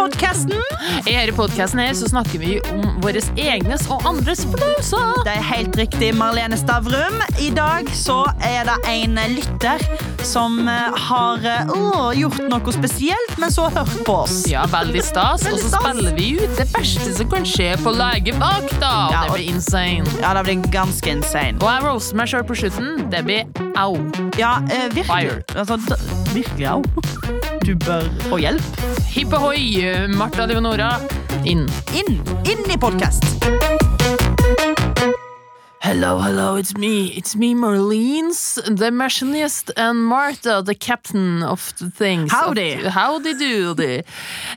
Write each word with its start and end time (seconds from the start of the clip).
Podkasten 0.00 0.54
I 1.04 1.12
denne 1.12 1.32
podkasten 1.36 1.80
her 1.82 1.92
så 1.96 2.08
snakker 2.08 2.40
vi 2.40 2.54
om 2.72 3.00
våre 3.04 3.20
egnes 3.40 3.84
og 3.92 4.04
andres 4.08 4.46
flauser. 4.48 5.20
Det 5.26 5.34
er 5.34 5.44
helt 5.44 5.76
riktig, 5.76 6.12
Marlene 6.16 6.56
Stavrum. 6.58 7.18
I 7.42 7.50
dag 7.56 7.90
så 7.96 8.22
er 8.46 8.64
det 8.68 8.76
en 8.88 9.18
lytter 9.34 9.84
som 10.26 10.56
eh, 10.68 10.96
har 11.08 11.44
eh, 11.48 11.72
å, 11.74 12.10
gjort 12.16 12.40
noe 12.52 12.74
spesielt, 12.76 13.36
men 13.40 13.52
så 13.52 13.68
hørt 13.72 13.92
på 14.06 14.16
oss. 14.22 14.42
Ja, 14.50 14.64
veldig 14.72 15.04
stas. 15.04 15.44
Og 15.50 15.60
så 15.60 15.72
spiller 15.74 16.16
vi 16.16 16.32
ut 16.40 16.56
det 16.58 16.68
verste 16.72 17.12
som 17.16 17.30
kan 17.32 17.48
skje 17.48 17.72
på 17.84 17.94
legevakta. 17.96 18.90
Og 18.90 19.14
Ja, 19.16 19.24
det 19.26 19.36
blir 19.36 19.48
insane. 19.52 20.18
Ja, 20.22 20.34
det 20.38 20.46
blir 20.48 20.66
ganske 20.72 21.16
insane. 21.16 21.58
Og 21.60 21.68
jeg 21.68 21.86
roaster 21.88 22.20
meg 22.20 22.32
sjøl 22.32 22.46
på 22.48 22.60
slutten. 22.62 23.06
Det 23.12 23.24
blir 23.28 23.64
au. 23.80 23.96
Ja, 24.40 24.58
eh, 24.70 24.88
virkelig. 24.94 25.08
Fire. 25.12 25.40
Altså, 25.56 26.00
virkelig, 26.32 26.68
au. 26.72 27.49
Du 27.64 27.74
bør 27.76 28.06
få 28.28 28.38
hjelp. 28.40 28.80
Hipp 29.12 29.34
ohoi, 29.36 29.84
Martha 30.16 30.46
Leonora. 30.48 30.94
Inn. 31.44 31.66
Inn, 31.96 32.20
inn 32.48 32.64
i 32.72 32.78
podkast. 32.80 33.26
Hello, 35.90 36.20
hello, 36.20 36.54
it's 36.54 36.76
me. 36.78 37.08
It's 37.18 37.34
me, 37.34 37.52
Marlene's, 37.52 38.60
the 38.64 38.92
machinist, 38.92 39.72
and 39.76 40.04
Martha, 40.04 40.62
the 40.64 40.76
captain 40.76 41.42
of 41.42 41.72
the 41.80 41.90
things. 41.90 42.30
Howdy. 42.30 42.74
Of, 42.74 42.92
howdy 42.94 43.32
doody. 43.34 44.04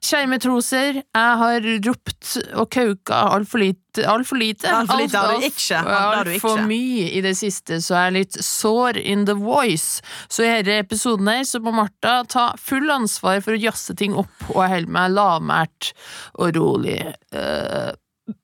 Kjære 0.05 0.27
matroser, 0.29 0.99
jeg 1.01 1.39
har 1.41 1.65
ropt 1.87 2.35
og 2.53 2.69
kauka 2.69 3.23
altfor 3.33 3.63
lite. 3.63 4.05
Altfor 4.05 4.37
lite. 4.37 4.69
Alt 4.69 4.91
for 4.91 5.01
lite 5.01 5.17
har 5.17 5.31
du 5.31 5.39
Alt- 5.39 5.47
ikke. 5.49 5.81
Har 5.87 6.23
du 6.23 6.31
Altfor 6.35 6.53
alt 6.59 6.69
mye 6.69 7.09
i 7.17 7.25
det 7.25 7.33
siste, 7.41 7.81
så 7.81 7.97
jeg 7.97 8.11
er 8.11 8.15
litt 8.19 8.37
sår 8.45 9.01
in 9.01 9.25
the 9.25 9.33
voice. 9.33 10.03
Så 10.29 10.45
i 10.45 10.51
denne 10.61 10.85
episoden 10.85 11.33
her 11.33 11.41
så 11.49 11.63
må 11.65 11.73
Martha 11.73 12.19
ta 12.29 12.51
full 12.61 12.93
ansvar 12.93 13.41
for 13.41 13.57
å 13.57 13.63
jazze 13.65 13.97
ting 13.97 14.13
opp, 14.13 14.29
og 14.53 14.61
jeg 14.67 14.75
holder 14.77 14.95
meg 15.01 15.17
lavmælt 15.17 15.93
og 16.37 16.53
rolig. 16.61 16.99
Eh, 17.33 17.91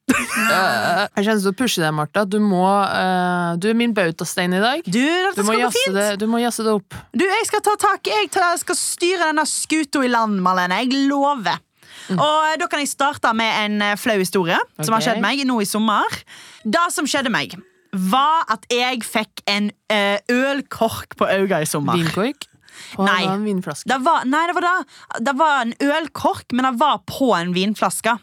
jeg 0.09 1.23
kjenner 1.23 1.39
til 1.39 1.51
å 1.51 1.55
pushe 1.55 1.81
deg, 1.83 1.93
Martha. 1.95 2.25
Du, 2.27 2.39
må, 2.43 2.65
uh, 2.65 3.55
du 3.61 3.69
er 3.71 3.77
min 3.77 3.93
bautastein 3.95 4.55
i 4.57 4.61
dag. 4.63 4.83
Du, 4.83 4.99
Du 5.35 5.43
må, 5.47 5.55
fint. 5.71 5.95
det, 5.95 6.09
du 6.19 6.27
må 6.31 6.41
jazze 6.43 6.65
det 6.65 6.75
opp. 6.79 6.97
Du, 7.13 7.23
jeg 7.23 7.47
skal 7.47 7.63
ta 7.65 7.75
tak. 7.79 8.09
Jeg 8.09 8.31
tar, 8.33 8.57
skal 8.59 8.77
styre 8.79 9.29
denne 9.29 9.45
skuta 9.49 10.03
i 10.03 10.11
land, 10.11 10.41
Marlene. 10.43 10.81
Jeg 10.83 11.07
lover. 11.09 11.61
Og 12.09 12.19
eh, 12.49 12.57
Da 12.59 12.67
kan 12.69 12.81
jeg 12.81 12.89
starte 12.91 13.31
med 13.37 13.49
en 13.63 13.81
eh, 13.85 13.97
flau 13.99 14.17
historie 14.17 14.57
som 14.81 14.95
har 14.95 15.03
skjedd 15.05 15.23
meg 15.23 15.41
nå 15.47 15.59
i 15.61 15.67
sommer. 15.69 16.21
Det 16.65 16.85
som 16.93 17.07
skjedde 17.09 17.31
meg, 17.33 17.55
var 17.93 18.49
at 18.53 18.65
jeg 18.73 19.01
fikk 19.05 19.43
en 19.49 19.71
uh, 19.93 20.17
ølkork 20.29 21.15
på 21.17 21.25
øynene 21.29 21.63
i 21.65 21.69
sommer. 21.69 21.97
Vinkork. 21.97 22.49
På 22.93 23.03
Nei. 23.03 23.23
en 23.27 23.43
vinflaske. 23.43 23.89
Det 23.89 23.97
var, 24.05 24.23
nei, 24.29 24.45
det 24.47 24.55
var 24.55 24.65
det. 24.65 24.99
Det 25.27 25.33
var 25.39 25.55
en 25.65 25.73
ølkork, 25.83 26.45
men 26.55 26.67
det 26.69 26.75
var 26.79 27.01
på 27.09 27.33
en 27.35 27.51
vinflaske. 27.55 28.13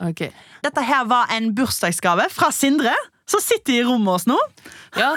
Ok. 0.00 0.26
Dette 0.64 0.84
her 0.84 1.04
var 1.08 1.30
en 1.36 1.50
bursdagsgave 1.56 2.28
fra 2.32 2.48
Sindre, 2.54 2.94
som 3.28 3.42
sitter 3.44 3.76
i 3.76 3.82
rommet 3.86 4.16
oss 4.16 4.24
nå. 4.26 4.36
Ja, 4.98 5.12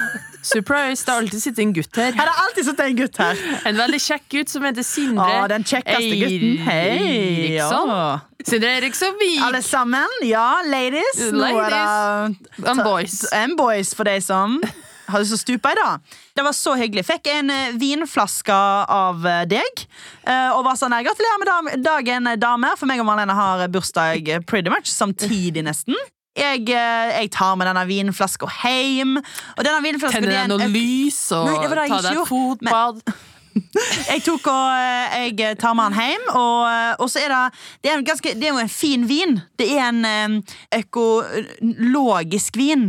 surprise! 0.45 1.01
Det 1.01 1.09
har 1.09 1.23
alltid 1.23 1.41
sittet 1.41 1.63
en 1.63 1.71
gutt 1.73 1.97
her. 1.97 2.11
Her 2.13 2.29
har 2.29 2.43
alltid 2.43 2.67
sittet 2.67 2.85
en 2.85 2.99
gutt 2.99 3.17
her. 3.23 3.39
En 3.69 3.79
veldig 3.79 4.01
kjekk 4.03 4.27
gutt 4.35 4.53
som 4.53 4.67
heter 4.67 4.85
Sindre 4.85 5.25
Å, 5.25 5.47
den 5.49 5.65
kjekkeste 5.65 6.19
gutten. 6.19 6.55
Hei! 6.67 6.85
Eriksson. 6.99 7.93
Ja. 7.95 8.05
Sindre 8.43 8.73
Eriksson 8.77 9.17
Vik. 9.21 9.39
Alle 9.47 9.63
sammen. 9.65 10.17
Ja, 10.27 10.47
ladies. 10.67 11.23
Nå 11.33 11.47
er 11.63 11.73
det 11.73 12.67
And 12.69 12.83
boys. 12.85 13.21
And 13.33 13.57
boys 13.57 13.95
for 13.97 14.05
deg 14.09 14.21
som 14.25 14.59
har 15.07 15.23
så 15.27 15.37
stupa 15.37 15.71
i 15.71 15.75
dag. 15.75 15.99
Det 16.35 16.43
var 16.45 16.55
så 16.55 16.75
hyggelig. 16.79 17.05
Fikk 17.07 17.27
en 17.33 17.49
eh, 17.53 17.75
vinflaske 17.79 18.55
av 18.93 19.25
eh, 19.27 19.43
deg. 19.49 19.83
eh, 20.27 20.49
Og 20.55 20.63
var 20.65 20.79
sånn, 20.79 20.95
Gratulerer 21.03 21.39
med 21.65 21.83
dagen, 21.83 22.29
damer. 22.39 22.77
For 22.79 22.89
meg 22.89 23.03
og 23.03 23.07
Marlene 23.09 23.35
har 23.37 23.67
bursdag 23.73 24.31
pretty 24.47 24.71
much 24.73 24.87
samtidig, 24.91 25.63
nesten. 25.65 25.97
Jeg, 26.33 26.65
jeg 26.65 27.29
tar 27.29 27.53
med 27.59 27.67
denne 27.69 27.83
vinflaska 27.85 28.47
hjem. 28.63 29.19
Og 29.19 29.61
denne 29.61 29.83
vinflaska 29.85 30.17
Tenner 30.17 30.33
er 30.33 30.47
deg 30.47 30.55
noe 30.55 30.71
lys 30.73 31.19
og 31.35 31.45
Nei, 31.51 31.59
det 31.61 31.69
det 31.69 31.83
jeg 31.83 31.93
ta 31.93 32.01
deg 32.07 32.23
et 32.23 32.31
fotbad. 32.31 33.05
Jeg 34.09 34.23
tok 34.25 34.47
og 34.49 35.35
jeg 35.37 35.57
tar 35.61 35.75
med 35.77 35.91
den 35.91 35.99
hjem, 36.01 36.23
og, 36.33 36.63
og 37.05 37.09
så 37.13 37.21
er 37.21 37.29
det 37.29 37.41
Det 37.83 37.91
er, 37.91 38.01
ganske, 38.01 38.31
det 38.33 38.47
er 38.47 38.55
jo 38.55 38.61
en 38.63 38.71
fin 38.81 39.03
vin. 39.05 39.35
Det 39.61 39.67
er 39.77 39.91
en 39.91 40.39
økologisk 40.73 42.57
vin. 42.57 42.87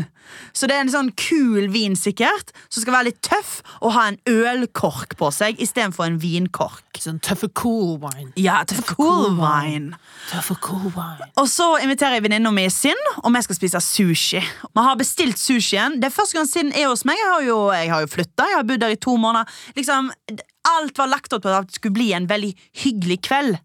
Så 0.54 0.68
det 0.70 0.76
er 0.76 0.84
en 0.84 0.92
sånn 0.92 1.10
kul 1.18 1.68
vin, 1.72 1.96
sikkert, 1.98 2.52
som 2.68 2.84
skal 2.84 2.96
være 2.98 3.08
litt 3.10 3.20
tøff 3.26 3.56
og 3.80 3.94
ha 3.96 4.06
en 4.10 4.18
ølkork 4.30 5.16
på 5.20 5.30
seg 5.34 5.60
istedenfor 5.62 6.06
en 6.06 6.18
vinkork. 6.22 6.82
Sånn 7.00 7.18
tøffe 7.24 7.50
cool 7.58 7.98
wine. 8.02 8.30
Ja, 8.40 8.60
tøff 8.68 8.94
cool 8.94 9.34
wine. 9.38 9.98
Tøffe 10.30 10.56
cool 10.64 10.92
wine. 10.94 11.28
Og 11.40 11.48
så 11.50 11.66
inviterer 11.82 12.18
jeg 12.18 12.26
venninna 12.28 12.52
mi 12.54 12.68
Sinn, 12.72 13.00
og 13.20 13.28
vi 13.34 13.42
skal 13.44 13.58
spise 13.58 13.82
sushi. 13.84 14.40
Vi 14.40 14.86
har 14.86 14.98
bestilt 15.00 15.40
sushien. 15.40 15.98
Det 16.00 16.08
er 16.08 16.14
første 16.14 16.38
gang 16.38 16.48
Sinn 16.50 16.72
er 16.72 16.88
hos 16.88 17.04
meg. 17.08 17.20
Jeg 17.20 17.32
har 17.32 17.44
jo, 17.48 17.58
jeg 17.74 17.92
har 17.92 18.06
jo 18.06 18.12
flytta, 18.14 18.48
jeg 18.50 18.60
har 18.60 18.68
bodd 18.68 18.84
der 18.84 18.94
i 18.94 19.00
to 19.00 19.16
måneder. 19.20 19.60
Liksom, 19.76 20.10
alt 20.70 20.98
var 20.98 21.10
lagt 21.12 21.34
opp 21.36 21.44
til 21.44 21.54
at 21.54 21.68
det 21.68 21.78
skulle 21.78 21.98
bli 21.98 22.12
en 22.16 22.30
veldig 22.30 22.54
hyggelig 22.84 23.20
kveld. 23.28 23.60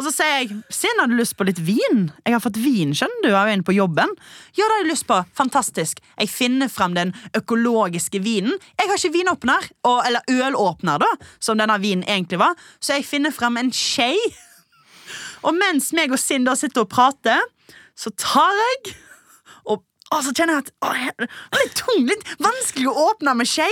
Og 0.00 0.06
så 0.06 0.12
sier 0.14 0.30
jeg 0.40 0.54
Sinn, 0.72 1.00
har 1.00 1.10
du 1.10 1.16
lyst 1.18 1.34
på 1.36 1.44
litt 1.44 1.60
vin? 1.60 2.06
Jeg 2.24 2.32
har 2.32 2.40
fått 2.40 2.56
vin 2.60 2.94
skjønner 2.96 3.26
du, 3.26 3.34
av 3.36 3.50
en 3.52 3.64
på 3.66 3.74
jobben. 3.76 4.14
Ja, 4.56 4.64
det 4.64 4.70
har 4.70 4.80
jeg 4.80 4.88
lyst 4.88 5.06
på. 5.10 5.18
Fantastisk. 5.36 6.00
Jeg 6.16 6.32
finner 6.32 6.72
frem 6.72 6.96
den 6.96 7.12
økologiske 7.36 8.22
vinen. 8.24 8.56
Jeg 8.80 8.88
har 8.88 8.96
ikke 8.96 9.12
vinåpner, 9.18 9.68
og, 9.84 9.98
eller 10.08 10.24
ølåpner, 10.32 11.02
da, 11.02 11.10
som 11.44 11.60
denne 11.60 11.76
vinen 11.82 12.06
egentlig 12.08 12.40
var, 12.40 12.56
så 12.80 12.96
jeg 12.96 13.08
finner 13.08 13.36
frem 13.36 13.60
en 13.60 13.72
skje. 13.76 14.14
Og 15.44 15.52
mens 15.58 15.92
meg 15.96 16.14
og 16.14 16.20
Sinn 16.22 16.48
sitter 16.56 16.86
og 16.86 16.92
prater, 16.92 17.44
så 17.98 18.14
tar 18.16 18.56
jeg 18.62 18.96
og 19.68 19.82
å, 20.12 20.18
så 20.24 20.32
kjenner 20.32 20.56
jeg 20.56 20.64
at 20.64 20.72
å, 20.84 20.92
det 21.20 21.28
er 21.28 21.62
litt 21.66 21.78
tung, 21.78 22.02
litt 22.08 22.34
vanskelig 22.40 22.88
å 22.88 23.08
åpne 23.10 23.36
med 23.36 23.48
skje. 23.48 23.68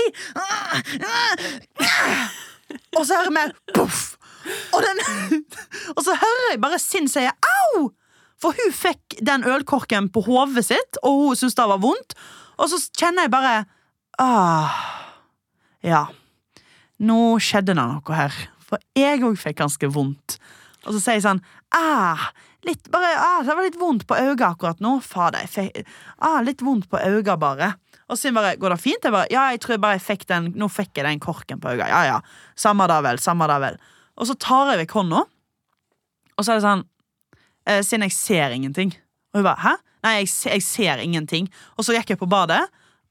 Og 2.96 3.04
så 3.06 3.16
hører 3.16 3.34
vi 3.34 3.44
poff! 3.76 4.19
Og, 4.74 4.84
den, 4.84 5.02
og 5.96 6.04
så 6.06 6.16
hører 6.18 6.52
jeg 6.52 6.62
bare 6.62 6.80
Sinn 6.82 7.10
si 7.10 7.26
au! 7.26 7.88
For 8.40 8.56
hun 8.56 8.72
fikk 8.72 9.18
den 9.20 9.44
ølkorken 9.44 10.08
på 10.12 10.22
hodet 10.24 10.64
sitt, 10.70 11.00
og 11.04 11.26
hun 11.26 11.36
syntes 11.36 11.58
det 11.58 11.66
var 11.68 11.82
vondt. 11.82 12.14
Og 12.60 12.70
så 12.72 12.78
kjenner 12.96 13.26
jeg 13.26 13.34
bare 13.34 13.54
ah, 14.20 14.80
Ja. 15.84 16.06
Nå 17.00 17.36
skjedde 17.40 17.74
det 17.74 17.80
noe 17.80 18.16
her. 18.16 18.34
For 18.64 18.80
jeg 18.96 19.22
òg 19.26 19.36
fikk 19.40 19.60
ganske 19.60 19.88
vondt. 19.92 20.38
Og 20.86 20.94
så 20.94 21.02
sier 21.02 21.18
jeg 21.18 21.26
sånn 21.26 21.42
ah, 21.76 22.30
litt, 22.66 22.88
bare, 22.92 23.12
ah, 23.20 23.40
Det 23.44 23.56
var 23.56 23.66
litt 23.66 23.78
vondt 23.80 24.06
på 24.08 24.16
øynene 24.16 24.50
akkurat 24.50 24.80
nå. 24.84 24.98
Fader, 25.04 25.48
ah, 26.18 26.40
litt 26.44 26.64
vondt 26.64 26.88
på 26.90 27.00
øynene, 27.00 27.36
bare. 27.40 27.74
Og 28.10 28.18
så 28.18 28.32
bare, 28.34 28.56
går 28.58 28.74
det 28.74 28.82
fint? 28.82 29.04
Jeg 29.04 29.14
bare, 29.14 29.28
ja, 29.30 29.46
jeg 29.54 29.62
tror 29.62 29.80
bare 29.82 29.98
jeg 29.98 30.06
fikk 30.08 30.26
den 30.30 30.50
Nå 30.58 30.66
fikk 30.72 30.96
jeg 30.98 31.06
den 31.06 31.22
korken 31.22 31.60
på 31.62 31.72
øynene. 31.72 31.88
Ja, 31.92 32.02
ja. 32.08 32.20
Samme 32.58 32.88
da 32.90 33.00
vel. 33.04 33.20
Samme 33.22 33.48
da 33.50 33.60
vel. 33.62 33.78
Og 34.20 34.28
så 34.28 34.36
tar 34.36 34.72
jeg 34.72 34.82
vekk 34.84 34.96
hånda, 34.98 35.24
og 36.36 36.44
så 36.44 36.52
er 36.52 36.58
det 36.58 36.64
sånn 36.66 36.82
eh, 37.68 37.80
Siden 37.84 38.04
jeg 38.06 38.16
ser 38.16 38.56
ingenting. 38.56 38.92
Og 39.32 39.40
hun 39.40 39.48
bare 39.48 39.64
'hæ?' 39.64 39.78
Nei, 40.00 40.12
jeg, 40.22 40.30
jeg 40.48 40.64
ser 40.64 41.00
ingenting. 41.04 41.50
Og 41.76 41.84
så 41.84 41.92
gikk 41.92 42.14
jeg 42.14 42.20
på 42.20 42.28
badet, 42.30 42.62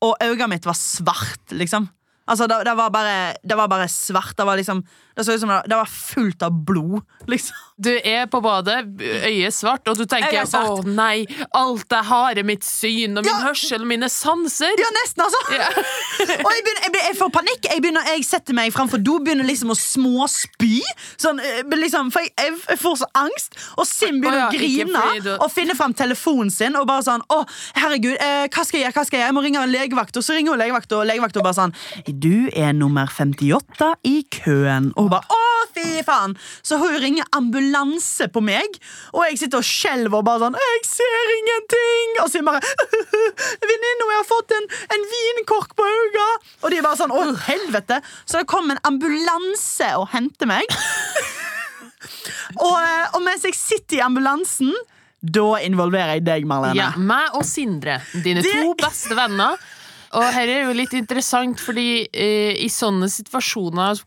og 0.02 0.18
øynene 0.24 0.56
mitt 0.56 0.66
var 0.66 0.78
svart, 0.78 1.52
liksom. 1.54 1.86
Altså, 2.30 2.48
det, 2.50 2.64
det, 2.66 2.74
var 2.78 2.90
bare, 2.94 3.36
det 3.46 3.58
var 3.58 3.70
bare 3.70 3.88
svart. 3.90 4.34
Det 4.38 4.46
var 4.46 4.58
liksom 4.58 4.82
Det 5.20 5.26
så 5.28 5.36
ut 5.36 5.42
som 5.44 5.52
det, 5.52 5.76
var 5.76 5.90
fullt 5.92 6.44
av 6.48 6.54
blod, 6.66 7.02
liksom. 7.28 7.58
Du 7.80 7.92
er 7.96 8.26
på 8.28 8.40
badet, 8.44 8.82
øyet 9.00 9.54
svart, 9.56 9.88
og 9.88 9.96
du 10.00 10.04
tenker. 10.06 10.44
'Å 10.44 10.84
nei, 10.88 11.24
alt 11.56 11.88
jeg 11.92 12.04
har 12.10 12.38
er 12.40 12.44
mitt 12.44 12.64
syn 12.68 13.18
og 13.18 13.24
min 13.24 13.32
Ja. 13.32 13.40
hørsel 13.48 13.82
og 13.84 13.88
mine 13.88 14.08
sanser'. 14.12 14.76
Ja, 14.80 14.90
nesten, 14.98 15.24
altså! 15.24 15.40
Ja. 15.56 15.68
og 16.46 16.50
jeg, 16.52 16.64
begynner, 16.66 16.84
jeg, 16.84 16.92
blir- 16.92 17.08
jeg 17.08 17.18
får 17.20 17.30
panikk. 17.32 17.68
Jeg, 17.72 17.82
begynner, 17.82 18.04
jeg 18.16 18.26
setter 18.28 18.54
meg 18.58 18.74
framfor 18.76 19.00
do, 19.04 19.20
begynner 19.24 19.48
liksom 19.48 19.72
å 19.72 19.78
småspy. 19.80 20.82
Sånn, 21.20 21.40
eh, 21.40 21.64
liksom, 21.80 22.12
for 22.12 22.20
jeg, 22.26 22.32
jeg, 22.68 22.80
får 22.80 22.98
så 23.04 23.08
angst. 23.16 23.56
Og 23.78 23.88
Sim 23.88 24.20
begynner 24.22 24.40
Å 24.40 24.44
ja, 24.44 24.50
å 24.50 24.58
grine 24.60 25.24
du- 25.24 25.38
og 25.40 25.52
finner 25.52 25.76
fram 25.80 25.94
telefonen 25.94 26.52
sin. 26.52 26.76
Og 26.76 26.88
bare 26.88 27.04
sånn 27.08 27.24
Å, 27.30 27.40
herregud, 27.76 28.16
eh, 28.20 28.48
hva 28.48 28.66
skal 28.66 28.80
jeg 28.80 28.88
gjøre? 28.88 28.94
Hva 29.00 29.06
skal 29.06 29.20
jeg 29.20 29.24
gjøre? 29.24 29.32
Jeg 29.32 29.38
må 29.40 29.44
ringe 29.44 29.64
en 29.64 29.72
legevakt. 29.72 30.18
Og 30.18 30.24
så 30.24 30.36
ringer 30.36 30.52
hun 30.52 30.60
legevakt, 30.60 30.92
og 30.92 31.08
legevakt 31.08 31.38
og 31.38 31.44
bare 31.44 31.54
sånn 31.60 31.74
Du 32.20 32.50
er 32.56 32.74
nummer 32.74 33.08
58 33.08 33.96
i 34.04 34.24
køen. 34.32 34.92
Og 34.98 35.09
hun 35.10 35.16
bare 35.18 35.36
Å, 35.36 35.66
fy 35.76 36.04
faen! 36.06 36.36
Så 36.66 36.78
hun 36.82 36.96
ringer 37.02 37.28
ambulanse 37.36 38.30
på 38.34 38.44
meg, 38.46 38.78
og 39.14 39.26
jeg 39.28 39.40
sitter 39.42 39.62
og 39.62 39.68
skjelver 39.68 40.22
og 40.22 40.28
bare 40.30 40.46
sånn 40.46 40.58
Jeg 40.62 40.86
ser 40.88 41.34
ingenting! 41.38 42.16
Og 42.24 42.30
så 42.32 42.44
bare 42.46 42.62
Venninna 43.66 44.08
mi 44.10 44.18
har 44.18 44.28
fått 44.30 44.54
en, 44.56 44.70
en 44.96 45.08
vinkork 45.16 45.76
på 45.78 45.88
øynene! 45.90 46.30
Og 46.64 46.70
de 46.72 46.80
er 46.80 46.86
bare 46.86 47.00
sånn 47.02 47.14
Å, 47.16 47.26
helvete! 47.50 48.02
Så 48.26 48.40
det 48.42 48.50
kom 48.50 48.72
en 48.74 48.82
ambulanse 48.88 49.92
og 50.00 50.10
henter 50.14 50.50
meg. 50.50 50.70
og, 52.66 52.78
eh, 52.78 53.10
og 53.16 53.22
mens 53.26 53.44
jeg 53.48 53.58
sitter 53.58 54.00
i 54.00 54.06
ambulansen 54.06 54.72
Da 55.20 55.50
involverer 55.66 56.18
jeg 56.18 56.26
deg, 56.28 56.48
Marlene. 56.48 56.78
Ja, 56.80 56.94
meg 56.96 57.36
og 57.36 57.44
Sindre, 57.48 58.00
dine 58.24 58.44
Det- 58.46 58.54
to 58.56 58.74
beste 58.80 59.18
venner. 59.18 59.58
Og 60.18 60.24
her 60.34 60.50
er 60.50 60.64
jo 60.66 60.74
litt 60.74 60.94
interessant, 60.98 61.60
fordi 61.62 62.08
eh, 62.10 62.56
i 62.64 62.70
sånne 62.74 63.10
situasjoner 63.14 64.00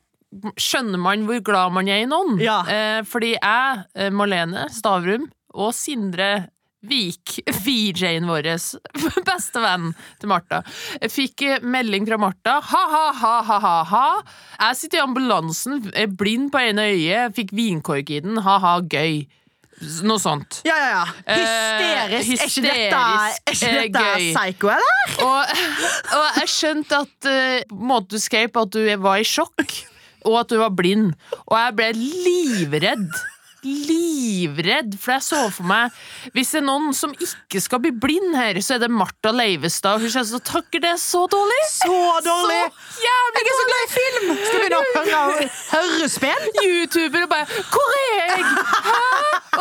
skjønner 0.56 1.00
man 1.00 1.26
hvor 1.28 1.42
glad 1.44 1.76
man 1.76 1.90
er 1.92 2.04
i 2.04 2.08
noen. 2.08 2.40
Ja. 2.42 2.62
Eh, 2.66 3.00
fordi 3.08 3.34
jeg, 3.36 3.84
Malene 3.94 4.16
Marlene 4.18 4.66
Stavrum 4.72 5.28
og 5.52 5.74
Sindre 5.76 6.32
Vik, 6.82 7.36
VJ-en 7.64 8.26
vår, 8.26 8.48
beste 9.28 9.62
venn 9.62 9.92
til 10.18 10.30
Martha, 10.32 10.62
fikk 11.12 11.44
eh, 11.46 11.60
melding 11.62 12.08
fra 12.08 12.18
Martha. 12.18 12.56
Ha-ha-ha-ha-ha. 12.72 14.06
Jeg 14.56 14.80
sitter 14.80 14.98
i 14.98 15.04
ambulansen, 15.04 15.84
er 15.94 16.10
blind 16.10 16.50
på 16.54 16.62
ene 16.62 16.88
øyet, 16.90 17.36
fikk 17.38 17.54
vinkork 17.54 18.10
i 18.10 18.18
den. 18.24 18.42
Ha-ha, 18.42 18.80
gøy. 18.82 19.22
Noe 20.06 20.20
sånt. 20.22 20.60
Ja, 20.66 20.74
ja, 20.78 20.90
ja. 20.90 21.04
Eh, 21.26 22.18
Hysterisk. 22.22 22.42
er 22.42 22.50
ikke 22.50 22.66
dette, 22.66 22.98
hysterisk, 23.48 23.62
eh, 23.62 23.78
dette 23.78 24.02
gøy. 24.02 24.26
psycho, 24.34 24.74
eller? 24.74 25.16
Og, 25.26 25.64
og 26.18 26.42
jeg 26.42 26.52
skjønte 26.56 27.00
at 27.06 27.30
uh, 27.30 27.56
på 27.70 27.88
måte 27.94 28.14
du 28.14 28.22
skrev 28.22 28.52
på 28.54 28.66
at 28.66 28.74
du 28.74 28.82
var 29.02 29.22
i 29.22 29.26
sjokk, 29.26 29.78
og 30.24 30.40
at 30.42 30.52
du 30.52 30.58
var 30.60 30.72
blind. 30.76 31.12
Og 31.46 31.56
jeg 31.58 31.76
ble 31.78 31.92
livredd. 31.98 33.06
Livredd, 33.62 34.96
for 34.98 35.12
jeg 35.14 35.22
så 35.22 35.40
for 35.54 35.62
meg 35.70 35.92
Hvis 36.34 36.48
det 36.50 36.58
er 36.58 36.64
noen 36.66 36.88
som 36.98 37.12
ikke 37.14 37.60
skal 37.62 37.78
bli 37.84 37.92
blind 37.94 38.34
her, 38.34 38.58
så 38.58 38.74
er 38.74 38.80
det 38.82 38.88
Martha 38.90 39.30
Leivestad. 39.30 40.02
Hun 40.02 40.10
kommer 40.10 40.26
så 40.26 40.40
takker 40.42 40.82
takle 40.82 40.82
det 40.82 40.94
så 40.98 41.20
dårlig. 41.30 41.60
Så 41.70 42.00
dårlig! 42.26 42.58
Så 42.96 43.06
Jeg 43.06 43.44
er 43.44 43.60
så 43.60 43.68
glad 43.70 43.84
i 43.84 43.92
film! 43.92 44.32
Skal 44.48 44.64
vi 44.64 44.72
å 44.74 44.82
høre 44.96 45.46
hørespill? 45.70 46.50
YouTuber 46.64 47.28
og 47.28 47.30
bare 47.30 47.46
'Hvor 47.70 47.94
er 48.00 48.10
jeg?' 48.18 48.50
Hæ? 48.88 48.98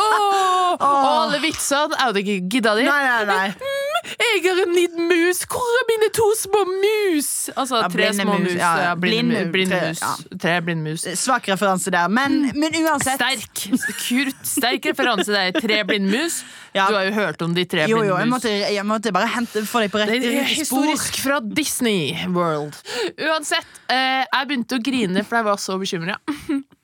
Åh. 0.02 0.72
Og 0.80 1.06
alle 1.22 1.38
vitsene 1.46 1.94
Jeg 1.94 2.02
hadde 2.02 2.26
ikke 2.26 2.50
gidda 2.56 2.74
de. 2.74 2.90
Nei, 2.90 3.02
nei, 3.06 3.24
nei. 3.30 3.81
Jeg 4.02 4.40
har 4.44 4.60
en 4.64 4.72
liten 4.74 5.06
mus! 5.08 5.42
Hvor 5.52 5.74
er 5.78 5.84
mine 5.90 6.08
to 6.16 6.24
små 6.38 6.62
mus? 6.68 7.28
Altså 7.54 7.82
tre 7.84 7.90
blinde 7.94 8.24
små 8.24 8.38
mus, 8.42 8.54
ja, 8.58 8.94
blind, 8.98 9.30
blind, 9.30 9.30
blind 9.30 9.52
blinde 9.52 9.78
tre, 9.78 9.88
mus. 9.92 10.00
ja. 10.02 10.38
Tre 10.42 10.54
blinde 10.66 10.82
mus. 10.90 11.04
Svak 11.20 11.46
referanse 11.52 11.92
der, 11.94 12.08
men, 12.10 12.40
men 12.58 12.76
uansett 12.82 13.20
Sterk. 13.20 13.62
Kurt, 14.02 14.42
sterk 14.46 14.90
referanse 14.90 15.30
der. 15.36 15.54
Tre 15.60 15.82
blind 15.88 16.10
mus. 16.10 16.40
Ja. 16.74 16.88
Du 16.88 16.96
har 16.96 17.04
jo 17.06 17.14
hørt 17.20 17.42
om 17.46 17.54
de 17.54 17.64
tre 17.68 17.86
Jo, 17.86 17.98
blinde 18.00 18.08
jo, 18.10 18.18
jeg 18.18 18.26
mus. 18.28 18.34
måtte, 18.36 18.52
jeg 18.74 18.86
måtte 18.88 19.12
bare 19.14 19.30
hente 19.36 19.62
få 19.68 19.84
deg 19.84 19.92
på 19.94 20.02
rett 20.02 20.18
spor. 20.26 20.50
historisk 20.56 21.22
fra 21.22 21.40
Disney 21.44 22.14
World. 22.34 22.78
Uansett, 23.20 23.68
eh, 23.92 24.22
jeg 24.26 24.48
begynte 24.50 24.78
å 24.80 24.82
grine 24.90 25.22
for 25.28 25.38
jeg 25.42 25.50
var 25.52 25.60
så 25.62 25.78
bekymra. 25.82 26.18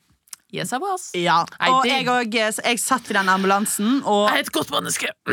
Yes, 0.53 0.73
I 0.73 0.79
was. 0.81 1.11
Ja, 1.13 1.43
og 1.69 1.85
jeg, 1.85 2.07
og, 2.09 2.33
jeg 2.33 2.79
satt 2.81 3.11
i 3.11 3.17
den 3.19 3.29
ambulansen, 3.29 3.99
og 4.09 4.31
Jeg 4.31 4.39
er 4.39 4.47
et 4.47 4.53
godt 4.53 4.71
menneske. 4.73 5.11
du 5.29 5.33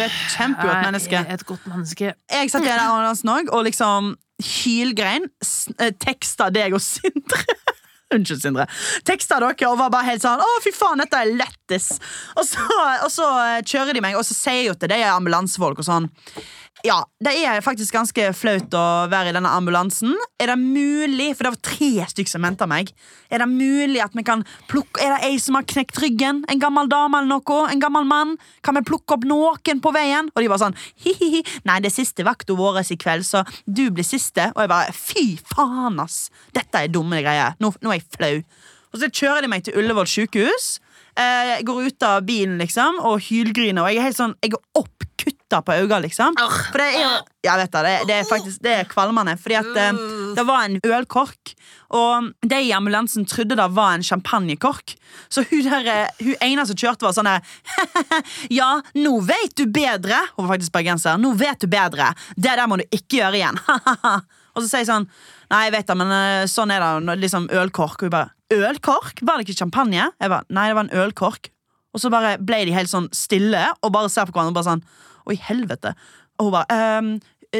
er 0.00 0.08
et 0.08 0.16
kjempegodt 0.34 0.82
menneske. 0.82 1.14
Jeg 1.14 1.26
er 1.30 1.34
et 1.38 1.46
godt 1.46 1.66
menneske. 1.70 2.14
Jeg 2.32 2.50
satt 2.50 2.66
i 2.66 2.72
den 2.72 2.82
ambulansen 2.82 3.30
òg, 3.30 3.52
og 3.54 3.62
liksom 3.68 4.16
hylgrein. 4.42 5.30
eh, 5.78 5.92
Teksta 6.02 6.50
deg 6.50 6.74
og 6.74 6.82
Sindre. 6.82 7.44
Unnskyld, 8.14 8.42
Sindre. 8.42 8.66
Teksta 9.06 9.38
dere 9.42 9.70
og 9.70 9.78
var 9.78 9.90
bare 9.90 10.10
helt 10.10 10.22
sånn 10.22 10.42
'Å, 10.42 10.50
fy 10.62 10.70
faen, 10.74 10.98
dette 11.02 11.18
er 11.18 11.32
lettis'. 11.38 11.96
Og 12.36 12.44
så, 12.46 12.66
og 13.04 13.10
så 13.10 13.30
eh, 13.46 13.62
kjører 13.62 13.94
de 13.94 14.02
meg, 14.04 14.18
og 14.18 14.26
så 14.26 14.34
sier 14.34 14.60
jeg 14.62 14.68
jo 14.72 14.74
til 14.78 14.92
de 14.94 15.00
ambulansefolk 15.10 15.78
og 15.82 15.88
sånn 15.88 16.10
ja, 16.84 16.98
det 17.24 17.32
er 17.40 17.62
faktisk 17.64 17.94
ganske 17.96 18.26
flaut 18.36 18.74
å 18.76 18.84
være 19.10 19.30
i 19.30 19.34
denne 19.36 19.50
ambulansen. 19.56 20.12
Er 20.42 20.52
det 20.52 20.58
mulig, 20.60 21.30
for 21.34 21.46
det 21.46 21.52
var 21.54 21.62
tre 21.64 21.88
stykker 22.12 22.32
som 22.34 22.44
henta 22.46 22.68
meg, 22.68 22.92
er 23.32 23.40
det 23.42 23.48
mulig 23.48 24.02
at 24.04 24.14
vi 24.14 24.22
kan 24.26 24.44
plukke 24.70 25.00
Er 25.02 25.14
det 25.16 25.30
ei 25.30 25.38
som 25.42 25.56
har 25.58 25.64
knekt 25.66 25.98
ryggen? 26.02 26.44
En 26.52 26.60
gammel 26.62 26.90
dame 26.92 27.18
eller 27.22 27.32
noe? 27.40 27.62
En 27.72 27.82
gammel 27.82 28.06
mann? 28.06 28.36
Kan 28.62 28.76
vi 28.78 28.84
plukke 28.86 29.16
opp 29.16 29.26
noen 29.26 29.80
på 29.82 29.94
veien? 29.96 30.30
Og 30.34 30.42
de 30.42 30.52
bare 30.52 30.62
sånn 30.66 30.78
hi-hi-hi. 31.04 31.42
Nei, 31.66 31.80
det 31.80 31.90
er 31.90 31.96
siste 31.96 32.26
vakta 32.26 32.56
vår 32.56 32.82
i 32.84 32.98
kveld, 33.00 33.26
så 33.26 33.42
du 33.64 33.88
blir 33.90 34.06
siste. 34.06 34.50
Og 34.54 34.64
jeg 34.64 34.72
bare 34.72 34.94
fy 34.94 35.26
faen, 35.48 35.98
ass. 36.02 36.26
Dette 36.54 36.84
er 36.84 36.92
dumme 36.92 37.22
greier. 37.24 37.56
Nå, 37.62 37.72
nå 37.82 37.92
er 37.92 38.00
jeg 38.02 38.10
flau. 38.16 38.34
Og 38.92 39.00
så 39.00 39.10
kjører 39.10 39.44
de 39.44 39.50
meg 39.52 39.64
til 39.66 39.80
Ullevål 39.80 40.08
sykehus. 40.08 40.76
Eh, 41.16 41.56
Jeg 41.56 41.66
går 41.66 41.88
ut 41.88 42.06
av 42.06 42.24
bilen 42.28 42.58
liksom 42.60 43.00
og 43.00 43.20
hylgriner, 43.24 43.82
og 43.82 43.90
jeg 43.90 44.00
er 44.02 44.08
helt 44.10 44.18
sånn 44.18 44.34
Jeg 44.44 44.52
er 44.52 44.60
oppkutta 45.26 45.62
på 45.62 45.74
øynene, 45.74 46.02
liksom. 46.06 46.36
For 46.72 46.78
det 46.78 46.86
er 47.00 47.22
Jeg 47.46 47.58
vet 47.58 47.72
det, 47.72 48.06
det, 48.08 48.14
er 48.14 48.24
faktisk 48.28 48.62
Det 48.62 48.72
er 48.72 48.84
kvalmende. 48.84 49.36
Fordi 49.38 49.54
at 49.54 49.76
eh, 49.76 49.92
det 50.34 50.46
var 50.46 50.64
en 50.64 50.80
ølkork, 50.84 51.54
og 51.90 52.32
de 52.42 52.60
i 52.60 52.72
ambulansen 52.72 53.26
trodde 53.26 53.56
det 53.56 53.68
var 53.74 53.94
en 53.94 54.02
champagnekork. 54.02 54.96
Så 55.28 55.44
hun, 55.50 55.62
der, 55.62 55.86
eh, 55.86 56.24
hun 56.24 56.34
ene 56.42 56.66
som 56.66 56.76
kjørte, 56.76 57.06
var 57.06 57.14
sånn 57.14 57.28
der 57.30 57.40
Ja, 58.50 58.80
nå 58.94 59.20
vet 59.20 59.54
du 59.56 59.66
bedre. 59.66 60.18
Hun 60.36 60.46
var 60.46 60.56
faktisk 60.56 60.72
bergenser. 60.72 61.18
Nå 61.18 61.32
vet 61.38 61.60
du 61.60 61.66
bedre. 61.66 62.12
Det 62.34 62.56
der 62.56 62.66
må 62.66 62.80
du 62.80 62.86
ikke 62.90 63.22
gjøre 63.22 63.38
igjen. 63.38 63.60
og 64.54 64.62
så 64.62 64.68
sier 64.68 64.82
jeg 64.82 64.90
sånn 64.90 65.10
Nei, 65.46 65.68
jeg 65.68 65.76
vet 65.76 65.86
det, 65.86 65.94
men 65.94 66.08
eh, 66.10 66.44
sånn 66.50 66.72
er 66.74 66.82
det. 66.82 67.20
Liksom 67.22 67.50
ølkork. 67.54 68.00
Og 68.00 68.08
hun 68.08 68.16
bare 68.16 68.32
Ølkork? 68.46 69.22
Var 69.26 69.38
det 69.38 69.46
ikke 69.46 69.60
champagne? 69.64 70.10
Jeg 70.10 70.30
bare, 70.30 70.46
Nei, 70.54 70.68
det 70.70 70.78
var 70.78 70.86
en 70.86 70.98
ølkork. 71.04 71.50
Og 71.96 72.02
så 72.02 72.10
bare 72.12 72.36
ble 72.42 72.64
de 72.68 72.74
helt 72.76 72.90
sånn 72.90 73.08
stille 73.16 73.62
og 73.80 73.92
bare 73.94 74.10
ser 74.12 74.28
på 74.28 74.34
hverandre 74.36 74.52
og 74.52 74.58
bare 74.58 74.74
sånn 74.74 74.84
Å, 75.26 75.32
i 75.34 75.40
helvete. 75.48 75.92
Og 76.38 76.48
hun 76.48 76.54
bare 76.54 76.76
ehm, 76.76 77.12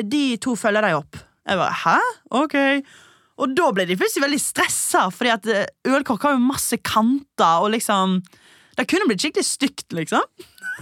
De 0.07 0.25
to 0.43 0.55
følger 0.59 0.85
deg 0.87 0.97
opp. 0.99 1.19
Jeg 1.47 1.59
bare 1.61 1.77
Hæ? 1.85 1.99
Ok. 2.43 2.57
Og 3.37 3.53
da 3.57 3.69
ble 3.77 3.85
de 3.89 3.97
plutselig 4.01 4.25
veldig 4.25 4.41
stressa, 4.41 5.07
fordi 5.13 5.31
at 5.35 5.47
eh, 5.53 5.67
ølkork 5.93 6.23
har 6.25 6.37
jo 6.39 6.41
masse 6.47 6.79
kanter, 6.87 7.61
og 7.65 7.71
liksom 7.75 8.21
Det 8.79 8.87
kunne 8.89 9.09
blitt 9.11 9.21
skikkelig 9.25 9.45
stygt, 9.49 9.87
liksom. 9.97 10.25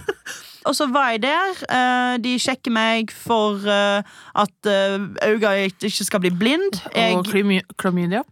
Og 0.65 0.73
så 0.73 0.87
var 0.89 1.11
jeg 1.13 1.21
der. 1.27 1.59
eh, 1.69 2.13
de 2.23 2.31
sjekker 2.41 2.73
meg 2.73 3.11
for 3.13 3.61
eh, 3.69 4.01
at 4.41 4.69
øynene 4.71 5.67
ikke 5.69 6.07
skal 6.07 6.23
bli 6.23 6.31
blind. 6.33 6.79
Jeg, 6.95 7.19
Og 7.19 7.27
klamydia. 7.77 8.23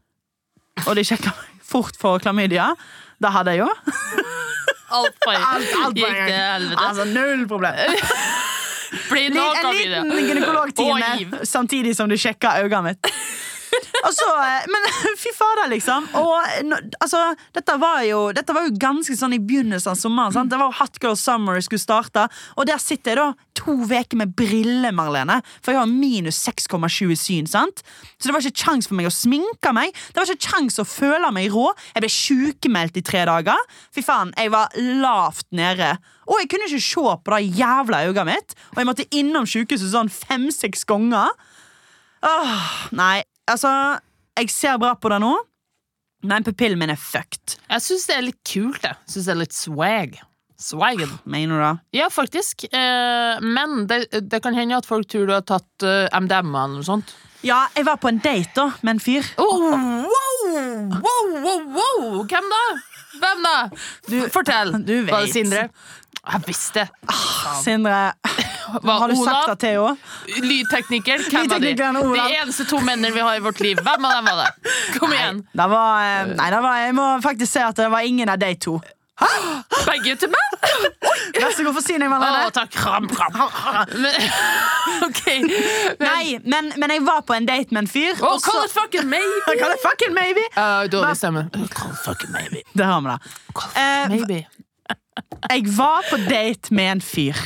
og 0.88 0.96
de 0.98 1.04
sjekka 1.06 1.30
meg 1.30 1.62
fort 1.74 2.00
for 2.00 2.18
klamydia. 2.24 2.72
Det 3.22 3.32
hadde 3.32 3.54
jeg 3.54 3.62
jo. 3.62 3.70
Alt 4.94 5.16
på 5.22 5.32
gikk 5.94 6.10
til 6.10 6.34
helvete. 6.34 6.82
Altså, 6.82 7.06
null 7.14 7.46
problem. 7.48 7.78
Litt, 9.16 9.34
nå 9.36 9.48
en 9.54 9.60
klamydia. 9.62 10.04
liten 10.04 10.30
gynekologtime 10.30 11.46
samtidig 11.48 11.96
som 11.98 12.10
du 12.12 12.18
sjekker 12.20 12.64
øynene 12.64 12.92
mitt. 12.92 13.12
Og 14.04 14.12
så, 14.14 14.28
eh, 14.44 14.66
men 14.72 14.88
fy 15.22 15.32
fader, 15.36 15.70
liksom. 15.72 16.08
Og 16.20 16.34
altså, 17.02 17.22
dette 17.56 17.78
var 17.82 18.04
jo 18.08 18.20
Dette 18.36 18.56
var 18.56 18.68
jo 18.68 18.76
ganske 18.80 19.16
sånn 19.18 19.36
i 19.38 19.42
begynnelsen 19.42 19.94
av 19.94 20.00
sommeren. 20.00 20.34
Sant? 20.36 20.52
Det 20.52 20.60
var 20.60 20.72
jo 20.72 20.78
Hot 20.82 21.00
Girl 21.02 21.18
Summer 21.20 21.62
skulle 21.64 21.82
starte, 21.82 22.28
og 22.58 22.68
der 22.70 22.82
sitter 22.82 23.14
jeg 23.14 23.22
da 23.22 23.50
to 23.58 23.76
uker 23.84 24.20
med 24.20 24.34
briller, 24.38 24.94
Marlene. 24.96 25.40
For 25.64 25.74
jeg 25.74 25.82
har 25.82 25.90
minus 25.90 26.42
6,7 26.46 27.14
i 27.14 27.20
syn. 27.20 27.50
sant? 27.50 27.84
Så 28.18 28.28
det 28.28 28.36
var 28.36 28.46
ikke 28.46 28.66
kjangs 28.66 28.90
for 28.90 28.98
meg 29.00 29.10
å 29.10 29.14
sminke 29.14 29.74
meg. 29.76 29.94
Det 30.12 30.20
var 30.20 30.30
ikke 30.30 30.52
kjangs 30.52 30.82
å 30.82 30.88
føle 30.88 31.30
meg 31.36 31.54
rå. 31.54 31.70
Jeg 31.94 32.04
ble 32.04 32.12
sykemeldt 32.18 33.00
i 33.00 33.06
tre 33.06 33.24
dager. 33.30 33.70
Fy 33.94 34.04
faen, 34.06 34.34
jeg 34.38 34.52
var 34.54 34.74
lavt 35.04 35.48
nede. 35.56 35.96
Og 36.28 36.40
jeg 36.40 36.50
kunne 36.52 36.68
ikke 36.70 36.84
se 36.86 37.16
på 37.26 37.36
det 37.36 37.58
jævla 37.60 38.04
øyet 38.08 38.28
mitt. 38.30 38.56
Og 38.74 38.82
jeg 38.82 38.90
måtte 38.90 39.08
innom 39.12 39.48
sykehuset 39.50 39.92
sånn 39.94 40.12
fem-seks 40.14 40.86
ganger. 40.90 41.32
Åh, 42.24 42.68
nei, 42.96 43.24
altså 43.52 44.00
Jeg 44.40 44.50
ser 44.50 44.78
bra 44.82 44.94
på 44.98 45.12
det 45.12 45.20
nå, 45.22 45.34
men 46.24 46.46
pupillen 46.48 46.80
min 46.80 46.90
er 46.90 46.98
fucked. 46.98 47.58
Jeg 47.70 47.84
syns 47.84 48.06
det 48.10 48.16
er 48.16 48.24
litt 48.30 48.40
kult, 48.48 48.82
jeg. 48.82 48.96
Synes 49.12 49.28
det 49.28 49.34
er 49.34 49.42
litt 49.44 49.54
swag. 49.54 50.16
Swagen. 50.64 51.12
Mener 51.28 51.60
du 51.60 51.64
det? 51.66 52.00
Ja, 52.00 52.08
faktisk. 52.10 52.64
Eh, 52.72 53.44
men 53.44 53.84
det, 53.90 54.08
det 54.32 54.40
kan 54.42 54.56
hende 54.56 54.78
at 54.80 54.88
folk 54.88 55.10
tror 55.12 55.28
du 55.28 55.34
har 55.36 55.44
tatt 55.46 55.86
uh, 55.86 56.08
MDMA 56.16 56.64
eller 56.64 56.80
noe 56.80 56.88
sånt. 56.88 57.12
Ja, 57.44 57.66
jeg 57.76 57.84
var 57.90 58.00
på 58.00 58.08
en 58.08 58.22
date 58.24 58.56
da 58.56 58.70
med 58.82 58.96
en 58.96 59.04
fyr. 59.04 59.28
Oh, 59.42 59.66
wow, 60.08 60.94
wow, 61.04 61.34
wow, 61.44 61.66
wow! 61.76 62.22
Hvem 62.32 62.48
da? 62.54 62.62
Hvem 63.20 63.44
da? 63.44 63.56
Du- 64.08 64.30
Fortell. 64.32 64.72
du 64.88 64.96
Var 65.02 65.12
det 65.12 65.28
vet. 65.28 65.34
Sindre? 65.36 65.66
Jeg 66.24 66.42
visste. 66.48 66.86
Sindre, 67.64 68.14
Hva, 68.82 68.94
har 69.02 69.12
du 69.12 69.16
sagt 69.20 69.28
Olav? 69.28 69.50
det 69.50 69.60
til 69.60 69.76
henne? 69.76 70.46
Lydteknikeren, 70.48 71.26
Hvem 71.30 71.50
var 71.52 71.60
de? 71.60 71.74
De 71.76 72.38
eneste 72.40 72.66
to 72.70 72.80
mennene 72.80 73.12
vi 73.14 73.20
har 73.20 73.36
i 73.36 73.44
vårt 73.44 73.60
liv. 73.60 73.78
Hvem 73.84 74.06
av 74.08 74.16
dem 74.18 74.30
var 74.32 74.44
det? 74.46 74.74
Kom 75.00 75.12
igjen. 75.14 75.44
Det 75.52 75.70
var, 75.70 76.02
eh, 76.08 76.34
nei, 76.40 76.50
det 76.56 76.62
var, 76.64 76.78
jeg 76.86 76.96
må 76.96 77.08
faktisk 77.26 77.52
si 77.58 77.60
at 77.60 77.76
det 77.76 77.90
var 77.92 78.08
ingen 78.08 78.30
av 78.32 78.40
de 78.40 78.54
to. 78.56 78.80
Begge 79.86 80.16
til 80.20 80.32
meg? 80.32 80.56
Vær 81.38 81.52
så 81.54 81.64
god, 81.68 81.76
forsyn 81.78 82.02
deg 82.02 82.10
med 82.10 82.20
Marlene. 82.24 82.50
takk. 82.56 82.74
Ram, 82.86 83.06
ram. 83.20 83.36
Men, 84.02 84.16
ok. 85.06 85.22
Men, 85.28 86.08
Nei, 86.08 86.40
men, 86.44 86.72
men 86.82 86.96
jeg 86.96 87.04
var 87.06 87.22
på 87.28 87.36
en 87.38 87.46
date 87.46 87.72
med 87.76 87.84
en 87.84 87.88
fyr. 87.92 88.16
Oh, 88.24 88.40
call 88.42 88.64
it 88.66 88.72
fucking 88.74 89.08
maybe. 89.12 89.44
Call 89.62 89.76
it 89.76 89.84
fucking 89.84 90.14
maybe! 90.18 90.44
Uh, 90.58 90.88
dårlig 90.92 91.18
stemme. 91.20 91.46
Call 91.76 91.92
it 91.94 92.02
fucking 92.04 92.32
maybe. 92.34 92.64
Det 92.74 92.86
har 92.90 93.02
vi 93.06 93.12
da. 93.14 93.18
Call 93.54 93.70
it 93.70 93.78
Eh, 93.78 94.04
fucking 94.08 94.28
maybe. 94.28 94.48
Jeg 95.50 95.68
var 95.78 96.06
på 96.10 96.18
date 96.30 96.74
med 96.74 96.98
en 96.98 97.04
fyr. 97.04 97.38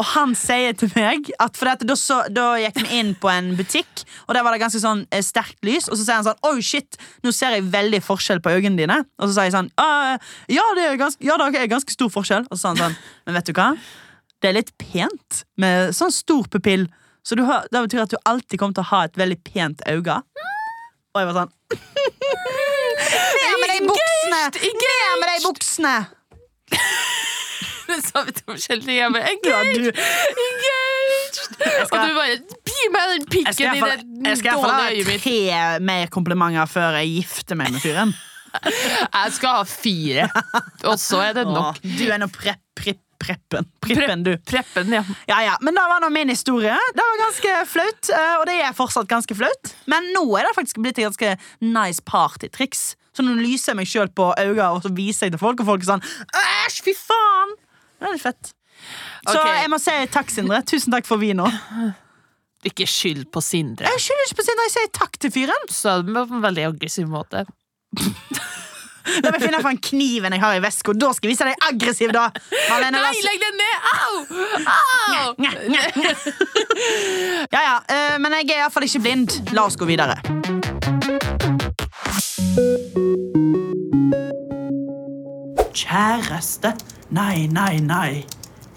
Og 0.00 0.06
han 0.14 0.30
sier 0.38 0.72
til 0.78 0.88
meg 0.96 1.28
at 1.42 1.58
for 1.58 1.68
dette, 1.68 1.84
da, 1.84 1.94
så, 2.00 2.22
da 2.32 2.54
gikk 2.62 2.78
vi 2.80 3.00
inn 3.00 3.10
på 3.20 3.28
en 3.28 3.50
butikk, 3.58 4.06
og 4.24 4.32
der 4.32 4.44
var 4.46 4.54
det 4.56 4.62
ganske 4.62 4.80
sånn 4.80 5.02
eh, 5.12 5.20
sterkt 5.24 5.60
lys. 5.68 5.90
Og 5.90 5.98
så 5.98 6.06
sier 6.06 6.16
han 6.16 6.24
sånn 6.24 6.40
Oi, 6.48 6.62
shit, 6.64 6.96
nå 7.22 7.32
ser 7.36 7.58
jeg 7.58 7.66
veldig 7.74 8.00
forskjell 8.04 8.40
på 8.44 8.54
øynene 8.54 8.80
dine. 8.80 8.96
Og 9.20 9.28
så 9.28 9.34
sier 9.36 9.50
jeg 9.50 9.56
sånn 9.58 9.68
«Ah, 9.80 10.16
Ja, 10.50 10.64
det 10.78 10.86
er 10.88 10.96
ganske, 11.00 11.20
ja, 11.26 11.36
det 11.36 11.50
er 11.60 11.68
ganske 11.70 11.92
stor 11.92 12.08
forskjell. 12.14 12.48
Og 12.48 12.56
så 12.56 12.62
sa 12.62 12.72
han 12.72 12.80
sånn 12.80 12.96
Men 13.28 13.36
vet 13.36 13.50
du 13.50 13.54
hva? 13.58 13.68
Det 14.42 14.50
er 14.50 14.56
litt 14.56 14.72
pent 14.80 15.42
med 15.60 15.92
sånn 15.94 16.10
stor 16.14 16.48
pupill. 16.50 16.88
Så 17.22 17.36
du 17.38 17.44
har, 17.46 17.68
det 17.70 17.84
betyr 17.84 18.02
at 18.06 18.10
du 18.10 18.18
alltid 18.26 18.58
kommer 18.58 18.74
til 18.74 18.86
å 18.86 18.90
ha 18.94 19.04
et 19.06 19.20
veldig 19.20 19.38
pent 19.46 19.84
øye. 19.86 20.16
Og 21.12 21.20
jeg 21.20 21.28
var 21.28 21.36
sånn 21.36 21.52
Ned 23.36 23.60
med 23.60 23.68
de 23.68 23.78
buksene! 23.86 24.42
Ned 24.56 25.20
med 25.20 25.28
de 25.28 25.38
buksene! 25.44 25.94
Det 27.92 27.98
sa 28.06 28.22
vi 28.24 28.32
to 28.32 28.44
forskjellige. 28.54 28.94
Jeg 29.02 29.12
bare 29.12 29.32
engaged! 29.34 29.98
Engaged! 30.46 31.40
Og 31.84 31.96
du 31.98 32.12
bare 32.16 32.36
Gi 32.72 32.86
meg 32.94 33.10
den 33.12 33.26
pikken 33.30 33.52
i 33.52 33.80
det 33.80 33.80
dårlige 33.82 33.96
øyet 33.98 34.04
mitt. 34.08 34.28
jeg 34.28 34.38
skal 34.40 34.48
i 34.48 34.54
hvert 34.54 34.62
fall 34.64 34.72
ha 34.72 35.16
tre 35.22 35.80
mer 35.90 36.12
komplimenter 36.14 36.70
før 36.72 36.96
jeg 37.02 37.10
gifter 37.18 37.58
meg 37.58 37.74
med 37.74 37.82
fyren. 37.84 38.14
Jeg 38.62 39.30
skal 39.32 39.54
ha 39.56 39.62
fire. 39.64 40.26
Og 40.84 40.98
så 41.00 41.22
er 41.24 41.38
det 41.38 41.44
nok. 41.48 41.78
Åh, 41.80 41.92
Du 41.96 42.02
er 42.12 42.18
nå 42.20 42.26
prepp, 42.32 42.60
prepp, 42.76 42.98
preppen. 43.22 43.68
Preppen, 43.80 44.24
du. 44.26 44.32
Preppen, 44.48 44.92
ja. 44.92 45.00
Ja, 45.30 45.38
ja, 45.46 45.54
Men 45.64 45.78
det 45.78 45.84
var 45.88 46.02
nå 46.04 46.10
min 46.12 46.28
historie. 46.28 46.74
Det 46.92 47.06
var 47.06 47.20
ganske 47.22 47.54
flaut, 47.70 48.10
eh, 48.12 48.34
og 48.42 48.44
det 48.50 48.58
er 48.66 48.76
fortsatt 48.76 49.08
ganske 49.08 49.36
flaut. 49.38 49.72
Men 49.88 50.10
nå 50.12 50.26
er 50.36 50.48
det 50.50 50.56
faktisk 50.58 50.82
blitt 50.84 51.00
et 51.00 51.08
ganske 51.08 51.32
nice 51.64 52.04
partytriks. 52.04 52.90
Så 53.12 53.24
nå 53.24 53.34
lyser 53.36 53.72
jeg 53.72 53.80
meg 53.82 53.90
sjøl 53.90 54.10
på 54.16 54.30
øynene, 54.38 54.70
og 54.72 54.82
så 54.84 54.92
viser 54.96 55.28
jeg 55.28 55.34
til 55.34 55.42
folk, 55.42 55.60
og 55.60 55.68
folk 55.68 55.84
er 55.84 55.90
sånn 55.90 56.04
Æsj, 56.64 56.80
fy 56.86 56.94
faen! 56.96 57.56
Det 58.00 58.08
er 58.08 58.14
litt 58.16 58.24
fett. 58.24 58.54
Så 59.28 59.36
okay. 59.36 59.58
jeg 59.60 59.70
må 59.70 59.78
si 59.78 59.98
takk, 60.10 60.32
Sindre. 60.32 60.62
Tusen 60.66 60.94
takk 60.94 61.06
for 61.06 61.22
vina. 61.22 61.46
Ikke 62.66 62.86
skyld 62.88 63.28
på 63.34 63.42
Sindre. 63.44 63.90
Jeg 63.90 64.02
skylder 64.06 64.28
ikke 64.28 64.40
på 64.40 64.46
Sindre, 64.46 64.66
jeg 64.68 64.74
sier 64.76 64.90
takk 64.96 65.20
til 65.22 65.34
fyren. 65.34 65.68
Så 65.70 66.00
det 66.06 66.14
på 66.16 66.38
en 66.38 66.44
veldig 66.44 66.66
aggressiv 66.72 67.10
måte. 67.10 67.44
La 69.22 69.32
meg 69.34 69.42
finne 69.42 69.58
fram 69.62 69.78
kniven 69.82 70.34
jeg 70.36 70.42
har 70.42 70.56
i 70.56 70.62
veska. 70.62 70.94
Da 70.94 71.10
skal 71.16 71.28
jeg 71.28 71.34
vise 71.34 71.48
deg 71.48 71.66
aggressiv, 71.68 72.12
da. 72.14 72.28
Malene, 72.70 73.02
Nei, 73.02 73.18
legg 73.26 73.42
den 73.42 73.58
ned! 73.58 73.76
Au! 73.92 74.14
Au! 74.76 75.26
Ja, 77.52 77.60
ja, 77.60 77.76
eh, 77.90 78.16
men 78.22 78.38
jeg 78.38 78.52
er 78.52 78.62
iallfall 78.62 78.86
ikke 78.86 79.02
blind. 79.04 79.40
La 79.56 79.66
oss 79.66 79.76
gå 79.78 79.88
videre. 79.90 80.16
Kjæreste. 85.92 86.70
Nei, 87.10 87.46
nei, 87.52 87.76
nei. 87.84 88.24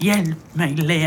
Hjelp 0.04 0.36
meg 0.60 0.76
le. 0.84 1.00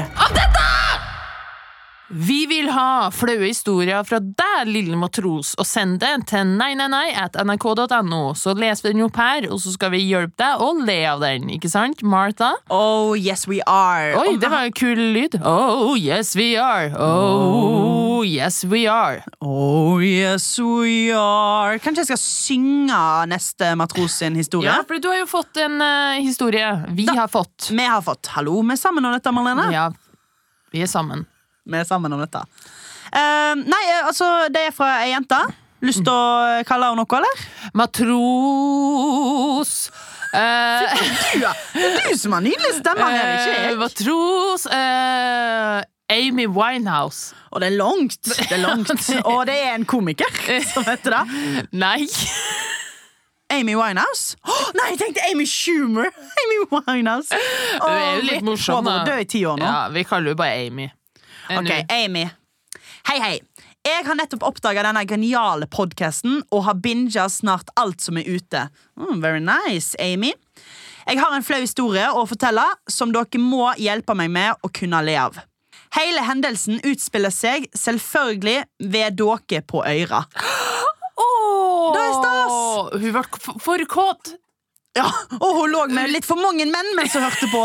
Vi 2.10 2.46
vil 2.50 2.72
ha 2.74 3.12
flaue 3.14 3.46
historier 3.46 4.02
fra 4.08 4.18
deg, 4.18 4.66
lille 4.66 4.98
matros, 4.98 5.52
og 5.62 5.68
send 5.70 6.00
det 6.02 6.16
til 6.32 6.56
nei, 6.58 6.72
nei, 6.78 6.88
nei 6.90 7.12
at 7.14 7.38
nrk.no. 7.38 8.34
Så 8.34 8.56
leser 8.58 8.88
vi 8.88 8.94
den 8.96 9.06
opp 9.06 9.20
her, 9.22 9.46
og 9.54 9.62
så 9.62 9.76
skal 9.76 9.94
vi 9.94 10.02
hjelpe 10.08 10.34
deg 10.42 10.64
å 10.66 10.72
le 10.82 10.98
av 11.06 11.22
den. 11.22 11.46
Ikke 11.54 11.70
sant, 11.70 12.02
Martha? 12.02 12.56
Oh, 12.74 13.14
yes 13.14 13.46
we 13.50 13.62
are. 13.70 14.18
Oi, 14.18 14.40
det 14.42 14.50
var 14.50 14.66
en 14.66 14.74
kul 14.74 14.98
lyd. 15.14 15.38
Oh, 15.46 15.94
yes 15.94 16.34
we 16.40 16.56
are. 16.58 16.90
Oh, 16.98 18.26
yes 18.26 18.64
we 18.66 18.88
are. 18.90 19.22
Oh, 19.38 20.02
yes 20.02 20.50
we 20.58 21.14
are. 21.14 21.78
Kanskje 21.78 22.08
jeg 22.08 22.14
skal 22.16 22.24
synge 22.26 23.02
neste 23.30 23.76
matros 23.78 24.18
sin 24.24 24.40
historie? 24.40 24.72
Ja, 24.72 24.82
for 24.82 24.98
du 24.98 25.12
har 25.14 25.22
jo 25.22 25.30
fått 25.30 25.62
en 25.62 25.78
uh, 25.78 26.18
historie. 26.18 26.74
Vi 26.98 27.06
har 27.06 27.30
fått. 27.30 27.70
Vi 27.70 27.86
har 27.86 28.02
fått 28.02 28.34
Hallo, 28.34 28.64
vi 28.66 28.74
er 28.74 28.82
sammen 28.82 29.06
om 29.06 29.14
dette, 29.14 29.34
Marlene. 29.36 29.70
Ja, 29.76 29.92
vi 30.74 30.82
er 30.82 30.90
sammen. 30.90 31.30
Vi 31.70 31.78
er 31.78 31.86
sammen 31.88 32.14
om 32.16 32.22
dette. 32.24 32.42
Uh, 33.10 33.54
nei, 33.62 33.84
eh, 33.94 34.06
altså, 34.10 34.26
det 34.54 34.68
er 34.70 34.74
fra 34.76 34.90
ei 35.06 35.12
jente. 35.14 35.38
Lyst 35.86 36.02
til 36.04 36.12
å 36.12 36.64
kalle 36.68 36.90
henne 36.90 37.00
noe, 37.00 37.18
eller? 37.20 37.36
Matros. 37.78 39.74
Uh, 40.30 40.38
Du, 40.94 41.40
ja. 41.42 41.54
Det 41.74 42.12
du 42.12 42.18
som 42.22 42.36
har 42.36 42.44
nydelig 42.46 42.74
stemme 42.78 43.06
her, 43.10 43.32
ikke 43.40 43.54
jeg. 43.64 43.78
matros 43.82 44.66
uh, 44.70 45.80
Amy 46.14 46.46
Winehouse. 46.54 47.34
Og 47.50 47.62
det 47.64 47.72
er 47.72 47.78
langt. 47.80 48.20
Det 48.30 48.52
er 48.52 48.62
langt. 48.62 48.92
Og 49.32 49.46
det 49.50 49.56
er 49.64 49.74
en 49.80 49.86
komiker 49.90 50.30
som 50.70 50.86
heter 50.86 51.16
det. 51.18 51.24
Nei. 51.86 52.04
Amy 53.56 53.74
Winehouse. 53.74 54.36
Oh, 54.46 54.68
nei, 54.78 54.92
jeg 54.92 55.00
tenkte 55.02 55.24
Amy 55.32 55.46
Schumer. 55.50 56.12
Amy 56.44 56.60
Winehouse. 56.70 57.34
Du 57.34 57.88
er 57.90 58.20
jo 58.20 58.28
litt 58.28 58.44
morsom, 58.46 58.84
Hun 58.84 58.92
har 58.92 59.00
da. 59.02 59.16
død 59.16 59.24
i 59.24 59.30
ti 59.32 59.42
år 59.50 59.58
nå. 59.58 59.66
Ja, 59.66 59.80
vi 59.96 60.04
kaller 60.06 60.36
henne 60.36 60.38
bare 60.44 60.68
Amy. 60.68 60.86
Ok, 61.50 61.72
Amy. 61.90 62.30
Hei, 63.10 63.20
hei. 63.20 63.40
Jeg 63.88 64.06
har 64.06 64.18
nettopp 64.20 64.44
oppdaga 64.46 64.84
denne 64.86 65.02
geniale 65.10 65.66
podkasten 65.72 66.44
og 66.54 66.66
har 66.68 66.78
binga 66.84 67.26
snart 67.32 67.72
alt 67.80 68.04
som 68.04 68.20
er 68.20 68.28
ute. 68.28 68.68
Mm, 69.00 69.22
very 69.24 69.40
nice, 69.42 69.96
Amy. 70.04 70.34
Jeg 71.08 71.18
har 71.18 71.34
en 71.34 71.46
flau 71.46 71.58
historie 71.64 72.06
å 72.14 72.26
fortelle 72.30 72.66
som 72.92 73.14
dere 73.16 73.42
må 73.42 73.72
hjelpe 73.82 74.14
meg 74.20 74.30
med 74.36 74.62
å 74.62 74.70
kunne 74.70 75.00
le 75.08 75.16
av. 75.18 75.40
Hele 75.96 76.22
hendelsen 76.28 76.78
utspiller 76.86 77.34
seg 77.34 77.66
selvfølgelig 77.74 78.60
ved 78.94 79.18
dere 79.18 79.64
på 79.66 79.82
Øyra. 79.82 80.26
Åh, 81.20 81.88
Det 81.96 82.04
er 82.04 82.14
stas. 82.20 82.60
Hun 83.02 83.16
ble 83.16 83.58
for 83.64 83.86
kåt. 83.90 84.36
Ja, 84.98 85.08
Og 85.40 85.64
hun 85.64 85.72
lå 85.74 85.88
med 85.94 86.12
litt 86.14 86.28
for 86.28 86.38
mange 86.38 86.66
menn 86.70 86.94
mens 86.98 87.16
hun 87.18 87.26
hørte 87.26 87.50
på. 87.50 87.64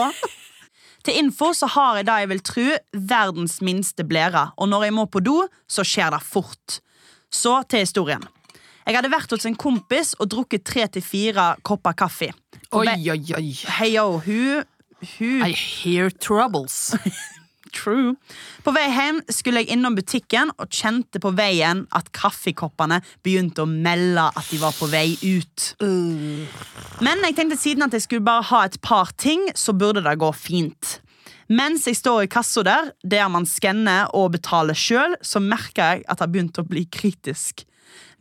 Til 1.04 1.18
info 1.20 1.50
så 1.52 1.68
har 1.68 1.98
jeg 1.98 2.06
det 2.08 2.14
jeg 2.22 2.30
vil 2.30 2.42
tro 2.48 2.66
verdens 3.12 3.58
minste 3.64 4.06
blære, 4.08 4.46
og 4.56 4.70
når 4.70 4.86
jeg 4.86 4.96
må 4.96 5.04
på 5.04 5.20
do, 5.20 5.42
så 5.68 5.84
skjer 5.84 6.14
det 6.16 6.22
fort. 6.24 6.78
Så 7.28 7.58
til 7.68 7.84
historien. 7.84 8.24
Jeg 8.84 8.96
hadde 8.98 9.12
vært 9.12 9.32
hos 9.32 9.44
en 9.48 9.56
kompis 9.56 10.14
og 10.20 10.30
drukket 10.32 10.64
tre 10.64 10.86
til 10.92 11.04
fire 11.04 11.54
kopper 11.64 11.96
kaffe. 11.96 12.30
Oi, 12.72 12.88
oi, 12.88 13.20
oi. 13.36 13.46
Hei, 13.78 13.94
yo, 13.96 14.18
hun, 14.24 14.64
hun 15.16 15.44
I 15.44 15.52
hear 15.52 16.10
troubles. 16.10 16.94
True. 17.74 18.14
På 18.64 18.72
vei 18.74 18.84
hjem 18.92 19.20
skulle 19.32 19.64
jeg 19.64 19.74
innom 19.74 19.96
butikken 19.98 20.52
og 20.54 20.70
kjente 20.72 21.20
på 21.22 21.32
veien 21.36 21.84
at 21.96 22.10
kaffekoppene 22.14 23.00
begynte 23.26 23.64
å 23.64 23.70
melde 23.70 24.28
at 24.30 24.50
de 24.52 24.60
var 24.62 24.76
på 24.78 24.88
vei 24.92 25.16
ut. 25.24 25.70
Men 27.04 27.24
jeg 27.26 27.36
tenkte 27.38 27.58
siden 27.60 27.86
at 27.86 27.96
jeg 27.96 28.06
skulle 28.06 28.26
bare 28.26 28.46
ha 28.52 28.64
et 28.68 28.78
par 28.84 29.10
ting, 29.18 29.48
så 29.58 29.74
burde 29.76 30.04
det 30.04 30.16
gå 30.22 30.30
fint. 30.38 30.98
Mens 31.52 31.84
jeg 31.88 31.98
står 31.98 32.24
i 32.24 32.30
kassa 32.32 32.62
der, 32.64 32.94
der 33.04 33.28
man 33.28 33.44
skanner 33.48 34.08
og 34.16 34.32
betaler 34.38 34.76
sjøl, 34.78 35.18
så 35.20 35.42
merka 35.44 35.92
jeg 35.92 36.06
at 36.08 36.22
det 36.22 36.30
begynte 36.32 36.64
å 36.64 36.68
bli 36.68 36.86
kritisk. 36.88 37.66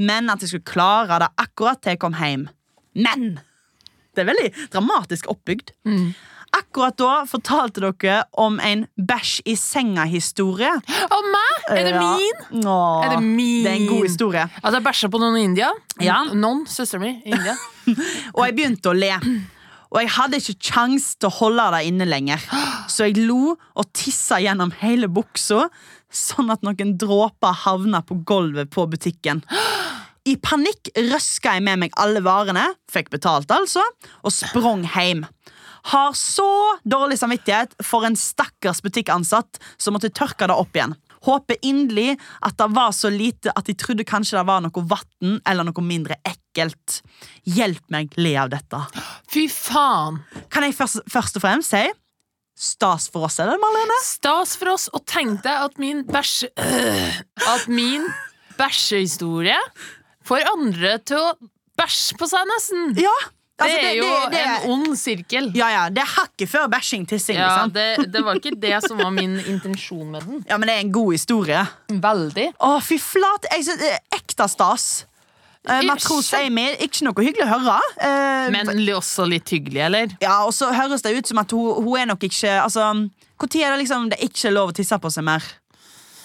Men 0.02 0.30
at 0.34 0.44
jeg 0.44 0.52
skulle 0.52 0.74
klare 0.74 1.22
det 1.24 1.32
akkurat 1.40 1.80
til 1.82 1.96
jeg 1.96 2.04
kom 2.04 2.18
hjem. 2.20 2.50
Men! 2.98 3.40
Det 4.14 4.22
er 4.22 4.30
veldig 4.30 4.50
dramatisk 4.76 5.30
oppbygd. 5.32 5.72
Akkurat 6.54 6.98
da 7.02 7.14
fortalte 7.26 7.82
dere 7.82 8.20
om 8.38 8.60
en 8.62 8.86
bæsj 8.98 9.40
i 9.50 9.56
senga-historie. 9.58 10.70
Og 11.08 11.30
meg? 11.34 11.64
Er 11.74 11.88
det 11.88 11.96
min? 11.98 12.44
Ja. 12.62 12.78
Er 13.06 13.16
det 13.16 13.24
min? 13.24 13.64
Det 13.66 13.72
er 13.72 13.80
en 13.80 13.90
god 13.90 14.06
historie. 14.06 14.46
At 14.62 14.78
jeg 14.78 14.86
bæsja 14.86 15.10
på 15.10 15.22
noen 15.22 15.40
i 15.40 15.48
India? 15.48 15.72
Ja. 16.04 16.22
Noen, 16.30 16.68
søsteren 16.70 17.08
min 17.08 17.20
i 17.26 17.34
India. 17.34 17.58
Og 18.36 18.46
jeg 18.46 18.58
begynte 18.60 18.94
å 18.94 18.98
le. 18.98 19.12
Og 19.94 20.00
jeg 20.02 20.14
hadde 20.16 20.40
ikke 20.42 20.72
kjangs 20.72 21.12
til 21.22 21.30
å 21.30 21.36
holde 21.40 21.66
det 21.76 21.84
inne 21.90 22.08
lenger. 22.10 22.46
Så 22.90 23.10
jeg 23.10 23.26
lo 23.30 23.54
og 23.54 23.90
tissa 23.94 24.40
gjennom 24.42 24.74
hele 24.82 25.10
buksa, 25.10 25.68
sånn 26.14 26.54
at 26.54 26.66
noen 26.66 26.96
dråper 27.02 27.62
havna 27.66 28.02
på 28.06 28.18
gulvet 28.26 28.72
på 28.74 28.88
butikken. 28.90 29.44
I 30.24 30.38
panikk 30.40 30.94
røska 30.96 31.58
jeg 31.58 31.66
med 31.66 31.82
meg 31.82 31.96
alle 32.00 32.22
varene, 32.24 32.70
fikk 32.92 33.12
betalt 33.14 33.52
altså, 33.54 33.84
og 34.24 34.34
sprang 34.34 34.86
hjem. 34.96 35.26
Har 35.92 36.14
så 36.16 36.48
dårlig 36.88 37.18
samvittighet 37.20 37.74
for 37.84 38.06
en 38.08 38.16
stakkars 38.20 38.80
butikkansatt 38.86 39.60
som 39.78 39.96
måtte 39.96 40.12
tørke 40.16 40.48
det 40.48 40.56
opp 40.56 40.78
igjen. 40.78 40.96
Håper 41.24 41.60
inderlig 41.64 42.18
at 42.44 42.56
det 42.60 42.70
var 42.76 42.92
så 42.96 43.12
lite 43.12 43.52
at 43.56 43.68
de 43.68 43.76
trodde 43.80 44.06
kanskje 44.08 44.38
det 44.40 44.46
var 44.48 44.64
noe 44.64 44.84
vann 44.88 45.38
eller 45.48 45.68
noe 45.68 45.84
mindre 45.84 46.18
ekkelt. 46.28 47.02
Hjelp 47.48 47.84
meg 47.92 48.16
le 48.20 48.34
av 48.40 48.52
dette. 48.52 48.80
Fy 49.32 49.46
faen. 49.52 50.22
Kan 50.52 50.68
jeg 50.68 50.76
først, 50.78 51.04
først 51.12 51.40
og 51.40 51.46
fremst 51.46 51.76
si 51.76 51.84
stas 52.64 53.08
for 53.10 53.26
oss, 53.26 53.40
er 53.42 53.50
det, 53.50 53.56
Marlene? 53.60 53.96
Stas 54.06 54.52
for 54.60 54.76
oss. 54.76 54.86
Og 54.94 55.02
tenk 55.10 55.42
deg 55.46 55.64
at 55.68 55.80
min 55.82 56.04
bæsje... 56.06 56.52
øh, 56.54 57.16
At 57.50 57.66
min 57.68 58.06
bæsjehistorie 58.60 59.58
får 60.28 60.46
andre 60.52 60.98
til 61.02 61.18
å 61.18 61.32
bæsje 61.80 62.20
på 62.20 62.28
seg, 62.30 62.46
nesten. 62.52 62.94
Ja, 63.02 63.16
altså, 63.62 63.78
det 63.78 63.86
er 63.90 63.98
jo 64.00 64.10
det, 64.10 64.32
det, 64.34 64.42
en 64.44 64.72
ond 64.74 64.98
sirkel. 64.98 65.52
ja, 65.56 65.70
ja, 65.74 65.84
det 65.94 66.02
er 66.04 66.12
hakket 66.16 66.50
før 66.50 66.68
bæsjing, 66.74 67.06
tissing. 67.10 67.38
Ja, 67.38 67.52
liksom. 67.54 67.74
det, 67.76 68.12
det 68.14 68.26
var 68.26 68.42
ikke 68.42 68.56
det 68.58 68.76
som 68.88 68.98
var 69.04 69.14
min 69.14 69.38
intensjon 69.40 70.12
med 70.12 70.22
den. 70.28 70.44
Ja, 70.50 70.58
men 70.58 70.70
det 70.70 70.76
er 70.76 70.86
en 70.88 70.94
god 70.94 71.12
historie. 71.14 71.64
Veldig. 71.90 72.52
Å, 72.60 72.76
fy 72.84 73.00
flat. 73.02 73.50
Jeg 73.54 73.68
synes, 73.70 73.84
er 73.90 74.20
ekte 74.20 74.48
stas. 74.52 74.88
Uh, 75.64 75.80
Matros 75.88 76.34
Amy, 76.36 76.66
ikke 76.84 77.06
noe 77.08 77.24
hyggelig 77.24 77.46
å 77.46 77.52
høre. 77.54 77.78
Uh, 77.96 78.50
Men 78.52 78.74
også 78.98 79.24
litt 79.32 79.48
hyggelig, 79.54 79.80
eller? 79.86 80.16
Ja, 80.20 80.42
og 80.44 80.52
så 80.56 80.74
høres 80.76 81.06
det 81.06 81.14
ut 81.16 81.30
som 81.30 81.40
at 81.40 81.54
hun, 81.56 81.86
hun 81.86 82.02
er 82.02 82.10
nok 82.10 82.26
ikke 82.28 82.58
Altså, 82.66 82.90
Når 82.92 83.56
er 83.62 83.72
det 83.72 83.84
liksom 83.86 84.10
det 84.12 84.20
er 84.20 84.28
ikke 84.28 84.52
lov 84.52 84.74
å 84.74 84.76
tisse 84.76 84.98
på 85.00 85.12
seg 85.14 85.24
mer? 85.24 85.46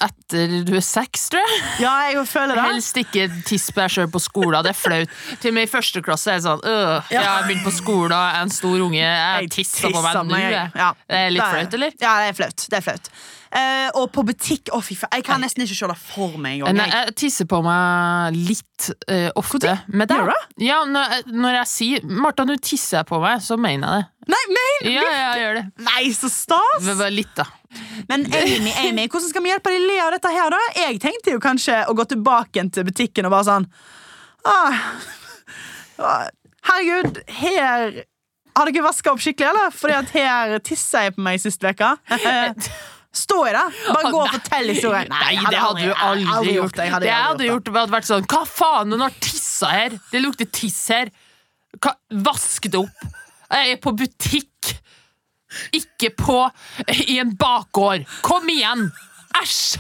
Etter 0.05 0.53
du 0.69 0.75
er 0.79 0.85
seks, 0.85 1.25
tror 1.33 1.43
jeg. 1.43 1.63
Ja, 1.83 1.93
jeg 2.13 2.23
føler 2.31 2.55
det. 2.59 2.65
Helst 2.69 3.01
ikke 3.01 3.25
tiss 3.49 3.69
på 3.75 3.81
deg 3.83 3.95
sjøl 3.97 4.11
på 4.15 4.21
skolen. 4.23 4.59
Det 4.67 4.71
er 4.75 4.79
flaut. 4.79 5.17
Til 5.43 5.51
og 5.51 5.57
med 5.59 5.67
i 5.67 5.71
første 5.73 6.03
klasse 6.07 6.31
er 6.35 6.39
det 6.39 6.47
sånn 6.47 6.63
øh, 6.63 7.11
Jeg 7.15 7.25
har 7.27 7.49
begynt 7.49 7.67
på 7.67 7.75
skolen, 7.75 8.15
jeg 8.15 8.37
er 8.39 8.47
en 8.47 8.55
stor 8.55 8.85
unge, 8.87 9.03
jeg 9.03 9.51
tisser 9.57 9.91
på 9.95 10.05
meg 10.05 10.21
nå. 10.29 10.39
ja. 10.39 10.93
Det 11.09 11.19
er 11.25 11.35
litt 11.35 11.43
Det 11.43 11.51
flaut, 11.57 11.77
eller? 11.81 11.99
Ja, 11.99 12.15
det 12.23 12.31
er 12.31 12.39
flaut. 12.43 12.69
Det 12.71 12.79
er 12.81 12.87
flaut. 12.91 13.11
Eh, 13.49 13.89
og 13.97 14.11
på 14.13 14.25
butikk 14.29 14.69
Å, 14.77 14.81
fy 14.85 14.93
faen. 14.99 15.15
Jeg 15.17 15.25
kan 15.25 15.41
nesten 15.41 15.65
ikke 15.65 15.77
se 15.79 15.89
det 15.89 15.97
for 16.01 16.37
meg 16.41 16.59
engang. 16.59 16.83
Jeg. 16.83 16.93
jeg 16.93 17.15
tisser 17.23 17.49
på 17.49 17.61
meg 17.65 18.37
litt 18.37 18.89
uh, 19.09 19.31
ofte. 19.41 19.79
Med 19.89 20.11
deg. 20.11 20.29
Du 20.29 20.67
Ja, 20.67 20.83
når, 20.89 21.23
når 21.33 21.61
jeg 21.63 21.71
sier 21.73 22.05
'Martha, 22.05 22.45
nå 22.49 22.59
tisser 22.61 23.01
jeg 23.01 23.09
på 23.09 23.21
meg', 23.23 23.41
så 23.45 23.57
mener 23.61 23.89
jeg 23.89 24.05
det. 24.05 24.15
Nei, 24.29 24.43
men, 24.53 24.91
Ja, 24.93 25.05
ja, 25.07 25.13
jeg 25.17 25.45
gjør 25.45 25.55
det. 25.57 25.65
Nei, 25.87 26.03
så 26.13 26.29
stas! 26.29 26.83
Men 26.85 26.99
Bare 26.99 27.15
litt, 27.15 27.33
da. 27.39 27.47
Men 28.11 28.27
Amy, 28.29 28.73
Amy, 28.83 29.07
hvordan 29.09 29.31
skal 29.31 29.45
vi 29.45 29.53
hjelpe 29.53 29.73
deg 29.73 29.87
le 29.89 29.97
av 30.05 30.13
dette 30.13 30.33
her, 30.33 30.53
da? 30.53 30.61
Jeg 30.77 31.01
tenkte 31.01 31.33
jo 31.33 31.41
kanskje 31.41 31.81
å 31.89 31.97
gå 31.97 32.05
tilbake 32.13 32.65
til 32.75 32.87
butikken 32.89 33.29
og 33.29 33.33
bare 33.33 33.49
sånn 33.49 33.67
ah, 34.49 34.85
ah, 36.01 36.29
Herregud, 36.69 37.23
her 37.41 37.99
Har 38.57 38.69
dere 38.69 38.85
vaska 38.85 39.13
opp 39.13 39.25
skikkelig, 39.25 39.49
eller? 39.49 39.75
Fordi 39.75 39.97
at 39.97 40.15
her 40.17 40.55
tissa 40.65 41.07
jeg 41.07 41.17
på 41.17 41.25
meg 41.25 41.41
sist 41.41 41.65
uke. 41.65 41.93
Stå 43.15 43.39
i 43.49 43.53
det. 43.57 43.63
Bare 43.89 44.11
gå 44.13 44.21
og 44.21 44.33
fortell 44.35 44.69
historien. 44.69 45.09
Nei, 45.11 45.31
jeg 45.39 45.49
det 45.51 45.63
hadde 45.63 45.87
du 45.87 45.93
aldri, 45.95 46.27
aldri 46.35 46.55
gjort. 46.59 46.77
det. 46.77 46.85
Jeg 46.85 46.93
hadde 46.93 47.07
det 47.07 47.11
jeg 47.11 47.25
hadde 47.25 47.49
gjort, 47.49 47.71
hadde 47.79 47.95
vært 47.97 48.09
sånn 48.11 48.29
Hva 48.29 48.43
faen, 48.47 48.93
hun 48.95 49.05
har 49.07 49.17
tissa 49.25 49.73
her! 49.73 49.97
Det 50.13 50.21
lukter 50.23 50.51
tiss 50.53 50.79
her! 50.93 51.11
Hva, 51.81 51.95
vask 52.29 52.69
det 52.69 52.79
opp! 52.83 53.07
Jeg 53.49 53.75
er 53.75 53.81
på 53.83 53.95
butikk! 53.97 54.75
Ikke 55.73 56.11
på 56.13 56.41
i 57.09 57.17
en 57.23 57.33
bakgård! 57.41 58.05
Kom 58.27 58.49
igjen! 58.53 58.91
Æsj! 59.41 59.79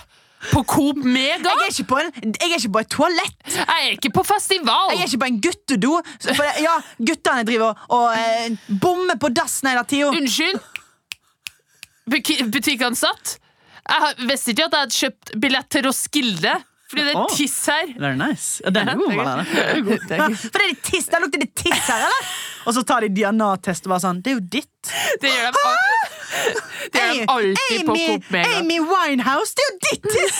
På 0.53 0.63
Coop 0.63 1.01
Mega? 1.03 1.51
Jeg 1.51 1.65
er, 1.67 1.71
ikke 1.73 1.87
på 1.91 1.97
en, 1.99 2.11
jeg 2.23 2.47
er 2.47 2.61
ikke 2.61 2.71
på 2.77 2.81
et 2.85 2.91
toalett. 2.95 3.39
Jeg 3.57 3.67
er 3.89 3.95
ikke 3.97 4.13
på 4.15 4.23
festival! 4.25 4.93
Jeg 4.95 5.03
er 5.03 5.09
ikke 5.11 5.21
på 5.25 5.29
en 5.33 5.41
guttedo. 5.43 5.95
For 6.29 6.61
ja, 6.63 6.77
guttene 7.11 7.43
driver 7.49 7.73
og, 7.73 7.97
og 7.97 8.13
eh, 8.15 8.77
bommer 8.85 9.19
på 9.19 9.33
dassen 9.35 9.73
hele 9.73 9.83
tida. 9.91 10.13
Unnskyld? 10.15 10.61
Butikkansatt? 12.09 13.39
Jeg 13.89 14.29
visste 14.29 14.53
ikke 14.53 14.67
at 14.69 14.75
jeg 14.75 14.83
hadde 14.85 14.99
kjøpt 14.99 15.31
billett 15.41 15.71
til 15.73 15.87
Roskilde. 15.89 16.57
Fordi 16.89 17.05
det 17.05 17.13
er 17.13 17.33
tiss 17.37 17.57
her. 17.69 17.91
Very 18.01 18.17
nice. 18.17 18.63
Ja, 18.65 18.71
den 18.73 18.89
er 18.89 18.97
god. 18.97 19.11
Det 19.13 19.19
er 19.19 19.25
Malene. 19.25 19.45
Det 20.09 20.17
er. 20.17 20.37
For 20.41 20.57
det 20.63 20.69
er 20.71 20.79
tiss, 20.89 21.09
Da 21.13 21.21
lukter 21.21 21.43
det 21.43 21.51
tiss 21.61 21.83
her, 21.91 22.05
eller? 22.07 22.31
Og 22.69 22.75
så 22.77 22.83
tar 22.85 23.07
de 23.07 23.09
DNA-test 23.17 23.87
og 23.89 23.95
bare 23.95 24.03
sånn 24.05 24.19
Det 24.21 24.35
er 24.35 24.37
jo 24.37 24.45
ditt. 24.53 24.91
Det 25.23 25.31
gjør 25.33 25.55
de, 25.57 25.63
al- 25.69 25.87
det 26.93 27.01
gjør 27.01 27.15
de 27.15 27.25
alltid 27.33 27.87
på 27.89 27.95
Amy, 27.95 28.05
Coop 28.09 28.29
Mega. 28.35 28.51
Amy 28.59 28.77
Winehouse, 28.85 29.55
det 29.57 29.65
er 29.65 29.71
jo 29.73 29.79
ditt 29.89 30.09
tiss! 30.13 30.39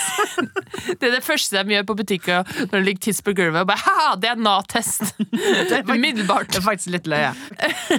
Det 1.01 1.09
er 1.09 1.13
det 1.17 1.23
første 1.25 1.63
de 1.67 1.75
gjør 1.75 1.85
på 1.89 1.95
butikken 1.99 2.47
når 2.69 2.75
det 2.77 2.81
ligger 2.87 3.03
tiss 3.09 3.19
på 3.25 3.33
gulvet. 3.37 3.61
Og 3.65 3.69
bare, 3.69 3.83
Haha, 3.83 4.13
DNA-test! 4.23 5.11
Umiddelbart. 5.93 6.49
Det 6.53 6.61
er 6.61 6.65
faktisk 6.65 6.95
litt 6.95 7.09
løye. 7.11 7.33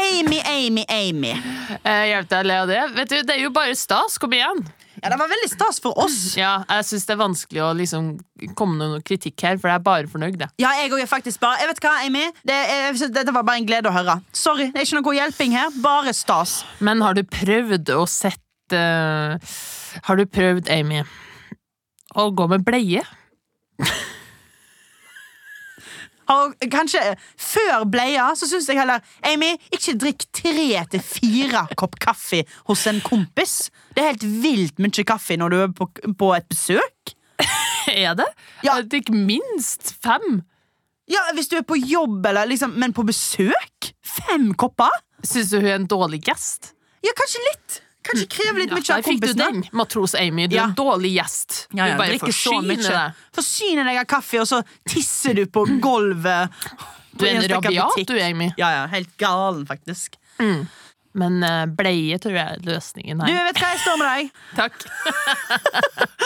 Amy, 0.00 0.40
Amy, 0.46 0.84
Amy. 0.88 1.34
Eh, 1.82 2.02
Hjelp 2.10 2.30
deg 2.32 2.40
å 2.42 2.48
le 2.50 2.58
av 2.64 2.70
det. 2.72 2.80
Vet 2.96 3.12
du, 3.12 3.16
Det 3.28 3.36
er 3.36 3.44
jo 3.46 3.52
bare 3.54 3.76
stas. 3.78 4.18
Kom 4.22 4.34
igjen. 4.36 4.64
Ja, 5.02 5.10
Det 5.12 5.18
var 5.20 5.28
veldig 5.30 5.50
stas 5.52 5.80
for 5.84 5.98
oss. 6.02 6.18
Ja, 6.38 6.58
Jeg 6.70 6.86
syns 6.88 7.06
det 7.08 7.14
er 7.16 7.20
vanskelig 7.22 7.62
å 7.66 7.70
liksom 7.76 8.14
komme 8.58 8.76
noen 8.76 8.96
noe 8.96 9.04
kritikk 9.04 9.44
her, 9.46 9.58
for 9.60 9.70
jeg 9.70 9.80
er 9.80 9.84
bare 9.84 10.10
fornøyd. 10.10 10.38
jeg. 10.40 10.50
Ja, 10.62 10.72
jeg 10.76 10.92
er 10.92 11.06
faktisk 11.08 11.40
bare 11.40 11.60
Jeg 11.62 11.70
vet 11.70 11.82
hva, 11.84 11.92
Amy 12.04 12.24
det 12.46 12.56
jeg, 12.56 13.12
Dette 13.14 13.34
var 13.34 13.46
bare 13.46 13.62
en 13.62 13.68
glede 13.68 13.90
å 13.90 13.94
høre. 13.94 14.18
Sorry, 14.32 14.70
det 14.72 14.82
er 14.82 14.88
ikke 14.88 15.00
noe 15.00 15.16
hjelping 15.16 15.56
her. 15.56 15.70
Bare 15.82 16.12
stas. 16.16 16.64
Men 16.80 17.04
har 17.04 17.16
du 17.16 17.22
prøvd 17.24 17.94
å 17.96 18.04
sette 18.10 18.82
Har 20.06 20.18
du 20.18 20.26
prøvd, 20.26 20.68
Amy, 20.74 21.04
å 22.14 22.30
gå 22.34 22.48
med 22.50 22.66
bleie? 22.66 23.04
Kanskje 26.26 27.00
før 27.38 27.84
bleia 27.86 28.32
så 28.38 28.48
syns 28.50 28.66
jeg 28.68 28.80
heller 28.80 29.04
Amy, 29.30 29.52
ikke 29.70 29.94
drikk 30.00 30.26
tre 30.34 30.82
til 30.90 31.04
fire 31.04 31.66
kopp 31.78 31.94
kaffe 32.02 32.42
hos 32.66 32.86
en 32.90 32.98
kompis. 33.04 33.70
Det 33.94 34.02
er 34.02 34.10
helt 34.12 34.26
vilt 34.42 34.82
mye 34.82 35.06
kaffe 35.06 35.38
når 35.38 35.54
du 35.54 35.60
er 35.60 35.70
på, 35.76 35.86
på 36.18 36.32
et 36.34 36.48
besøk. 36.50 37.14
Er 38.06 38.14
det? 38.18 38.26
Ja. 38.64 38.76
Jeg 38.80 38.88
drikker 38.92 39.14
minst 39.16 39.94
fem. 40.02 40.42
Ja, 41.06 41.20
Hvis 41.36 41.48
du 41.48 41.56
er 41.56 41.62
på 41.62 41.76
jobb, 41.78 42.24
eller 42.26 42.46
liksom, 42.50 42.72
men 42.80 42.92
på 42.96 43.04
besøk? 43.06 43.92
Fem 44.02 44.52
kopper? 44.58 44.90
Syns 45.22 45.50
du 45.52 45.60
hun 45.60 45.66
er 45.70 45.76
en 45.78 45.86
dårlig 45.90 46.24
gjest? 46.26 46.72
Ja, 47.06 47.12
kanskje 47.16 47.42
litt. 47.52 47.82
Kanskje 48.06 48.26
krever 48.30 48.60
litt 48.62 48.70
Ja, 48.70 48.76
mye 48.78 48.82
av 48.94 49.00
der 49.00 49.06
fikk 49.06 49.22
du 49.22 49.32
den, 49.38 49.62
matros 49.74 50.14
Amy. 50.18 50.46
Du 50.46 50.54
er 50.56 50.60
Ja. 50.60 50.64
en 50.70 50.74
dårlig 50.78 51.12
gjest. 51.16 51.66
Ja, 51.74 51.86
ja, 51.86 51.94
du 51.94 51.98
bare 51.98 52.18
forsyner 52.22 52.76
deg. 52.82 53.16
Forsyner 53.34 53.84
deg 53.88 53.98
av 54.02 54.06
kaffe, 54.10 54.40
og 54.42 54.46
så 54.50 54.60
tisser 54.88 55.34
du 55.34 55.44
på 55.46 55.64
gulvet. 55.82 56.50
Du 57.16 57.24
er 57.26 57.38
en 57.40 57.48
rabiat, 57.50 57.96
du, 58.06 58.14
Amy. 58.20 58.50
Ja, 58.58 58.70
ja, 58.80 58.86
helt 58.92 59.16
galen, 59.18 59.64
faktisk. 59.66 60.18
Men 61.16 61.40
eh, 61.46 61.64
bleie 61.78 62.18
tror 62.22 62.36
jeg 62.36 62.58
er 62.58 62.66
løsningen 62.66 63.22
her. 63.24 63.32
Du, 63.32 63.38
vet 63.48 63.60
hva, 63.62 63.72
jeg 63.72 63.82
står 63.84 64.00
med 64.00 64.06
deg. 64.12 64.22
Takk. 64.60 64.74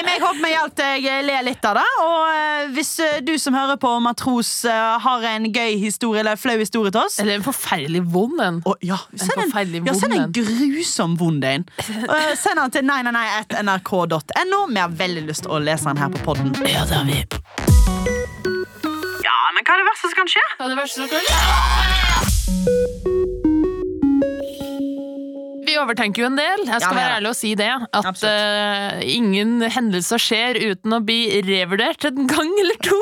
Jeg 0.00 0.20
håper 0.22 0.40
meg 0.42 0.52
hjalp 0.52 0.80
jeg 1.00 1.24
ler 1.26 1.42
litt 1.44 1.64
av 1.66 1.76
det. 1.78 1.86
Og 2.02 2.28
eh, 2.34 2.70
hvis 2.74 2.90
eh, 3.04 3.18
du 3.24 3.32
som 3.40 3.54
hører 3.56 3.78
på 3.80 3.90
Matros 4.02 4.50
eh, 4.68 4.96
har 5.04 5.26
en 5.32 5.48
gøy 5.50 5.76
historie 5.80 6.22
eller 6.22 6.38
flau 6.40 6.56
historie 6.60 6.92
til 6.94 7.00
oss 7.02 7.18
Eller 7.22 7.38
en 7.38 7.44
forferdelig 7.46 8.02
vond 8.12 8.40
en. 8.44 8.60
ja, 8.84 8.98
send 9.14 9.44
en, 9.44 9.52
en, 9.52 9.88
ja, 9.90 9.94
send 9.96 10.16
en 10.16 10.32
grusom 10.34 11.16
vond 11.20 11.44
en. 11.44 11.66
Eh, 11.80 12.32
send 12.38 12.60
den 12.60 12.74
til 12.76 12.86
nei, 12.88 13.00
nei, 13.06 13.14
nei, 13.16 13.26
at 13.40 13.54
nrk.no. 13.60 14.64
Vi 14.70 14.80
har 14.80 14.98
veldig 15.02 15.26
lyst 15.28 15.46
til 15.46 15.56
å 15.56 15.62
lese 15.62 15.88
den 15.90 16.00
her 16.00 16.12
på 16.16 16.24
podden. 16.30 16.52
Ja, 16.64 16.84
det 16.88 17.00
har 17.00 17.06
vi. 17.08 17.20
Ja, 19.24 19.38
men 19.56 19.62
hva 19.64 19.76
er 19.76 19.84
det 19.84 19.88
verste 19.92 20.08
som 20.08 20.18
kan 20.22 20.34
skje? 20.36 20.46
Hva 20.56 20.68
er 20.68 20.74
det 20.74 20.80
verste 20.84 20.96
som 21.04 21.08
kan 23.04 23.09
Vi 25.70 25.76
overtenker 25.78 26.24
jo 26.24 26.26
en 26.26 26.38
del. 26.38 26.64
Jeg 26.66 26.82
skal 26.82 26.96
ja, 26.96 26.98
være 26.98 27.16
ærlig 27.20 27.30
og 27.30 27.36
si 27.38 27.50
det. 27.58 27.68
At 27.94 28.22
eh, 28.26 29.02
ingen 29.14 29.60
hendelser 29.70 30.18
skjer 30.18 30.58
uten 30.58 30.96
å 30.96 30.98
bli 31.06 31.20
revurdert 31.46 32.08
en 32.08 32.26
gang 32.30 32.50
eller 32.62 32.80
to 32.82 32.98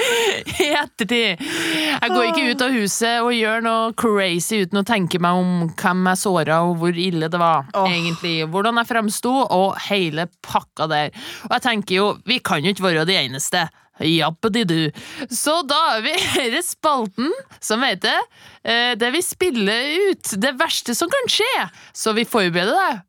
i 0.64 0.70
ettertid. 0.74 1.44
Jeg 1.44 2.10
går 2.10 2.30
ikke 2.32 2.48
ut 2.48 2.64
av 2.66 2.74
huset 2.74 3.22
og 3.22 3.30
gjør 3.36 3.62
noe 3.62 3.92
crazy 4.00 4.64
uten 4.64 4.82
å 4.82 4.86
tenke 4.86 5.20
meg 5.22 5.38
om 5.38 5.52
hvem 5.70 6.10
jeg 6.10 6.22
såra, 6.24 6.60
og 6.66 6.80
hvor 6.82 6.98
ille 6.98 7.30
det 7.30 7.40
var. 7.40 7.70
oh. 7.78 7.86
egentlig. 7.86 8.40
Hvordan 8.50 8.82
jeg 8.82 8.90
fremsto, 8.90 9.36
og 9.46 9.78
hele 9.86 10.26
pakka 10.42 10.90
der. 10.90 11.14
Og 11.46 11.54
jeg 11.60 11.66
tenker 11.68 12.00
jo, 12.00 12.10
vi 12.26 12.40
kan 12.42 12.64
jo 12.64 12.74
ikke 12.74 12.88
være 12.88 13.06
de 13.06 13.20
eneste. 13.22 13.68
Jappedi-du. 14.00 14.88
Så 15.28 15.58
da 15.68 15.80
er 15.98 16.06
vi 16.08 16.14
i 16.56 16.62
spalten 16.64 17.28
som 17.60 17.82
heter 17.84 18.16
eh, 18.64 18.94
Det 19.00 19.12
vi 19.14 19.20
spiller 19.24 20.10
ut. 20.10 20.34
Det 20.40 20.54
verste 20.60 20.96
som 20.96 21.10
kan 21.12 21.30
skje. 21.30 21.52
Så 21.92 22.16
vi 22.16 22.24
forbereder 22.28 22.74
deg 22.76 23.06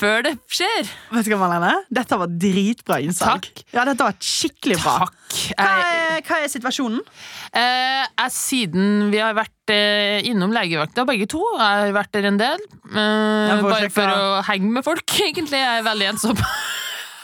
før 0.00 0.22
det 0.24 0.30
skjer. 0.48 0.86
Vet 1.12 1.26
du 1.28 1.34
hva, 1.34 1.42
Marlene? 1.42 1.82
Dette 1.92 2.16
var 2.16 2.30
dritbra 2.40 2.96
innsalg. 3.04 3.44
Takk. 3.50 3.64
Ja, 3.76 3.82
dette 3.84 4.06
var 4.06 4.14
skikkelig 4.16 4.78
bra. 4.80 4.94
Takk. 5.02 5.42
Hva 5.58 5.66
er, 5.76 6.22
hva 6.24 6.38
er 6.40 6.48
situasjonen? 6.48 7.02
eh, 7.52 8.06
er 8.08 8.32
siden 8.32 9.10
vi 9.12 9.20
har 9.20 9.36
vært 9.36 9.74
eh, 9.74 10.24
innom 10.30 10.54
legevakta, 10.56 11.04
begge 11.04 11.28
to, 11.28 11.42
jeg 11.52 11.82
har 11.82 11.92
vært 11.98 12.14
der 12.16 12.30
en 12.30 12.40
del. 12.40 12.64
Eh, 12.88 13.60
bare 13.66 13.92
for 13.92 14.08
å 14.14 14.40
henge 14.48 14.72
med 14.78 14.88
folk, 14.88 15.04
egentlig. 15.28 15.60
Jeg 15.60 15.82
er 15.82 15.86
veldig 15.90 16.08
ensom. 16.14 16.40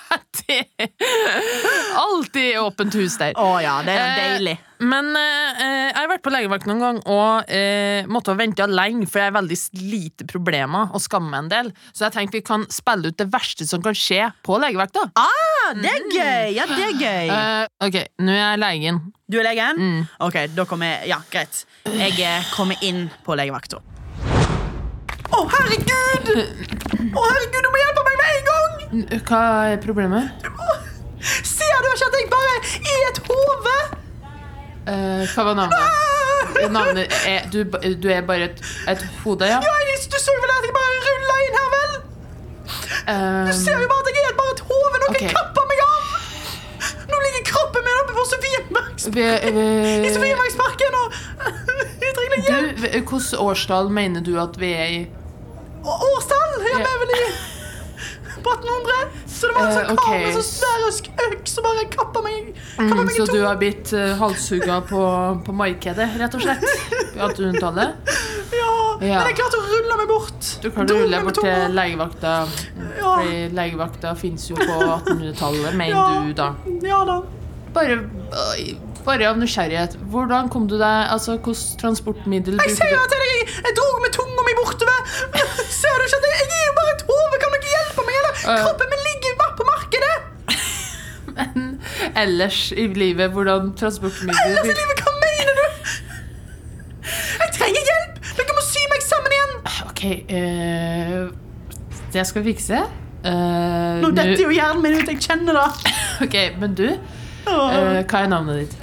Alltid 1.96 2.58
åpent 2.60 2.94
hus 2.94 3.16
der. 3.18 3.32
Å 3.38 3.56
ja, 3.62 3.78
det 3.86 3.94
er 3.96 4.06
Eh, 4.06 4.16
deilig. 4.36 4.54
Men 4.78 5.08
eh, 5.16 5.60
eh, 5.64 5.86
jeg 5.88 5.96
har 5.96 6.08
vært 6.10 6.22
på 6.26 6.30
legevakt 6.34 6.66
noen 6.68 6.82
gang 6.82 6.98
og 7.08 7.48
eh, 7.52 8.04
måtte 8.12 8.30
ha 8.34 8.36
venta 8.38 8.66
lenge, 8.68 9.06
for 9.08 9.22
jeg 9.22 9.30
har 9.30 9.36
veldig 9.38 9.56
lite 9.80 10.26
problemer 10.28 10.92
og 10.94 11.00
skammer 11.00 11.32
meg 11.32 11.40
en 11.46 11.50
del. 11.52 11.70
Så 11.96 12.04
jeg 12.06 12.14
tenkte 12.18 12.36
vi 12.38 12.44
kan 12.46 12.66
spille 12.72 13.08
ut 13.10 13.16
det 13.18 13.28
verste 13.32 13.66
som 13.68 13.82
kan 13.84 13.96
skje 13.96 14.28
på 14.46 14.58
legevakta. 14.62 15.06
Ah, 15.16 15.72
det 15.80 15.90
er 15.94 16.06
gøy! 16.12 16.54
Ja, 16.58 16.68
det 16.70 16.84
er 16.90 16.94
gøy. 17.00 17.32
Eh, 17.32 17.64
ok, 17.88 17.96
nå 18.22 18.36
er 18.36 18.42
jeg 18.44 18.62
legen. 18.66 19.00
Du 19.26 19.40
er 19.40 19.48
legen? 19.48 19.80
Mm. 19.80 20.00
Ok, 20.28 20.36
da 20.54 20.62
kommer 20.70 20.86
jeg 20.92 21.08
Ja, 21.10 21.18
greit. 21.32 21.64
Jeg 21.90 22.20
eh, 22.22 22.52
kommer 22.54 22.76
inn 22.84 23.06
på 23.26 23.34
legevakta. 23.38 23.80
Å, 25.26 25.40
herregud! 25.50 26.28
Å, 26.36 27.22
herregud, 27.26 27.62
du 27.64 27.70
må 27.72 27.80
hjelpe 27.80 28.04
meg 28.06 28.20
med 28.20 28.28
en 28.36 28.44
gang! 28.46 28.72
N- 28.75 28.75
Hva 29.26 29.42
er 29.72 29.78
problemet? 29.82 30.30
Ser 31.42 31.78
du 31.82 31.88
ikke 31.90 32.06
at 32.06 32.16
jeg 32.20 32.28
bare 32.30 32.56
i 32.78 32.98
et 33.08 33.18
hode? 33.26 33.76
Eh, 34.86 35.22
hva 35.34 35.46
var 35.48 35.56
navnet? 35.58 36.02
Navnet 36.70 37.16
er, 37.26 37.48
du, 37.50 37.64
du 37.66 38.06
er 38.12 38.22
bare 38.28 38.46
et, 38.50 38.60
et 38.92 39.02
hode, 39.24 39.48
ja? 39.50 39.58
Ja, 39.64 39.72
jeg- 39.90 39.94
Du 40.12 40.18
så 40.22 40.32
vel 40.42 40.52
at 40.54 40.64
jeg 40.68 40.74
bare 40.76 41.00
rulla 41.06 41.36
inn 41.46 41.56
her, 41.58 41.68
vel? 41.74 41.96
Eh, 43.10 43.48
Du 43.48 43.52
ser 43.58 43.80
jo 43.82 43.88
bare 43.90 44.04
at 44.06 44.14
jeg 44.14 44.28
er 44.30 44.36
bare 44.38 44.54
et 44.54 44.62
hode. 44.68 45.00
Noen 45.02 45.10
okay. 45.16 45.32
kapper 45.34 45.66
meg 45.72 45.82
av! 45.86 46.04
Nå 47.10 47.18
ligger 47.24 47.42
kroppen 47.50 47.84
min 47.88 47.98
oppe 48.02 48.14
på 48.20 48.24
Sofiemarksparken! 48.30 49.58
i 50.06 50.14
Sofiemarksparken, 50.14 50.96
og 51.00 51.06
jeg 52.06 52.14
trenger 52.20 52.38
hjelp. 52.46 52.70
du, 52.76 52.86
hvilket 52.86 53.34
årstall 53.48 53.90
mener 53.98 54.20
du 54.26 54.32
at 54.42 54.56
vi 54.62 54.70
er 54.78 54.94
i? 55.00 55.02
Årstall? 55.82 56.56
Ja, 56.70 56.78
vi 56.78 56.86
er 56.86 56.98
vel 57.02 57.14
i 57.18 57.22
på 58.46 58.54
1800. 58.54 59.10
Så 59.36 59.50
det 59.50 59.54
var 59.56 59.62
en 59.62 59.68
Eh, 59.68 59.76
sånn 59.76 59.92
ok. 59.92 60.04
kar 60.06 60.18
med 60.24 60.36
så 60.38 60.44
svær 60.46 60.86
øks 61.26 61.54
som 61.56 61.64
bare 61.66 61.84
kappa 61.92 62.22
meg, 62.24 62.52
kappa 62.76 62.86
Mm, 62.86 63.04
meg 63.04 63.10
i 63.12 63.18
så 63.18 63.26
du 63.32 63.38
har 63.44 63.56
blitt 63.60 63.92
uh, 63.92 64.14
halshugga 64.20 64.80
på, 64.88 65.02
på 65.46 65.52
markedet, 65.60 66.08
rett 66.20 66.34
og 66.38 66.42
slett? 66.46 66.64
På 67.16 67.28
1800-tallet? 67.28 68.12
Ja, 68.56 68.72
Ja. 68.96 69.18
men 69.20 69.26
jeg 69.28 69.36
klarte 69.36 69.58
å 69.60 69.64
rulle 69.68 69.96
meg 70.00 70.08
bort. 70.08 70.46
Du 70.62 70.70
klarte 70.72 70.94
å 70.94 71.00
rulle 71.02 71.18
bort 71.26 71.36
til 71.42 71.74
legevakta. 71.76 72.34
Ja. 72.96 73.10
Fordi 73.18 73.40
legevakta 73.58 74.14
fins 74.16 74.46
jo 74.48 74.56
på 74.56 74.78
1800-tallet, 74.80 75.74
mener 75.76 75.96
Ja. 75.96 76.20
du 76.24 76.32
da. 76.32 76.54
Ja 76.86 77.04
da. 77.04 77.18
Bare, 77.76 77.98
bare 79.04 79.26
av 79.28 79.36
nysgjerrighet. 79.36 79.98
Hvordan 80.10 80.48
kom 80.48 80.64
du 80.70 80.78
deg 80.80 81.10
Altså, 81.12 81.36
hvilket 81.36 81.76
transportmiddel 81.82 82.56
Jeg 82.62 82.72
sier 82.78 82.94
jo 82.94 83.02
til 83.12 83.20
deg, 83.20 83.52
jeg, 83.66 83.74
dro 83.76 83.88
med 84.00 84.12
tunga 84.16 84.46
mi 84.48 84.54
bortover. 84.56 85.04
Ser 85.80 86.00
du 86.00 86.06
ikke 86.08 86.16
at 86.22 86.26
jeg, 86.30 86.40
jeg 86.40 86.56
er 86.56 86.66
jo 86.70 86.74
bare 86.80 86.94
et 86.96 87.04
hode? 87.10 87.42
Kan 87.44 87.52
du. 87.52 87.65
Kroppen 88.46 88.92
min 88.92 89.02
ligger 89.08 89.36
bare 89.40 89.54
på 89.58 89.66
markedet. 89.68 90.16
Men 91.36 91.80
ellers 92.16 92.60
i 92.72 92.86
livet? 92.94 93.30
Hvordan 93.34 93.72
transportmiddel 93.76 94.52
Ellers 94.52 94.70
i 94.70 94.76
livet, 94.78 95.02
hva 95.02 95.14
mener 95.24 95.58
du? 95.60 95.66
Jeg 97.42 97.50
trenger 97.58 97.90
hjelp. 97.90 98.20
Dere 98.38 98.56
må 98.56 98.64
sy 98.66 98.84
meg 98.92 99.04
sammen 99.04 99.36
igjen. 99.36 99.52
OK, 99.90 100.04
uh, 100.30 102.00
det 102.14 102.24
skal 102.30 102.42
vi 102.46 102.54
fikse. 102.54 102.80
Uh, 103.26 104.00
Nå 104.02 104.10
nu- 104.10 104.16
detter 104.16 104.44
jo 104.46 104.54
hjernen 104.54 104.82
min 104.86 104.98
ut. 105.00 105.10
Jeg 105.10 105.20
kjenner 105.26 105.58
det. 105.60 105.92
OK, 106.26 106.36
men 106.62 106.74
du, 106.78 106.86
eh, 106.94 108.02
hva 108.06 108.22
er 108.22 108.30
navnet 108.32 108.62
ditt? 108.64 108.76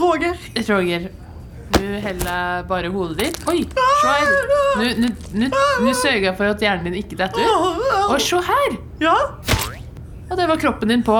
Roger. 0.00 0.36
Roger. 0.68 1.09
Heller 2.04 2.62
bare 2.68 2.88
hodet 2.92 3.18
ditt. 3.18 3.40
Oi, 3.50 3.62
se 3.64 4.14
her. 4.14 4.28
Nå- 5.40 5.94
sørger 5.96 6.26
jeg 6.30 6.36
for 6.38 6.50
at 6.54 6.62
hjernen 6.64 6.90
din 6.90 6.98
ikke 7.02 7.18
detter 7.18 7.40
ut. 7.42 7.80
Og 8.10 8.20
se 8.22 8.40
her! 8.46 8.76
Ja? 9.02 9.14
Og 10.30 10.36
det 10.38 10.46
var 10.48 10.60
kroppen 10.62 10.88
din 10.92 11.02
på. 11.06 11.16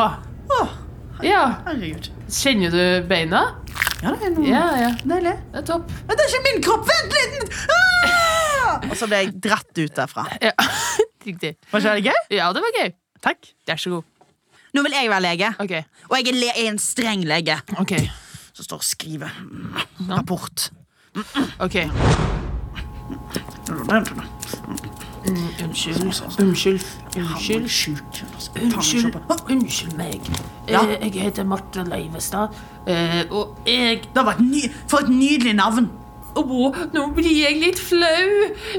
Ja. 1.27 1.43
Kjenner 2.31 2.71
du 2.73 3.09
beina? 3.11 3.43
Ja, 4.01 4.15
det 4.17 4.31
er 4.31 4.33
noe 4.33 4.47
Ja, 4.49 4.63
ja. 4.81 4.91
deilig. 5.05 5.35
Det 5.53 5.61
er 5.61 5.67
topp. 5.69 5.91
Men 6.09 6.17
det 6.17 6.25
er 6.25 6.31
ikke 6.31 6.45
min 6.47 6.63
kropp! 6.65 6.87
Vent 6.89 7.17
litt! 7.19 7.59
Ah! 7.75 8.79
Og 8.89 8.95
så 8.97 9.09
ble 9.11 9.19
jeg 9.27 9.35
dratt 9.45 9.77
ut 9.83 9.99
derfra. 9.99 10.25
Ja, 10.47 10.55
Riktig. 11.27 11.51
Var 11.69 11.83
ikke 11.83 11.97
det 11.99 12.07
gøy? 12.09 12.21
Ja, 12.39 12.47
det 12.57 12.63
var 12.65 12.79
gøy. 12.79 12.95
Takk. 13.21 13.51
Vær 13.69 13.77
så 13.83 13.93
god. 13.99 14.07
Nå 14.73 14.85
vil 14.87 14.95
jeg 14.97 15.11
være 15.11 15.25
lege. 15.27 15.51
Okay. 15.61 15.83
Og 16.09 16.17
jeg 16.17 16.31
er, 16.31 16.39
le 16.41 16.49
er 16.55 16.69
en 16.71 16.79
streng 16.81 17.25
lege 17.29 17.57
ok, 17.83 17.93
som 18.61 18.65
står 18.65 18.77
og 18.77 18.85
skriver 18.85 19.31
rapport. 20.11 20.71
ok. 21.61 21.77
Mm, 25.27 25.37
unnskyld. 25.65 26.03
Unnskyld. 26.41 26.85
Unnskyld. 27.17 27.63
Unnskyld, 28.63 29.15
unnskyld 29.51 29.97
meg. 29.97 30.21
Ja. 30.69 30.83
Eh, 30.87 31.09
Jeg 31.15 31.23
heter 31.23 31.45
Martha 31.45 31.83
Leivestad, 31.83 32.49
eh, 32.87 33.25
og 33.31 33.59
jeg 33.67 34.03
Det 34.15 34.25
var 34.25 34.33
et 34.33 34.41
ny, 34.41 34.63
for 34.89 34.99
et 34.99 35.09
nydelig 35.09 35.55
navn. 35.55 35.91
Å, 36.37 36.43
nå 36.95 37.07
blir 37.15 37.33
jeg 37.43 37.59
litt 37.61 37.79
flau. 37.79 38.31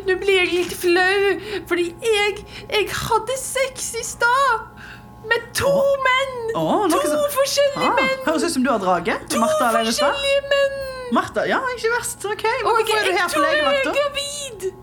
Nå 0.07 0.15
blir 0.21 0.37
jeg 0.39 0.53
litt 0.53 0.73
flau, 0.73 1.39
fordi 1.67 1.89
jeg 2.01 2.45
Jeg 2.69 2.87
hadde 2.89 3.37
sex 3.37 3.93
i 4.01 4.03
stad. 4.03 4.70
Med 5.29 5.41
to 5.53 5.71
menn. 6.05 6.31
Oh, 6.55 6.87
to 6.89 6.99
som- 7.07 7.25
forskjellige 7.37 7.89
Ah, 7.89 7.95
menn. 7.95 8.17
høres 8.25 8.43
ut 8.43 8.51
som 8.53 8.63
du 8.63 8.69
har 8.71 8.79
draget. 8.79 9.29
To 9.29 9.39
Martha 9.39 9.71
forskjellige 9.77 10.41
menn. 10.51 10.77
Martha, 11.13 11.45
ja, 11.45 11.59
ikke 11.75 11.89
verst. 11.97 12.25
Ok, 12.25 12.41
Hvorfor 12.43 12.85
Hvorfor 12.85 12.97
er 12.97 13.03
du 13.05 13.11
her 13.11 13.27
på 13.27 13.33
tror 13.33 13.45
jeg 13.45 13.59
er 13.59 13.83
gravid. 13.93 14.73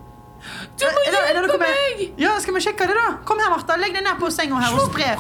Du 0.79 0.85
må 0.87 1.01
Er 1.07 1.12
er 1.18 1.35
hjelpe 1.35 1.59
meg. 1.59 2.12
Ja, 2.18 2.38
Skal 2.38 2.55
vi 2.55 2.61
sjekke 2.61 2.87
det, 2.87 2.94
da? 2.96 3.16
Kom 3.24 3.38
her, 3.40 3.51
Martha. 3.51 3.77
Legg 3.77 3.92
deg 3.94 4.03
ned 4.05 4.16
på 4.20 4.31
senga 4.31 4.57
her 4.62 4.74
og 4.74 4.92
spre. 4.92 5.16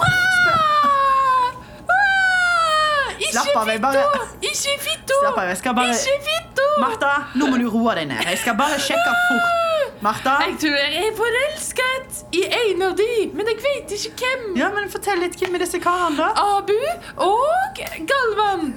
Slapp 3.28 3.56
av, 3.56 3.66
jeg 3.68 3.80
bare- 3.80 4.04
Ikke 4.40 4.78
fitto! 4.80 5.14
Slapp 5.20 5.38
av, 5.38 5.48
jeg 5.48 5.56
skal 5.58 5.74
bare- 5.74 5.90
Ikke 5.90 6.22
fitta! 6.22 6.62
Martha, 6.80 7.12
nå 7.34 7.46
må 7.50 7.58
du 7.58 7.68
roe 7.68 7.94
deg 7.94 8.06
ned. 8.08 8.22
Jeg 8.24 8.38
skal 8.38 8.54
bare 8.54 8.78
sjekke 8.78 9.12
fort. 9.28 9.67
Martha? 10.00 10.36
Jeg 10.46 10.54
tror 10.62 10.74
jeg 10.78 10.98
er 11.02 11.14
forelsket 11.18 12.18
i 12.38 12.42
en 12.46 12.82
av 12.86 12.92
de, 12.98 13.08
men 13.34 13.48
jeg 13.50 13.58
vet 13.64 13.94
ikke 13.96 14.12
hvem. 14.22 14.44
Ja, 14.60 14.68
men 14.74 14.86
Fortell 14.92 15.18
litt 15.24 15.34
hvem 15.40 15.56
er 15.58 15.64
disse 15.64 15.80
karene, 15.82 16.14
da? 16.20 16.28
Abu 16.58 16.76
og 17.24 17.80
Galvan. 18.10 18.70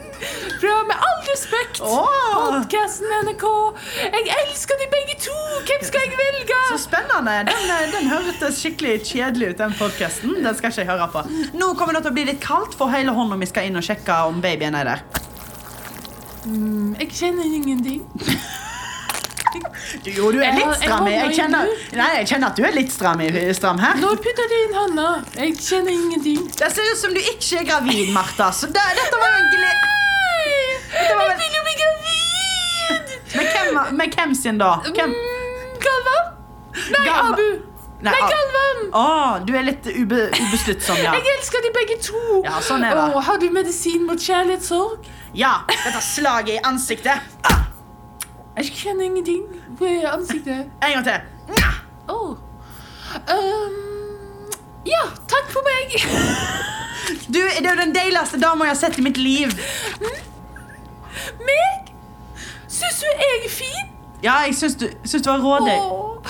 Fra 0.62 0.78
Med 0.90 1.04
all 1.08 1.22
respekt, 1.28 1.82
oh. 1.86 2.08
podkasten 2.34 3.12
NRK. 3.28 3.46
Jeg 4.02 4.34
elsker 4.40 4.82
de 4.82 4.90
begge 4.96 5.18
to. 5.28 5.38
Hvem 5.70 5.86
skal 5.92 6.08
jeg 6.08 6.18
velge? 6.18 6.60
Så 6.72 6.80
spennende. 6.88 7.38
Den, 7.52 7.94
den 7.94 8.10
hørtes 8.10 8.62
skikkelig 8.64 8.98
kjedelig 9.12 9.54
ut, 9.54 9.60
den 9.62 9.78
podkasten. 9.78 10.36
Den 10.42 10.58
skal 10.58 10.74
ikke 10.74 10.86
jeg 10.86 10.90
høre 10.90 11.10
på. 11.14 11.26
Nå 11.54 11.74
kommer 11.78 11.98
det 11.98 12.06
til 12.08 12.16
å 12.16 12.18
bli 12.18 12.26
litt 12.32 12.42
kaldt, 12.44 12.74
for 12.80 12.94
hele 12.94 13.14
hånda 13.14 13.38
vi 13.42 13.50
skal 13.52 13.70
inn 13.70 13.78
og 13.78 13.86
sjekke 13.86 14.24
om 14.32 14.42
babyen 14.42 14.80
er 14.82 14.94
der. 14.96 15.06
Jeg 16.98 17.14
kjenner 17.14 17.46
ingenting. 17.62 18.02
Jo, 20.18 20.32
du 20.34 20.40
er 20.44 20.56
litt 20.58 20.76
stram. 20.82 21.08
Jeg, 21.10 21.22
Jeg 21.26 21.38
kjenner, 21.40 21.72
nei, 21.98 22.10
jeg 22.20 22.28
kjenner 22.32 22.52
at 22.52 22.60
du 22.60 22.66
er 22.68 22.76
litt 22.76 22.94
stram, 22.94 23.24
stram 23.58 23.82
her. 23.84 24.00
Nå 24.02 24.14
putter 24.26 24.52
du 24.52 24.58
inn 24.60 24.76
hånda. 24.78 25.08
Jeg 25.38 25.56
kjenner 25.60 25.96
ingenting. 25.96 26.46
Det 26.58 26.70
ser 26.76 26.92
ut 26.92 27.02
som 27.02 27.16
du 27.16 27.22
ikke 27.22 27.62
er 27.62 27.68
gravid, 27.72 28.12
Martha. 28.16 28.52
Så 28.56 28.70
det, 28.72 28.86
dette 29.00 29.22
var 29.22 29.36
jo 29.36 29.42
en 29.44 29.50
gle... 29.56 29.74
Nei, 30.92 31.10
var 31.16 31.28
jeg 31.30 31.40
vil 31.42 31.58
jo 31.58 31.66
bli 31.68 31.76
gravid! 31.82 33.18
Med 33.32 33.52
hvem, 33.56 33.98
med 34.00 34.16
hvem 34.18 34.34
sin, 34.36 34.58
da? 34.60 34.72
Hvem? 34.88 35.14
Mm, 35.16 35.76
Galvan? 35.86 36.32
Nei, 36.76 37.06
Galvan. 37.06 37.34
Abu. 37.34 37.50
Nei, 38.02 38.12
Nei, 38.12 38.22
Galvan. 38.34 38.80
Å, 38.98 39.06
du 39.46 39.54
er 39.56 39.68
litt 39.70 39.88
ube, 39.94 40.24
ubesluttsom, 40.36 41.00
ja. 41.04 41.14
Jeg 41.16 41.36
elsker 41.38 41.64
de 41.64 41.72
begge 41.78 42.00
to. 42.04 42.42
Ja, 42.44 42.60
sånn. 42.66 42.84
Åh, 42.90 43.20
har 43.28 43.40
du 43.40 43.48
medisin 43.54 44.08
mot 44.10 44.20
kjærlighetssorg? 44.20 45.08
Ja, 45.38 45.62
dette 45.70 46.02
slaget 46.04 46.58
i 46.58 46.64
ansiktet. 46.68 47.61
Jeg 48.58 48.66
kjenner 48.66 49.04
ingenting 49.04 49.44
på 49.80 49.86
ansiktet. 50.14 50.70
En 50.84 50.92
gang 50.94 51.06
til. 51.06 51.14
Åh. 52.10 52.32
Um, 53.36 53.76
ja, 54.86 55.04
takk 55.28 55.52
for 55.52 55.64
meg. 55.68 55.96
Du 57.34 57.40
det 57.40 57.66
er 57.66 57.70
jo 57.76 57.80
den 57.82 57.96
deiligste 57.96 58.38
dama 58.42 58.66
jeg 58.68 58.72
har 58.76 58.80
sett 58.80 58.98
i 59.00 59.02
mitt 59.02 59.18
liv. 59.18 59.52
meg? 61.48 61.90
Syns 62.68 63.00
du 63.02 63.08
jeg 63.10 63.40
er 63.46 63.50
fin? 63.50 63.90
Ja, 64.24 64.36
jeg 64.46 64.56
syns 64.56 64.76
du, 64.76 64.86
syns 65.04 65.24
du 65.26 65.30
var 65.32 65.42
rådig. 65.44 65.78
Oh. 65.82 66.18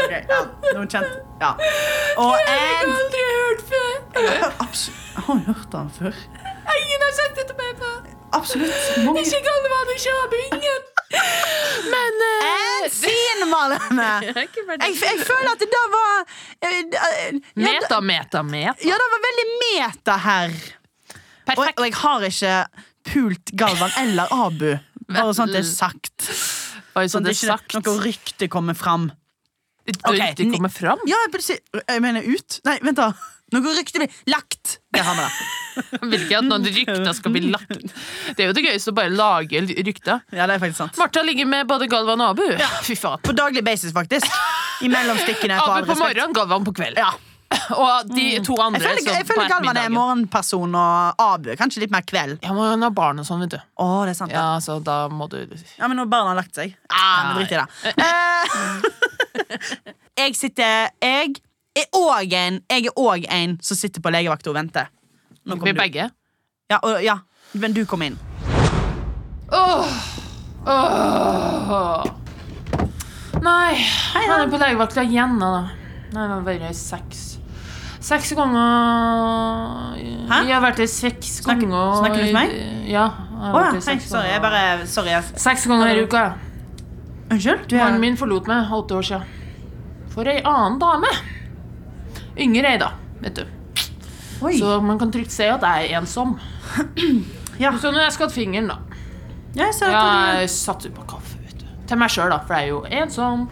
Ok, 0.00 0.12
ja, 0.12 0.38
noen 0.74 0.88
kjent. 0.88 1.16
Ja. 1.40 1.50
Og 2.18 2.36
Jeg 2.46 2.60
har 2.60 2.86
aldri 2.86 3.24
hørt 3.28 3.62
før. 3.68 4.46
Absolutt. 4.64 5.00
Jeg 5.14 5.22
har 5.26 5.42
hørt 5.46 5.66
den 5.72 5.90
før. 5.98 6.20
Ingen 6.80 7.04
har 7.06 7.12
sagt 7.18 7.40
det 7.40 7.44
til 7.50 7.56
meg 7.60 7.82
før. 7.82 8.19
Absolutt. 8.32 9.04
Mange 9.04 9.20
Ikke 9.24 9.40
Galvan, 9.46 9.92
ikke 9.96 10.12
Abu, 10.24 10.36
ingen. 10.46 10.82
Men 11.94 12.20
uh... 12.26 12.84
En 12.84 12.90
scene, 12.90 13.46
Malene! 13.50 14.10
Jeg. 14.40 14.48
Jeg, 15.02 15.24
føler 15.26 15.50
at 15.52 15.62
det 15.62 15.70
da 15.72 15.80
var 15.92 16.20
eh, 16.22 16.68
eh, 16.68 16.84
ja, 16.94 17.64
Meta, 17.64 18.00
meta, 18.00 18.42
meta. 18.46 18.76
Ja, 18.86 18.98
det 19.00 19.08
var 19.14 19.24
veldig 19.26 19.46
meta 19.64 20.16
her. 20.26 20.54
Og, 21.50 21.64
og 21.66 21.84
jeg 21.84 21.94
har 21.98 22.24
ikke 22.28 22.54
pult 23.10 23.52
Galvan 23.58 23.90
eller 23.98 24.30
Abu. 24.34 24.68
Bare 25.10 25.32
sånn 25.34 25.50
at 25.50 25.56
det 25.56 25.64
er 25.64 25.70
sagt. 25.70 26.28
Oi, 26.98 27.06
Sånn 27.10 27.26
at 27.26 27.32
det 27.32 27.36
er 27.48 27.58
ikke 27.58 27.82
noe 27.82 28.04
rykte 28.04 28.48
kommer 28.52 28.78
fram. 28.78 29.10
Okay. 29.90 30.20
Rykte 30.20 30.46
kommer 30.52 30.72
fram? 30.72 31.02
Ja, 31.10 31.18
jeg 31.26 31.58
Jeg 31.88 32.02
mener 32.04 32.22
ut. 32.26 32.60
Nei, 32.68 32.78
vent, 32.86 32.98
da. 33.00 33.10
Noe 33.50 33.74
rykte 33.74 34.02
blir 34.02 34.20
lagt. 34.30 34.76
Det 34.94 35.02
har 35.06 35.16
vi 35.18 35.24
da. 35.24 35.30
Vil 36.10 36.18
ikke 36.20 36.38
at 36.38 36.46
noen 36.46 36.66
rykter 36.66 37.14
skal 37.16 37.34
bli 37.34 37.42
lagt. 37.50 37.72
Det 38.36 38.44
er 38.44 38.50
jo 38.50 38.56
det 38.56 38.66
gøyeste 38.66 38.92
å 38.92 38.98
bare 38.98 39.10
lage 39.14 39.62
rykter. 39.66 40.22
Ja, 40.34 40.46
det 40.46 40.56
er 40.58 40.62
faktisk 40.62 40.82
sant. 40.84 41.00
Martha 41.00 41.24
ligger 41.26 41.48
med 41.50 41.66
både 41.70 41.88
Galvan 41.90 42.22
og 42.22 42.36
Abu. 42.36 42.46
Fy 42.86 42.98
faen. 42.98 43.22
På 43.26 43.34
daglig 43.36 43.64
basis, 43.66 43.94
faktisk. 43.96 44.30
I 44.84 44.92
mellomstikkene. 44.92 45.58
Abu 45.64 45.88
på 45.88 45.94
på 45.94 45.98
morgenen, 46.04 46.36
Galvan 46.36 46.66
på 46.66 46.76
kveld. 46.78 47.00
Ja. 47.00 47.10
Og 47.74 48.06
de 48.06 48.38
to 48.46 48.54
Jeg 48.54 48.62
andre 48.62 48.80
føler, 48.80 49.08
jeg 49.10 49.26
føler 49.26 49.48
Galvan 49.50 49.78
er 49.80 49.90
morgenperson, 49.90 50.74
og 50.78 51.22
Abu 51.24 51.50
kanskje 51.58 51.82
litt 51.82 51.94
mer 51.94 52.04
kveld. 52.06 52.38
Ja, 52.44 52.54
men 52.54 52.76
han 52.76 52.86
har 52.86 52.94
barn 52.94 53.18
og 53.18 53.26
sånn, 53.26 53.42
vet 53.42 53.56
du. 53.56 53.58
Å, 53.82 53.88
det 54.06 54.14
er 54.14 54.18
sant 54.20 54.34
Ja, 54.34 54.46
så 54.62 54.78
da 54.86 55.02
må 55.10 55.26
du 55.30 55.40
Ja, 55.42 55.88
men 55.88 55.98
når 55.98 56.10
barna 56.12 56.30
har 56.30 56.38
lagt 56.38 56.54
seg. 56.54 56.76
Ja, 56.86 57.10
men 57.26 57.40
drit 57.40 57.50
i 57.50 57.58
det. 57.58 57.66
Eh, 58.06 58.44
jeg 60.22 60.38
sitter 60.38 60.90
Jeg 61.02 61.40
Jeg 61.88 62.84
er 62.84 62.90
også 62.96 63.26
en 63.30 63.58
som 63.62 63.76
sitter 63.76 64.00
på 64.04 64.10
legevakta 64.12 64.50
og 64.50 64.56
venter. 64.56 64.86
Nå 65.46 65.54
Vi 65.54 65.60
kommer 65.60 65.72
du. 65.74 65.80
begge. 65.80 66.10
Ja, 66.70 66.78
og, 66.82 67.02
ja, 67.02 67.18
men 67.54 67.72
du 67.72 67.84
kom 67.86 68.02
inn. 68.02 68.18
Åh. 69.50 69.86
Åh. 70.66 72.04
Nei, 73.40 73.74
han 74.14 74.30
er 74.42 74.50
på 74.52 74.58
legevakta 74.60 75.02
igjen 75.06 75.38
da. 75.40 75.50
Nei, 76.12 76.20
han 76.20 76.30
har 76.34 76.42
vært 76.44 76.64
her 76.66 76.74
seks 76.74 77.26
Seks 78.00 78.32
ganger 78.34 79.96
Hæ? 80.26 80.38
Jeg 80.48 80.54
har 80.56 80.62
vært 80.64 80.78
her 80.82 80.88
seks 80.90 81.34
Snakker- 81.44 81.68
ganger 81.68 81.98
snakker 82.00 82.16
du 82.16 82.24
til 82.24 82.34
meg? 82.34 82.54
Ja. 82.90 83.04
Jeg 83.30 83.52
vært 83.54 83.74
ja, 83.76 83.80
hei, 83.92 83.98
sorry. 84.00 84.28
Jeg 84.32 84.40
bare 84.42 84.86
Sorry. 84.86 85.08
Jeg, 85.12 85.24
Seks 85.36 85.66
ganger 85.70 85.86
i 85.94 86.04
uka. 86.04 86.22
unnskyld? 87.30 87.72
Er 87.72 87.84
Mannen 87.84 88.00
min 88.00 88.16
forlot 88.16 88.46
meg 88.48 88.72
åtte 88.72 88.96
år 88.96 89.02
siden. 89.02 89.24
for 90.10 90.24
ei 90.26 90.40
annen 90.42 90.78
dame. 90.80 91.06
Yngre 92.38 92.76
da, 92.78 92.92
vet 93.20 93.36
du. 93.40 93.44
Oi. 94.40 94.54
Så 94.58 94.80
man 94.84 94.98
kan 94.98 95.10
trygt 95.12 95.32
se 95.34 95.48
at 95.52 95.62
jeg 95.66 95.90
er 95.90 95.98
ensom. 96.00 96.38
Ja. 97.60 97.74
Så 97.76 97.90
har 97.92 98.06
jeg 98.06 98.12
skadd 98.14 98.30
fingeren, 98.32 98.70
da 98.70 98.78
Jeg 99.52 99.74
ser 99.76 99.90
Ja, 99.92 99.98
at 100.00 100.38
jeg 100.40 100.48
satser 100.54 100.92
på 100.96 101.02
kaffe, 101.10 101.36
vet 101.44 101.58
du. 101.60 101.66
Til 101.90 101.98
meg 102.00 102.08
sjøl, 102.08 102.30
da, 102.32 102.38
for 102.46 102.56
jeg 102.56 102.70
er 102.70 102.70
jo 102.70 102.78
ensom. 103.02 103.42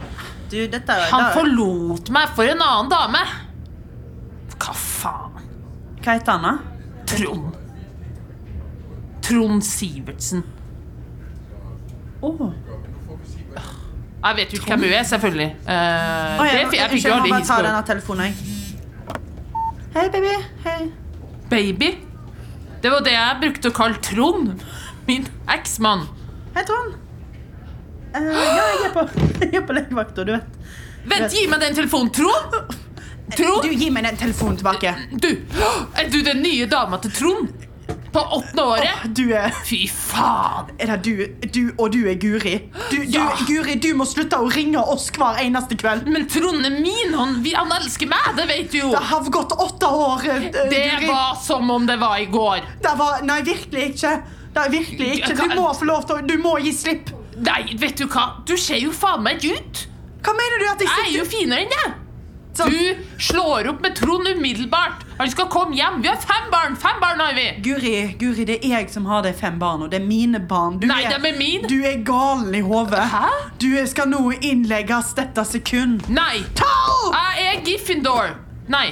du, 0.48 0.56
dette 0.72 0.94
Han 1.10 1.26
forlot 1.34 2.08
meg 2.16 2.30
for 2.32 2.48
en 2.48 2.62
annen 2.64 2.88
dame. 2.88 3.20
Hva 4.54 4.72
faen? 4.72 5.44
Hva 6.00 6.14
heter 6.16 6.38
han, 6.38 6.46
da? 6.46 6.54
Trond. 7.12 7.58
Trond 9.28 9.66
Sivertsen. 9.66 10.40
Åh. 12.24 12.40
Jeg 14.24 14.36
vet 14.40 14.52
jo 14.54 14.62
ikke 14.62 14.72
hvem 14.72 14.86
hun 14.88 14.94
er, 15.02 15.04
selvfølgelig. 15.12 15.50
Eh, 15.68 15.76
Å, 15.76 16.46
det, 16.48 16.54
jeg, 16.54 16.72
jeg, 16.72 17.02
jeg 17.04 17.04
jeg 17.04 17.44
på 17.44 17.60
denne 17.68 17.84
telefonen, 17.92 18.30
jeg. 18.32 18.57
Hei, 19.98 20.10
baby. 20.10 20.34
Hei. 20.64 20.92
Baby. 21.50 21.98
Det 22.82 22.90
var 22.90 23.00
det 23.02 23.16
jeg 23.16 23.38
brukte 23.40 23.70
å 23.72 23.74
kalle 23.74 23.98
Trond. 23.98 24.60
Min 25.08 25.24
eksmann. 25.50 26.04
Hei, 26.54 26.62
Trond. 26.68 26.92
Uh, 28.14 28.28
ja, 28.30 28.66
jeg 28.68 28.84
er 28.86 28.92
på, 28.94 29.02
jeg 29.42 29.56
er 29.58 29.64
på 29.66 29.74
legevakta, 29.74 30.22
du 30.28 30.30
vet. 30.36 30.54
Vent, 31.10 31.34
gi 31.34 31.42
meg 31.50 31.64
den 31.64 31.74
telefonen, 31.80 32.12
Trond! 32.14 32.54
Trond? 33.34 33.66
Du, 33.66 33.74
gi 33.74 33.90
meg 33.90 34.06
den 34.06 34.20
telefonen 34.22 34.60
tilbake. 34.60 34.94
Du, 35.18 35.28
er 35.58 36.12
du 36.14 36.20
den 36.30 36.44
nye 36.46 36.70
dama 36.70 37.02
til 37.02 37.16
Trond? 37.18 37.66
På 38.18 38.24
åttende 38.38 38.64
året? 38.74 39.04
Du 39.14 39.24
er 39.36 39.54
Fy 39.64 39.84
faen! 39.90 40.72
Er 40.82 40.90
det 40.96 40.98
du, 41.06 41.46
du 41.54 41.60
og 41.78 41.92
du 41.94 42.00
er 42.10 42.18
Guri? 42.20 42.56
Du, 42.90 42.96
du, 42.98 43.04
Ja. 43.14 43.28
Guri, 43.46 43.76
du 43.78 43.92
må 43.98 44.06
slutte 44.08 44.38
å 44.42 44.48
ringe 44.50 44.82
oss 44.82 45.08
hver 45.14 45.38
eneste 45.44 45.78
kveld. 45.78 46.08
Men 46.10 46.26
Trond 46.30 46.66
er 46.66 46.74
min. 46.74 47.14
Han, 47.14 47.36
han 47.46 47.74
elsker 47.78 48.10
meg, 48.10 48.32
det 48.38 48.48
vet 48.50 48.72
du 48.74 48.78
jo. 48.80 48.90
Det 48.94 49.04
har 49.12 49.30
gått 49.38 49.54
åtte 49.54 49.86
år, 49.86 50.26
Uh, 50.28 50.48
Det 50.70 50.82
Guri. 50.98 51.06
var 51.08 51.36
som 51.42 51.70
om 51.70 51.86
det 51.86 51.96
var 52.00 52.18
i 52.18 52.26
går. 52.26 52.60
Det 52.82 52.94
var 52.98 53.22
Nei, 53.28 53.38
virkelig 53.46 53.84
ikke. 53.92 54.12
Det 54.54 54.64
er 54.64 54.70
virkelig 54.72 55.08
ikke. 55.18 55.34
Du 55.38 55.54
må 55.60 55.68
få 55.78 55.86
lov 55.88 56.06
til 56.08 56.16
å 56.18 56.26
Du 56.26 56.36
må 56.42 56.56
gi 56.64 56.72
slipp. 56.74 57.12
Nei, 57.38 57.62
vet 57.78 57.96
du 58.00 58.06
hva? 58.10 58.24
Du 58.48 58.56
ser 58.58 58.80
jo 58.82 58.90
faen 58.90 59.22
meg 59.22 59.44
ut. 59.44 59.84
Hva 60.24 60.34
mener 60.34 60.58
du 60.64 60.66
at 60.72 60.80
jeg 60.82 60.88
Jeg 60.90 61.12
er 61.14 61.18
jo 61.20 61.24
finere 61.30 61.62
enn 61.62 61.74
deg. 61.76 61.92
Du 62.66 62.96
slår 63.18 63.68
opp 63.68 63.80
med 63.82 63.94
Trond 63.96 64.28
umiddelbart. 64.28 65.04
Han 65.18 65.30
skal 65.30 65.46
komme 65.50 65.76
hjem. 65.76 66.00
Vi 66.02 66.08
har 66.08 66.16
fem 66.16 66.50
barn. 66.50 66.76
Fem 66.76 67.00
barn 67.00 67.20
har 67.20 67.34
vi. 67.34 67.46
Guri, 67.62 67.92
Guri, 68.18 68.44
det 68.44 68.58
er 68.64 68.68
jeg 68.78 68.90
som 68.90 69.06
har 69.06 69.22
de 69.22 69.32
fem 69.32 69.58
barna. 69.58 69.86
Det 69.88 70.00
er 70.00 70.06
mine 70.06 70.40
barn. 70.40 70.78
Du 70.80 70.86
Nei, 70.86 71.02
er, 71.04 71.18
de 71.18 71.28
er 71.32 71.38
min. 71.38 71.66
Du 71.68 71.76
er 71.86 72.02
galen 72.06 72.54
i 72.54 72.60
hodet. 72.64 73.04
Du 73.62 73.70
skal 73.86 74.08
nå 74.10 74.32
innlegges 74.40 75.14
dette 75.18 75.44
sekund. 75.44 76.06
Nei. 76.08 76.42
Tau! 76.58 77.12
Jeg 77.14 77.48
er 77.54 77.64
Giffindor. 77.66 78.34
Nei. 78.68 78.88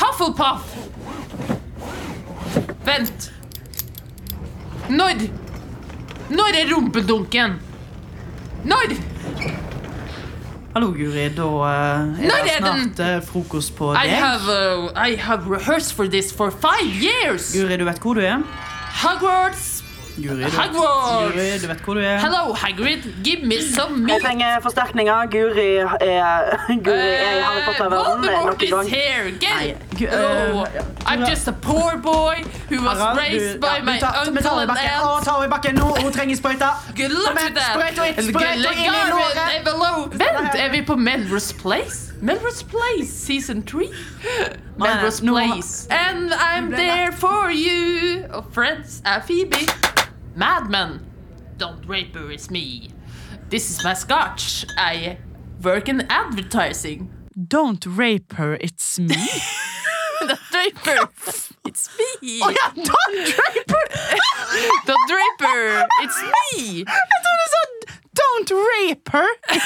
Hufflepuff. 0.00 0.74
Vent. 2.84 3.30
Når? 4.88 5.24
Når 6.30 6.60
er 6.60 6.70
rumpeldunken? 6.74 7.58
Når? 8.64 8.96
Hallo, 10.74 10.88
Guri. 10.90 11.28
Da 11.30 11.42
eh, 11.42 12.24
er 12.26 12.30
det 12.42 12.50
er 12.50 12.56
snart 12.58 12.98
eh, 12.98 13.20
frokost 13.22 13.76
på 13.78 13.92
I 13.94 14.08
deg. 14.08 14.14
have, 14.18 14.50
uh, 14.50 14.90
I 15.08 15.14
have 15.14 15.46
rehearsed 15.46 15.94
for 15.94 16.08
this 16.10 16.32
for 16.34 16.50
five 16.50 16.90
years. 16.98 17.52
Guri, 17.54 17.76
du 17.78 17.84
vet 17.86 18.02
hvor 18.02 18.18
du 18.18 18.20
er? 18.26 18.42
Hogwarts. 19.04 19.73
Guri, 20.16 20.44
du, 20.44 20.50
Hogwarts. 20.50 21.34
Guri, 21.34 21.58
du 21.62 21.66
vet 21.66 21.80
hvor 21.84 21.94
du 21.94 22.00
er? 22.00 22.18
Hello, 22.18 22.52
Hagrid. 22.54 23.02
Give 23.24 23.42
me 23.42 23.56
some 23.62 24.08
Jeg 24.08 24.20
trenger 24.22 24.60
forsterkninger. 24.62 25.26
Guri 25.30 25.66
er, 25.76 25.88
Guri 26.84 26.98
er 26.98 27.38
i 27.38 27.42
Harry 27.42 27.62
Potter-verdenen 27.66 28.22
Voldemort 28.22 28.46
nok 28.46 28.62
en 28.62 28.70
gang. 29.40 29.76
oh, 30.12 30.62
eh, 30.62 31.12
I'm 31.12 31.28
just 31.30 31.48
a 31.48 31.52
poor 31.52 31.96
boy 32.02 32.36
who 32.70 32.82
was 32.86 32.98
Harald, 32.98 33.18
raised 33.18 33.54
du- 33.54 33.58
by 33.60 33.74
ja, 33.78 33.82
my 33.82 33.98
uncle 34.26 34.42
ta 34.42 34.54
i 34.58 34.62
and 34.62 34.70
aunt. 34.70 35.02
Å, 35.02 35.24
ta 35.24 35.32
henne 35.34 35.46
i 35.46 35.52
bakken 35.54 35.74
nå. 35.74 35.88
Hun 36.02 36.12
trenger 36.12 36.36
sprøyta. 36.36 36.70
Good 36.96 37.10
luck 37.10 37.34
with 37.34 37.54
that. 37.54 37.74
sprøyt 37.74 37.98
henne 37.98 38.14
inn, 38.16 38.30
sprøyt 38.30 38.54
inn 38.54 38.84
i 38.84 39.10
låret. 39.10 39.64
below. 39.64 40.08
Vent, 40.12 40.54
er 40.54 40.70
vi 40.70 40.82
på 40.82 40.96
Melrose 40.96 41.54
Place? 41.54 42.12
Melrose 42.20 42.64
Place, 42.64 43.10
season 43.10 43.62
3? 43.62 43.90
Melrose 44.78 45.20
Place. 45.20 45.88
And 45.90 46.32
I'm 46.32 46.70
there 46.70 47.12
for 47.12 47.50
you. 47.50 48.22
Og 48.30 48.44
friends 48.52 49.02
er 49.04 49.20
Phoebe. 49.26 49.66
Madman. 50.34 51.00
Don't 51.56 51.86
rape 51.86 52.14
her, 52.14 52.30
it's 52.30 52.50
me. 52.50 52.90
This 53.48 53.70
is 53.70 53.82
my 53.84 53.94
scotch. 53.94 54.66
I 54.76 55.16
work 55.62 55.88
in 55.88 56.02
advertising. 56.10 57.10
Don't 57.48 57.84
rape 57.86 58.32
her, 58.34 58.54
it's 58.60 58.98
me. 58.98 59.08
Don't 60.20 60.52
rape 60.54 60.78
her. 60.78 61.08
It's 61.66 61.88
me. 61.98 62.40
Oh, 62.42 62.48
Å 62.48 62.50
ja, 62.54 62.70
don't 62.74 63.18
rape 63.18 63.70
her! 63.70 63.86
Don't 64.86 65.10
rape 65.10 65.40
her. 65.40 65.86
It's 66.02 66.22
me. 66.22 66.84
Jeg 66.84 66.86
trodde 66.86 67.36
du 67.40 67.46
sa 67.52 67.58
don't 68.14 68.50
rape 68.50 69.08
her. 69.10 69.28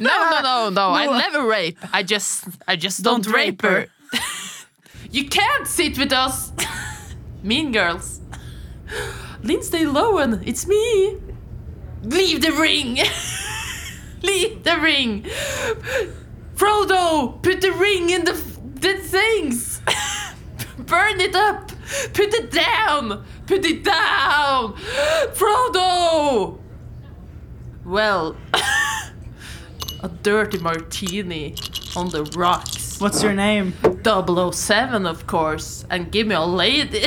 No, 0.00 0.30
no, 0.30 0.40
no, 0.42 0.70
no. 0.70 0.90
I 0.90 1.06
never 1.18 1.44
rape. 1.46 1.78
I 1.92 2.02
just, 2.02 2.44
I 2.66 2.76
just 2.76 3.02
don't, 3.02 3.22
Don't 3.24 3.34
rape 3.34 3.62
rape 3.62 3.62
her. 3.62 3.86
you 5.10 5.28
can't 5.28 5.66
sit 5.66 5.98
with 5.98 6.12
us. 6.12 6.52
mean 7.42 7.72
girls. 7.72 8.20
Lindsay 9.42 9.84
Lohan, 9.84 10.42
it's 10.46 10.66
me. 10.66 11.16
Leave 12.02 12.42
the 12.42 12.52
ring. 12.52 12.98
Leave 14.22 14.62
the 14.64 14.78
ring. 14.78 15.24
Frodo, 16.54 17.42
put 17.42 17.60
the 17.60 17.72
ring 17.72 18.10
in 18.10 18.24
the 18.24 18.32
the 18.80 18.94
things. 18.98 19.80
Burn 20.78 21.20
it 21.20 21.34
up. 21.34 21.70
Put 22.12 22.34
it 22.34 22.50
down. 22.50 23.24
Put 23.46 23.64
it 23.64 23.84
down. 23.84 24.74
Frodo. 25.34 26.58
Well, 27.84 28.36
a 30.02 30.08
dirty 30.22 30.58
martini 30.58 31.54
on 31.94 32.10
the 32.10 32.24
rocks. 32.36 33.00
What's 33.00 33.22
your 33.22 33.32
name? 33.32 33.74
007, 34.04 35.06
of 35.06 35.26
course. 35.26 35.84
And 35.90 36.10
give 36.10 36.26
me 36.26 36.34
a 36.34 36.42
lady 36.42 37.06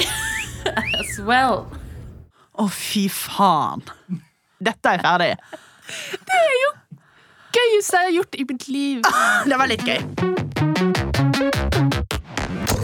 as 0.99 1.19
well. 1.23 1.65
Å, 2.59 2.67
fy 2.71 3.07
faen. 3.11 3.85
Dette 4.59 4.95
er 4.95 5.03
ferdig. 5.03 5.33
Det 6.27 6.39
er 6.39 6.55
jo 6.63 6.71
gøyeste 7.55 7.97
jeg 7.97 8.09
har 8.09 8.15
gjort 8.19 8.35
i 8.35 8.45
mitt 8.49 8.67
liv. 8.69 8.99
Det 9.47 9.57
var 9.57 9.71
litt 9.71 9.85
gøy. 9.87 9.99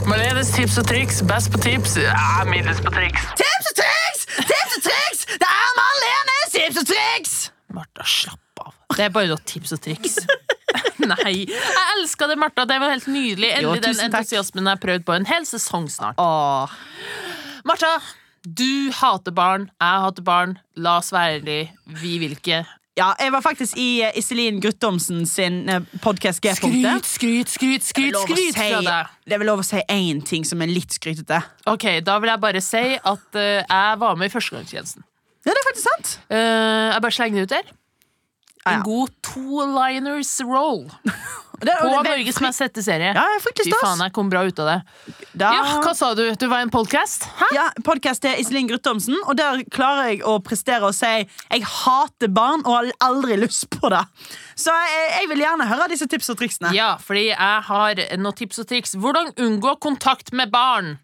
Maledes 0.09 0.51
tips 0.53 0.77
og 0.81 0.87
triks. 0.89 1.21
Best 1.27 1.51
på 1.53 1.61
tips. 1.61 1.97
Ja, 2.01 2.45
middels 2.49 2.81
på 2.83 2.93
triks. 2.93 3.27
Tips 3.39 3.69
og 3.71 3.77
triks! 3.81 4.25
Tips 4.37 4.77
og 4.79 4.87
triks! 4.87 5.25
Det 5.41 5.49
er 5.49 5.75
Malenes 5.81 6.55
tips 6.55 6.81
og 6.81 6.89
triks! 6.91 7.35
Martha, 7.75 8.05
slapp 8.07 8.63
av. 8.63 8.73
Det 8.95 9.07
er 9.07 9.13
bare 9.13 9.31
noe 9.33 9.41
tips 9.49 9.75
og 9.75 9.81
triks. 9.83 10.19
Nei. 11.11 11.45
Jeg 11.49 11.85
elska 11.97 12.29
det, 12.31 12.37
Martha. 12.41 12.65
Det 12.69 12.77
var 12.81 12.93
helt 12.93 13.07
nydelig. 13.11 13.51
Jo, 13.65 13.73
den 13.81 14.03
entusiasmen 14.07 14.65
jeg 14.65 14.77
har 14.77 14.81
prøvd 14.81 15.07
på 15.07 15.17
en 15.17 15.27
hel 15.29 15.47
sesong 15.49 15.89
snart. 15.91 16.21
Åh. 16.21 16.77
Martha, 17.65 17.95
du 18.45 18.91
hater 18.93 19.33
barn. 19.33 19.69
Jeg 19.81 20.01
hater 20.05 20.25
barn. 20.25 20.57
La 20.77 20.97
oss 21.01 21.11
være 21.13 21.39
ærlige. 21.39 21.69
Vi 22.01 22.17
vil 22.21 22.35
ikke. 22.37 22.63
Ja, 22.95 23.09
jeg 23.19 23.31
var 23.33 23.41
faktisk 23.43 23.75
i 23.81 23.87
uh, 24.05 24.11
Iselin 24.15 24.61
Guttormsen 24.63 25.25
sin 25.27 25.65
podkast 26.03 26.39
G-punktet. 26.45 27.03
skryt, 27.09 27.49
skryt, 27.49 27.49
skryt, 27.51 27.83
skryt, 27.89 28.15
skryt 28.21 28.55
fra 28.55 28.67
si- 28.79 28.85
deg. 28.87 29.09
Det 29.25 29.35
er 29.35 29.41
vel 29.41 29.49
lov 29.51 29.63
å 29.63 29.65
si 29.67 29.81
én 29.91 30.21
ting 30.23 30.45
som 30.47 30.61
er 30.63 30.71
litt 30.71 30.93
skrytete. 30.95 31.41
Ok, 31.67 31.87
Da 32.05 32.19
vil 32.23 32.31
jeg 32.31 32.39
bare 32.45 32.61
si 32.63 32.83
at 33.01 33.35
uh, 33.35 33.65
jeg 33.65 33.99
var 34.05 34.15
med 34.21 34.29
i 34.29 34.35
førstegangstjenesten. 34.37 35.03
Ja, 35.45 35.51
det 35.51 35.59
er 35.59 35.67
faktisk 35.67 35.85
sant. 35.89 36.13
Eh, 36.33 36.85
jeg 36.95 37.01
bare 37.05 37.13
slenger 37.13 37.35
det 37.35 37.43
ut 37.45 37.51
der. 37.53 37.67
Ja, 37.67 38.71
ja. 38.71 38.71
En 38.79 38.85
god 38.87 39.11
two-liners 39.21 40.31
roll 40.41 40.87
Det, 41.61 41.75
på 41.81 41.87
det- 41.89 42.09
Norges 42.09 42.39
mest 42.43 42.59
sette 42.59 42.83
serie. 42.83 43.13
Ja, 43.15 43.23
Fy 43.39 43.71
faen, 43.81 43.99
jeg 44.03 44.13
kom 44.13 44.29
bra 44.29 44.43
ut 44.45 44.59
av 44.59 44.67
det. 44.67 44.77
Da, 45.33 45.51
Ja, 45.55 45.63
Hva 45.81 45.93
sa 45.95 46.13
du? 46.17 46.23
Du 46.35 46.47
var 46.51 46.59
i 46.59 46.67
en 46.67 46.69
podcast? 46.73 47.27
Ja, 47.55 47.69
Podkast 47.83 48.21
til 48.25 48.35
Iselin 48.41 48.67
Guttormsen, 48.67 49.15
og 49.25 49.35
der 49.39 49.63
klarer 49.71 50.09
jeg 50.11 50.21
å 50.27 50.37
prestere 50.43 50.83
og 50.89 50.93
si 50.97 51.05
jeg 51.05 51.63
hater 51.63 52.27
barn 52.27 52.65
og 52.65 52.73
har 52.75 52.91
aldri 53.07 53.37
lyst 53.39 53.69
på 53.69 53.89
det. 53.93 54.03
Så 54.55 54.71
jeg, 54.73 55.07
jeg 55.21 55.29
vil 55.31 55.43
gjerne 55.45 55.67
høre 55.69 55.87
disse 55.91 56.07
tips 56.11 56.29
og 56.33 56.37
triksene. 56.41 56.73
Ja, 56.75 56.95
fordi 56.97 57.27
jeg 57.31 57.61
har 57.69 58.03
noen 58.17 58.35
tips 58.35 58.59
og 58.59 58.67
triks. 58.67 58.95
Hvordan 58.95 59.31
unngå 59.37 59.77
kontakt 59.79 60.33
med 60.33 60.51
barn? 60.51 60.97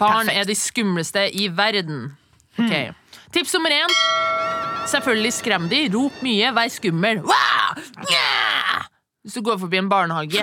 Barn 0.00 0.26
Perfekt. 0.26 0.38
er 0.40 0.44
de 0.48 0.54
skumleste 0.56 1.26
i 1.36 1.48
verden. 1.52 2.16
Ok. 2.58 2.94
Tips 3.32 3.52
nummer 3.54 3.70
én. 3.70 3.92
Selvfølgelig 4.90 5.32
skrem 5.36 5.68
de. 5.70 5.84
Rop 5.92 6.22
mye, 6.24 6.50
vær 6.56 6.72
skummel. 6.72 7.20
Wow! 7.22 7.82
Nja! 8.08 8.39
Hvis 9.30 9.36
du 9.38 9.42
går 9.46 9.58
forbi 9.62 9.76
en 9.78 9.88
barnehage. 9.88 10.40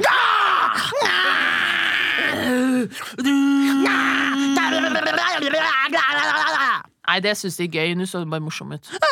Nei, 7.07 7.19
det 7.19 7.33
syns 7.35 7.57
de 7.59 7.65
er 7.67 7.73
gøy. 7.75 7.95
Nå 7.99 8.07
så 8.07 8.21
det 8.23 8.29
bare 8.31 8.43
morsom 8.45 8.71
ut. 8.71 8.87
Ja, 8.95 9.09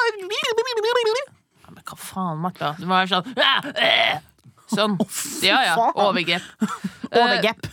men 1.74 1.82
hva 1.84 1.98
faen? 2.00 2.40
Martha. 2.40 2.72
Du 2.80 2.88
må 2.88 2.96
være 2.96 3.12
sånn 3.12 3.36
«Ah, 3.36 3.68
eh!» 3.76 4.24
Sånn. 4.72 4.96
Ja, 5.44 5.60
ja. 5.68 5.76
Overgrep. 5.92 6.48
Overgrep. 6.72 7.12
Overgap. 7.20 7.68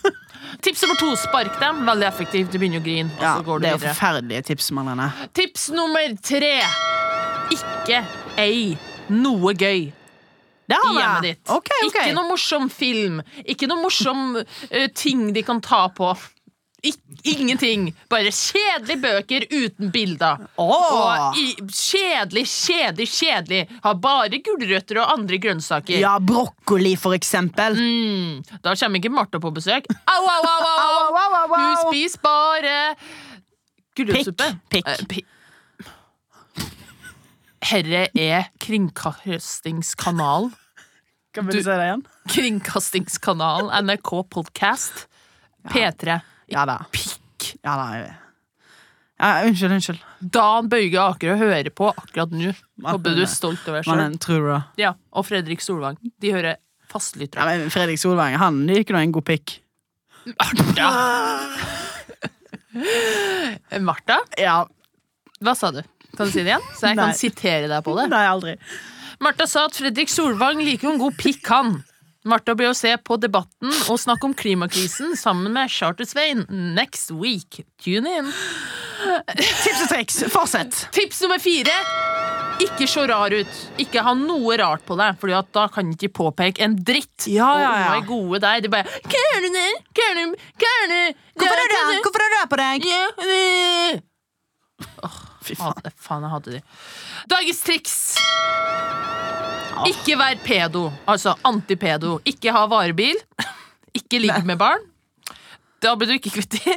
Tips 0.66 0.82
nummer 0.82 0.98
to, 0.98 1.14
spark 1.22 1.54
dem. 1.62 1.84
Veldig 1.86 2.10
effektivt. 2.10 2.50
Du 2.50 2.58
begynner 2.58 2.82
å 2.82 2.84
grine, 2.84 3.14
Ja, 3.22 3.36
så 3.38 3.46
går 3.46 3.62
du 3.62 3.68
det 3.68 3.70
er 3.70 3.78
videre. 3.78 3.94
forferdelige 3.94 4.42
tips, 4.50 4.72
Marlene. 4.74 5.06
Tips 5.38 5.70
nummer 5.78 6.18
tre. 6.26 6.54
Ikke 7.54 8.02
ei 8.42 8.72
noe 9.22 9.54
gøy 9.54 9.92
i 10.76 10.92
hjemmet 10.98 11.26
ditt. 11.28 11.42
Okay, 11.48 11.88
okay. 11.88 11.88
Ikke 11.88 12.14
noe 12.16 12.28
morsom 12.30 12.68
film. 12.72 13.22
Ikke 13.44 13.68
noe 13.70 13.82
morsom 13.82 14.38
uh, 14.38 14.86
ting 14.96 15.32
de 15.36 15.44
kan 15.46 15.60
ta 15.64 15.86
på. 15.92 16.12
Ik 16.82 16.96
ingenting. 17.22 17.92
Bare 18.10 18.32
kjedelige 18.34 18.98
bøker 19.04 19.44
uten 19.54 19.90
bilder. 19.94 20.40
Oh. 20.58 20.72
Og 20.96 21.36
i, 21.38 21.52
kjedelig, 21.70 22.42
kjedelig, 22.50 23.06
kjedelig. 23.12 23.60
Har 23.84 24.00
bare 24.02 24.40
gulrøtter 24.42 24.98
og 24.98 25.12
andre 25.14 25.38
grønnsaker. 25.44 26.00
Ja, 26.02 26.16
brokkoli, 26.18 26.96
for 26.98 27.14
eksempel. 27.14 27.78
Mm, 27.78 28.40
da 28.66 28.74
kommer 28.74 28.98
ikke 28.98 29.12
Martha 29.14 29.38
på 29.38 29.52
besøk. 29.54 29.86
Au, 30.12 30.24
au, 30.26 30.42
au, 30.42 30.64
au, 30.72 30.80
au. 30.88 31.04
Au, 31.06 31.28
au, 31.28 31.44
au, 31.44 31.54
Hun 31.54 31.78
spiser 31.84 32.18
bare 32.24 32.74
gulrotsuppe. 33.94 34.50
Pikk, 34.74 34.90
pikk. 35.12 35.28
Eh, 35.28 35.38
Herre 37.62 38.08
er 38.18 38.50
Kringkastingskanalen. 38.60 40.50
Kan 41.32 41.46
vi 41.46 41.52
Du- 41.52 41.62
si 41.62 41.68
det 41.70 41.76
igjen? 41.86 42.02
Kringkastingskanalen 42.28 43.70
NRK 43.86 44.22
Podcast. 44.28 45.06
P3. 45.70 46.20
Ja 46.52 46.66
da. 46.66 46.78
Pikk. 46.92 47.54
Ja 47.64 47.76
da. 47.76 47.86
Ja, 49.22 49.44
unnskyld, 49.46 49.72
unnskyld. 49.72 50.00
Dan 50.20 50.68
Bøyge 50.68 50.98
Akerø 50.98 51.36
hører 51.38 51.70
på 51.70 51.88
akkurat 51.94 52.30
nå. 52.34 52.52
Håper 52.82 53.14
du 53.16 53.22
er 53.22 53.30
stolt 53.30 53.62
over 53.68 53.80
deg 53.80 53.86
sjøl. 53.86 54.62
Ja, 54.80 54.94
og 55.12 55.24
Fredrik 55.28 55.60
Solvang. 55.62 55.96
De 56.20 56.32
hører 56.34 56.56
Ja, 56.92 57.44
men 57.46 57.70
Fredrik 57.70 57.96
Solvang 57.98 58.34
han 58.36 58.66
liker 58.66 58.92
nå 58.92 59.00
en 59.00 59.12
god 59.12 59.24
pikk. 59.24 59.60
Martha! 60.26 60.90
Martha, 63.80 64.18
Ja. 64.38 64.66
hva 65.40 65.54
sa 65.56 65.70
du? 65.70 65.80
Kan 66.16 66.26
du 66.26 66.32
si 66.32 66.42
det 66.42 66.52
igjen? 66.52 66.60
Så 66.76 66.88
jeg 66.88 66.96
Nei. 66.96 67.04
kan 67.06 67.14
sitere 67.16 67.68
deg 67.68 67.84
på 67.84 67.96
det. 67.96 68.10
Nei, 68.10 68.26
aldri. 68.28 68.58
Martha 69.22 69.46
sa 69.46 69.68
at 69.68 69.76
Fredrik 69.78 70.10
Solvang 70.10 70.58
liker 70.66 70.90
en 70.90 70.98
god 70.98 71.14
pikk, 71.20 71.46
han. 71.52 71.76
Martha 72.26 72.54
å 72.54 72.74
se 72.74 72.96
på 73.02 73.16
Debatten 73.22 73.70
og 73.90 73.98
snakke 73.98 74.26
om 74.28 74.34
klimakrisen 74.34 75.16
sammen 75.18 75.52
med 75.54 75.70
Charter-Svein 75.70 76.46
next 76.74 77.10
week. 77.14 77.62
Tune 77.82 78.06
in. 78.06 78.30
Tips 79.38 79.82
og 79.84 79.88
triks. 79.90 80.22
Fortsett. 80.30 80.88
Tips 80.94 81.20
nummer 81.22 81.38
fire. 81.42 81.72
Ikke 82.62 82.86
se 82.90 83.06
rar 83.10 83.30
ut. 83.34 83.54
Ikke 83.82 84.02
ha 84.06 84.12
noe 84.18 84.56
rart 84.60 84.84
på 84.86 84.94
deg, 84.98 85.16
Fordi 85.18 85.32
da 85.54 85.64
kan 85.72 85.90
de 85.90 85.94
ikke 85.96 86.12
påpeke 86.20 86.62
en 86.66 86.76
dritt. 86.78 87.26
Ja, 87.26 87.50
ja, 87.58 87.72
ja. 87.72 87.88
Og 87.88 87.94
er 87.96 88.06
gode 88.10 88.38
der. 88.44 88.56
De 88.62 88.68
bare 88.70 88.86
Kerne, 89.02 89.66
kerne, 89.98 90.22
kerne 90.62 91.00
Hvorfor 91.38 91.58
er 91.58 91.68
det 91.74 91.82
Hvorfor 92.06 92.22
er 92.26 92.30
det 92.36 92.44
på 92.50 92.56
deg? 92.62 92.78
Ja, 92.90 93.04
eh. 93.26 93.92
Fy 95.42 95.56
faen. 95.58 95.90
Faen, 95.98 96.22
jeg 96.26 96.32
hadde 96.36 96.54
de. 96.56 96.62
Dagens 97.32 97.60
triks. 97.66 97.96
Ikke 99.88 100.14
vær 100.20 100.36
pedo, 100.44 100.84
altså 101.10 101.34
antipedo. 101.48 102.18
Ikke 102.28 102.52
ha 102.54 102.66
varebil. 102.70 103.18
Ikke 103.98 104.20
ligge 104.22 104.42
med 104.46 104.60
barn. 104.60 104.84
Da 105.82 105.94
blir 105.98 106.12
du 106.12 106.14
ikke 106.20 106.30
kvitt 106.36 106.54
de. 106.60 106.76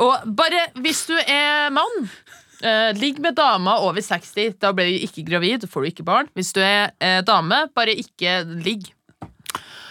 Og 0.00 0.22
bare 0.38 0.62
hvis 0.80 1.02
du 1.10 1.12
er 1.20 1.68
mann, 1.74 2.06
eh, 2.64 2.94
ligg 2.96 3.18
med 3.20 3.36
dama 3.36 3.76
over 3.84 4.00
60. 4.00 4.54
Da 4.62 4.72
blir 4.72 4.88
du 4.94 5.04
ikke 5.04 5.26
gravid, 5.28 5.66
får 5.68 5.84
du 5.84 5.90
ikke 5.92 6.06
barn. 6.08 6.30
Hvis 6.38 6.54
du 6.56 6.62
er 6.64 6.94
eh, 7.04 7.20
dame, 7.26 7.66
bare 7.76 7.92
ikke 8.00 8.38
ligg. 8.64 8.88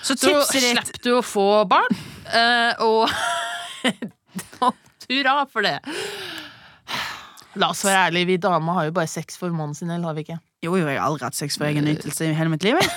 Så 0.03 0.17
slipper 0.19 0.97
du 1.06 1.12
å 1.19 1.21
få 1.23 1.45
barn. 1.69 1.93
eh, 2.34 2.73
og 2.84 3.08
hurra 5.10 5.43
for 5.51 5.62
det. 5.67 5.77
La 7.56 7.70
oss 7.70 7.84
være 7.86 8.08
ærlige, 8.10 8.26
vi 8.28 8.38
damer 8.42 8.74
har 8.80 8.86
jo 8.88 8.92
bare 8.96 9.08
sex 9.12 9.38
for 9.38 9.50
mannen 9.54 9.76
sin, 9.78 9.89
eller 9.94 10.08
har 10.10 10.16
vi 10.18 10.24
ikke? 10.26 10.39
Jo, 10.63 10.76
jo, 10.80 10.88
jeg 10.88 10.98
har 11.00 11.06
aldri 11.10 11.26
hatt 11.28 11.36
sex 11.38 11.58
for 11.60 11.66
egen 11.68 11.86
nytelse 11.86 12.26
i 12.30 12.34
hele 12.34 12.50
mitt 12.54 12.63
liv. 12.63 12.80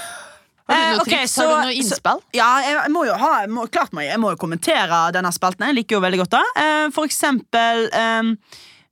Har 0.66 0.74
du 0.74 0.82
Eh, 0.82 0.96
noe 0.96 1.04
triks? 1.06 1.36
har 1.38 1.46
du 1.46 1.52
noe 1.52 1.66
så- 1.70 1.74
innspill? 1.78 2.22
Ja, 2.34 2.46
jeg 2.64 2.90
må 2.90 3.04
jo 3.06 3.14
ha 3.14 3.28
jeg 3.44 3.50
må, 3.54 3.68
Klart 3.70 3.92
må 3.94 4.02
jeg, 4.02 4.18
må 4.18 4.32
jo 4.32 4.36
kommentere 4.40 5.12
denne 5.14 5.30
spalten. 5.30 5.62
Jeg 5.68 5.76
liker 5.76 5.94
jo 5.94 6.00
veldig 6.02 6.18
godt 6.24 6.32
da. 6.34 6.40
Eh, 6.58 6.88
for 6.90 7.06
eksempel 7.06 7.84
eh, 7.94 8.32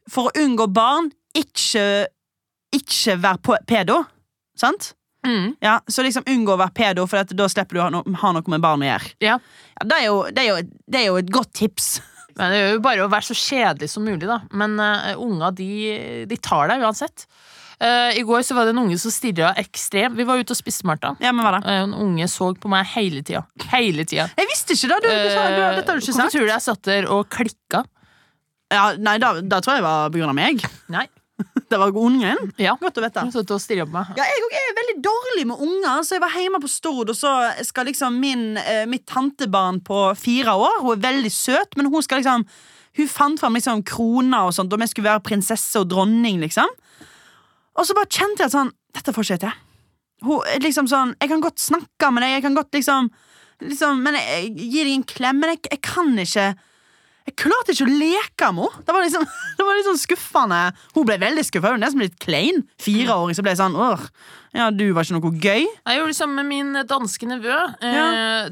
For 0.09 0.29
å 0.31 0.37
unngå 0.45 0.69
barn, 0.71 1.11
ikke 1.35 2.07
Ikke 2.79 3.17
vær 3.19 3.41
på- 3.43 3.59
pedo. 3.67 4.05
Sant? 4.57 4.93
Mm. 5.27 5.57
Ja, 5.63 5.81
Så 5.91 6.05
liksom 6.07 6.23
unngå 6.31 6.55
å 6.55 6.59
være 6.63 6.75
pedo, 6.79 7.09
for 7.11 7.25
da 7.25 7.49
slipper 7.49 7.75
du 7.75 7.81
å 7.81 8.17
ha 8.23 8.33
noe 8.33 8.43
med 8.55 8.61
barn 8.63 8.83
å 8.85 8.87
gjøre. 8.93 9.11
Ja. 9.21 9.39
Ja, 9.75 9.85
det, 9.89 9.99
er 9.99 10.05
jo, 10.07 10.23
det, 10.31 10.39
er 10.45 10.49
jo, 10.53 10.57
det 10.95 11.01
er 11.01 11.07
jo 11.09 11.17
et 11.17 11.31
godt 11.35 11.53
tips. 11.59 11.97
Men 12.39 12.51
det 12.51 12.61
er 12.61 12.73
jo 12.75 12.81
bare 12.83 13.05
å 13.07 13.11
være 13.13 13.29
så 13.29 13.37
kjedelig 13.39 13.89
som 13.93 14.03
mulig, 14.07 14.27
da. 14.27 14.41
Men 14.53 14.79
uh, 14.81 15.13
unga, 15.23 15.53
de, 15.55 15.69
de 16.31 16.39
tar 16.43 16.71
deg 16.73 16.83
uansett. 16.83 17.27
Uh, 17.83 18.11
I 18.17 18.23
går 18.27 18.43
så 18.47 18.55
var 18.57 18.67
det 18.69 18.73
en 18.75 18.81
unge 18.85 18.97
som 19.03 19.13
stirra 19.15 19.53
ekstremt. 19.61 20.17
Vi 20.19 20.27
var 20.27 20.39
ute 20.43 20.55
og 20.55 20.59
spiste, 20.59 20.87
Martha. 20.89 21.13
Ja, 21.23 21.33
men 21.35 21.47
hva 21.47 21.57
da? 21.57 21.63
Uh, 21.67 21.81
en 21.85 21.95
unge 22.07 22.27
så 22.31 22.53
på 22.59 22.71
meg 22.73 22.87
hele 22.95 23.23
tida. 23.27 23.45
Hele 23.73 24.07
tida. 24.07 24.29
Jeg 24.39 24.51
visste 24.51 24.77
ikke 24.79 24.93
det! 24.95 25.01
Du, 25.05 25.11
du, 25.11 25.31
sa- 25.35 25.49
du, 25.51 25.61
dette 25.79 25.91
har 25.91 25.99
du 25.99 26.03
ikke 26.03 26.11
sagt. 26.11 26.21
Hvorfor 26.23 26.37
tror 26.39 26.47
du 26.49 26.55
jeg 26.55 26.67
satt 26.69 26.89
der 26.91 27.11
og 27.11 27.27
klikka? 27.35 27.85
Ja, 28.75 28.85
nei, 28.99 29.19
da, 29.23 29.35
da 29.43 29.59
tror 29.63 29.77
jeg 29.77 29.83
det 29.85 29.87
var 29.87 30.11
på 30.11 30.19
grunn 30.23 30.33
av 30.33 30.39
meg. 30.39 30.65
Nei. 30.91 31.05
Det 31.71 31.79
var 31.81 31.97
ungen. 31.97 32.53
Ja. 32.61 32.75
Godt 32.81 32.99
å 33.01 33.05
vite. 33.05 33.25
Satt 33.35 33.53
og 33.55 33.63
stirra 33.63 33.87
på 33.89 33.95
meg. 33.97 34.13
Ja, 34.19 34.27
jeg 34.29 34.61
er 34.61 34.77
veldig 34.79 34.97
dårlig 35.05 35.47
med 35.51 35.63
unger. 35.65 36.05
Så 36.07 36.17
jeg 36.17 36.23
var 36.25 36.37
hjemme 36.39 36.61
på 36.63 36.71
Stord, 36.71 37.13
og 37.13 37.19
så 37.19 37.33
skal 37.67 37.89
liksom 37.89 38.19
min, 38.21 38.57
eh, 38.59 38.85
mitt 38.91 39.07
tantebarn 39.11 39.81
på 39.85 40.07
fire 40.19 40.55
år 40.55 40.81
Hun 40.83 40.93
er 40.93 41.03
veldig 41.09 41.33
søt, 41.33 41.77
men 41.77 41.87
hun 41.87 42.03
skal 42.03 42.23
liksom 42.23 42.47
Hun 42.97 43.09
fant 43.09 43.41
fram 43.41 43.55
liksom 43.55 43.83
kroner 43.83 44.47
og 44.47 44.55
sånt, 44.55 44.73
og 44.73 44.79
vi 44.79 44.87
skulle 44.87 45.11
være 45.11 45.25
prinsesse 45.27 45.81
og 45.81 45.89
dronning, 45.91 46.39
liksom. 46.41 46.69
Og 47.75 47.87
så 47.87 47.95
bare 47.97 48.07
kjente 48.07 48.45
jeg 48.45 48.53
at 48.53 48.59
sånn 48.59 48.73
Dette 48.95 49.13
får 49.13 49.25
ikke 49.25 49.35
jeg 49.35 49.41
til. 49.41 49.57
Hun 50.23 50.61
liksom 50.63 50.87
sånn 50.89 51.17
Jeg 51.21 51.29
kan 51.33 51.43
godt 51.43 51.59
snakke 51.59 52.13
med 52.13 52.23
deg, 52.23 52.37
jeg 52.37 52.43
kan 52.47 52.55
godt 52.55 52.73
liksom, 52.73 53.11
liksom 53.61 54.03
Men 54.03 54.15
jeg, 54.15 54.55
jeg 54.55 54.71
gir 54.71 54.85
deg 54.85 54.95
en 54.95 55.11
klem, 55.15 55.41
men 55.41 55.55
jeg, 55.55 55.65
jeg 55.73 55.83
kan 55.83 56.15
ikke 56.19 56.55
jeg 57.25 57.37
klarte 57.41 57.73
ikke 57.73 57.87
å 57.89 57.93
leke 57.99 58.49
med 58.53 58.67
henne. 58.69 58.85
Det 58.85 58.95
var 58.95 59.05
liksom, 59.07 59.25
det 59.59 59.65
var 59.67 59.83
sånn 59.89 60.01
skuffende. 60.03 60.63
Hun 60.95 61.07
ble 61.09 61.19
veldig 61.23 61.45
skuffa. 61.49 61.73
Hun 61.75 61.81
er 61.81 61.87
nesten 61.87 62.05
litt 62.05 62.19
klein. 62.23 62.65
Fireåring 62.83 63.37
så 63.37 63.45
ble 63.45 63.55
jeg 63.55 63.63
sånn 63.63 63.77
Åh, 63.81 64.03
ja, 64.55 64.69
du 64.71 64.85
var 64.95 65.03
ikke 65.03 65.17
noe 65.17 65.31
gøy. 65.43 65.65
Jeg 65.67 65.97
gjorde 65.99 66.13
det 66.13 66.19
samme 66.21 66.37
med 66.45 66.47
min 66.53 66.77
danske 66.87 67.27
nevø. 67.27 67.57
Eh, 67.83 67.95
Ja. 67.97 68.05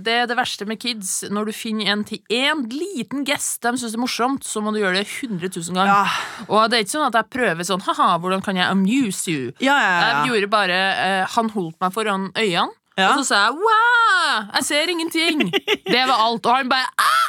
Det 0.02 0.16
er 0.22 0.26
det 0.26 0.35
verste 0.40 0.66
med 0.66 0.80
kids. 0.82 1.12
Når 1.30 1.46
du 1.46 1.52
finner 1.54 1.92
en 1.92 2.02
til 2.08 2.18
én 2.32 2.64
liten 2.72 3.22
gest 3.28 3.61
de 3.62 3.70
syns 3.78 3.94
er 3.94 4.02
morsomt, 4.02 4.42
så 4.42 4.58
må 4.64 4.72
du 4.74 4.80
gjøre 4.80 4.98
det 4.98 5.06
100 5.06 5.52
000 5.52 5.76
ganger. 5.76 5.92
Ja, 5.92 6.46
Og 6.48 6.64
det 6.72 6.80
er 6.80 6.87
ikke 6.88 6.96
sånn 6.96 7.06
at 7.12 7.20
jeg 7.20 7.30
prøver 7.37 7.68
sånn 7.68 7.85
haha, 7.87 8.08
hvordan 8.18 8.42
kan 8.42 8.58
jeg 8.58 8.66
amuse 8.72 9.30
you? 9.30 9.52
ja. 9.62 9.76
Jeg 10.02 10.32
gjorde 10.32 10.50
bare 10.50 10.80
eh, 10.96 11.26
Han 11.37 11.52
holdt 11.54 11.78
meg 11.85 11.92
foran 11.94 12.30
øynene, 12.35 12.72
og 12.98 13.22
så 13.22 13.24
sa 13.30 13.44
jeg 13.46 13.61
wow, 13.62 14.48
jeg 14.58 14.64
ser 14.66 14.90
ingenting. 14.92 15.46
Det 15.94 16.02
var 16.08 16.18
alt. 16.26 16.44
Og 16.44 16.56
han 16.58 16.68
bare 16.72 16.90
ah! 16.98 17.21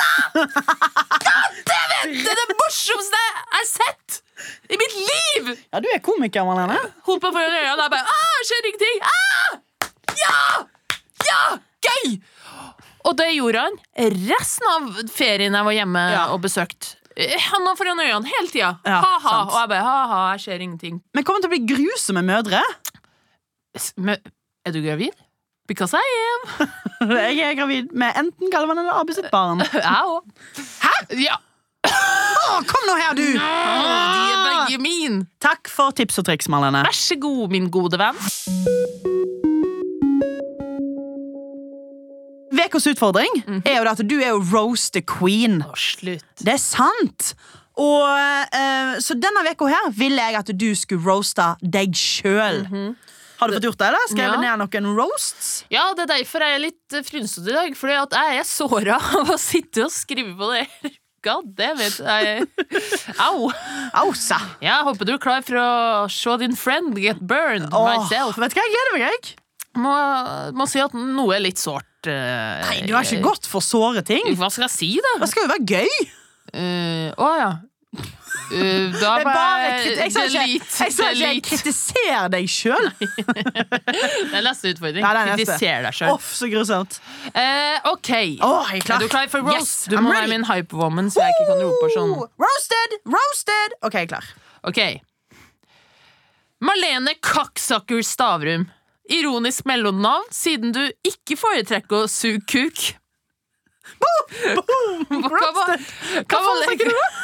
Da! 0.00 0.10
God! 1.26 1.60
Det 1.66 2.32
er 2.32 2.38
det 2.40 2.56
morsomste 2.58 3.20
jeg 3.20 3.40
har 3.54 3.66
sett 3.68 4.20
i 4.72 4.78
mitt 4.80 4.94
liv! 4.96 5.50
ja, 5.68 5.80
du 5.84 5.88
er 5.92 6.00
komiker, 6.04 6.46
Malene. 6.48 6.78
Holdt 7.06 7.24
meg 7.26 7.34
foran 7.34 7.56
øynene, 7.58 7.74
og 7.76 7.82
jeg 7.84 7.92
bare 7.92 8.14
ah, 8.14 8.38
ser 8.48 8.68
ingenting. 8.70 9.02
Ah! 9.04 9.58
Ja! 10.20 10.38
Ja! 11.28 11.42
Gøy! 11.84 12.14
Og 13.08 13.14
det 13.16 13.30
gjorde 13.32 13.62
han 13.66 13.76
resten 14.28 14.66
av 14.74 14.88
ferien 15.12 15.54
jeg 15.56 15.66
var 15.68 15.76
hjemme 15.76 16.02
Ja. 16.12 16.24
og 16.34 16.42
besøkt. 16.44 16.94
Han 17.50 17.64
var 17.66 17.76
foran 17.76 18.00
øynene 18.00 18.28
hele 18.28 18.48
tida. 18.52 18.70
Ja, 18.86 18.98
ha-ha. 19.04 19.36
Og 19.48 19.56
jeg 19.58 19.70
bare 19.72 19.84
ha-ha, 19.86 20.20
jeg 20.36 20.44
ser 20.46 20.62
ingenting. 20.64 21.00
Men 21.16 21.24
kommer 21.26 21.44
til 21.44 21.50
å 21.50 21.54
bli 21.54 21.62
grusomme 21.68 22.22
mødre. 22.24 22.60
Er 23.76 24.72
du 24.74 24.80
gravid? 24.84 25.16
Because 25.70 25.94
I 25.94 26.02
am. 26.02 26.68
Jeg 27.38 27.38
er 27.46 27.54
gravid 27.54 27.92
med 27.94 28.16
enten 28.18 28.50
Galvan 28.50 28.78
eller 28.78 28.96
Abu 28.98 29.12
sitt 29.14 29.30
barn. 29.30 29.62
Jeg 29.72 30.02
òg. 30.02 30.24
Hæ? 30.82 30.94
Ja. 31.22 31.36
Oh, 31.86 32.56
kom 32.66 32.88
nå 32.88 32.96
her, 32.98 33.14
du! 33.14 33.22
De 33.22 33.38
er 33.38 34.40
begge 34.48 34.80
min. 34.82 35.20
Takk 35.38 35.70
for 35.70 35.94
tips 35.94 36.18
og 36.18 36.26
triks, 36.26 36.50
Marlene. 36.50 36.82
Vær 36.88 36.96
så 36.98 37.14
god, 37.22 37.54
min 37.54 37.70
gode 37.70 38.02
venn. 38.02 38.18
Ukas 42.70 42.86
utfordring 42.86 43.40
er 43.64 43.78
jo 43.80 43.86
at 43.90 44.02
du 44.06 44.18
er 44.18 44.34
jo 44.34 44.42
roast 44.50 44.92
the 44.94 45.02
queen. 45.06 45.62
Å, 45.66 45.74
slutt. 45.78 46.26
Det 46.42 46.54
er 46.54 46.62
sant! 46.62 47.32
Og, 47.78 48.02
uh, 48.02 48.98
så 49.02 49.14
denne 49.18 49.46
uka 49.46 49.70
her 49.70 49.88
ville 49.96 50.22
jeg 50.22 50.38
at 50.42 50.50
du 50.54 50.68
skulle 50.78 51.02
roaste 51.06 51.52
deg 51.62 51.94
sjøl. 51.98 52.66
Har 53.40 53.48
du 53.48 53.56
fått 53.56 53.66
gjort 53.70 53.78
det? 53.80 53.86
eller? 53.90 54.06
Skrevet 54.12 54.44
Ja. 54.44 54.56
ned 54.56 54.62
noen 54.84 54.96
roasts? 54.98 55.50
Ja, 55.72 55.86
det 55.96 56.04
er 56.06 56.10
derfor 56.18 56.44
jeg 56.44 56.54
er 56.58 56.64
litt 56.68 56.96
eh, 56.96 57.04
frynsete 57.06 57.48
i 57.48 57.56
dag. 57.56 57.76
Fordi 57.80 57.96
at 58.02 58.16
jeg 58.20 58.40
er 58.42 58.48
såra 58.48 58.98
av 59.20 59.32
å 59.34 59.38
sitte 59.40 59.86
og 59.88 59.92
skrive 59.94 60.34
på 60.38 60.50
det 60.54 60.66
God 61.24 61.50
damn. 61.56 61.76
Jeg- 61.80 62.46
Au. 63.20 63.50
Ausa. 64.04 64.38
Ja, 64.64 64.78
håper 64.86 65.04
du 65.04 65.12
er 65.14 65.20
klar 65.20 65.42
for 65.44 65.58
å 65.60 66.08
se 66.08 66.36
din 66.40 66.54
friend 66.56 66.96
get 66.96 67.20
burned 67.20 67.68
Åh, 67.76 67.90
myself. 67.92 68.38
vet 68.40 68.54
du 68.54 68.60
hva, 68.60 68.64
jeg 68.64 68.72
gleder 68.76 69.02
meg. 69.04 69.32
Må, 69.80 69.92
må 70.56 70.64
si 70.66 70.80
at 70.82 70.94
noe 70.96 71.36
er 71.36 71.44
litt 71.44 71.60
sårt. 71.60 71.84
Uh, 72.08 72.64
Nei, 72.64 72.78
du 72.88 72.94
er 72.96 73.04
ikke 73.04 73.20
godt 73.22 73.44
for 73.46 73.60
såre 73.60 74.00
ting. 74.08 74.32
Hva 74.40 74.48
skal 74.50 74.64
jeg 74.64 74.72
si, 74.78 74.88
da? 75.04 75.18
Det 75.20 75.28
skal 75.30 75.44
jo 75.44 75.50
være 75.52 75.68
gøy. 75.68 76.08
Uh, 76.56 77.08
Å 77.20 77.28
ja. 77.36 77.50
Eh, 78.50 78.90
da 78.98 79.12
bare, 79.22 79.24
bare 79.30 79.74
jeg 79.94 80.12
sa 80.12 80.24
ikke, 80.26 81.20
jeg 81.20 81.42
kritiserer 81.46 82.30
deg 82.32 82.48
sjøl. 82.50 82.90
Det 83.00 84.36
er 84.40 84.44
neste 84.46 84.72
utfordring. 84.74 85.04
Ja, 85.04 85.12
er. 85.14 85.32
Kritiser 85.36 85.86
deg 85.86 85.96
sjøl. 85.96 86.14
Uff, 86.16 86.32
så 86.34 86.50
grusomt. 86.50 86.98
Uh, 87.30 87.92
OK. 87.92 88.12
Oh, 88.42 88.66
er. 88.66 88.82
Er 88.82 89.02
du 89.04 89.08
klar 89.12 89.30
for 89.32 89.46
roast? 89.46 89.60
Yes, 89.60 89.74
du 89.90 89.96
I'm 89.98 90.08
må 90.08 90.14
ready. 90.14 90.26
være 90.26 90.34
min 90.38 90.48
hypewoman, 90.50 91.10
så 91.14 91.22
jeg 91.26 91.36
ikke 91.36 91.50
kan 91.52 91.64
rope 91.66 91.92
sånn. 91.94 92.14
Roasted! 92.46 93.00
Roasted! 93.16 93.78
OK, 93.86 94.00
jeg 94.00 94.08
er 94.10 94.14
klar. 94.16 94.32
Ok 94.68 94.80
Marlene 96.60 97.14
Kakksakker 97.24 98.02
Stavrum 98.04 98.66
Ironisk 99.10 99.64
mellomnavn 99.68 100.28
Siden 100.34 100.74
du 100.76 100.82
ikke 101.06 101.38
foretrekker 101.40 102.04
å 102.04 102.10
suge 102.10 102.44
kuk 102.50 102.82
Boom! 104.00 104.60
Boom! 104.60 105.24
Roasted. 105.32 105.86
Hva 106.28 106.40
var 106.44 106.60
hva 106.68 106.76
du 106.78 106.84
eh, 106.92 107.22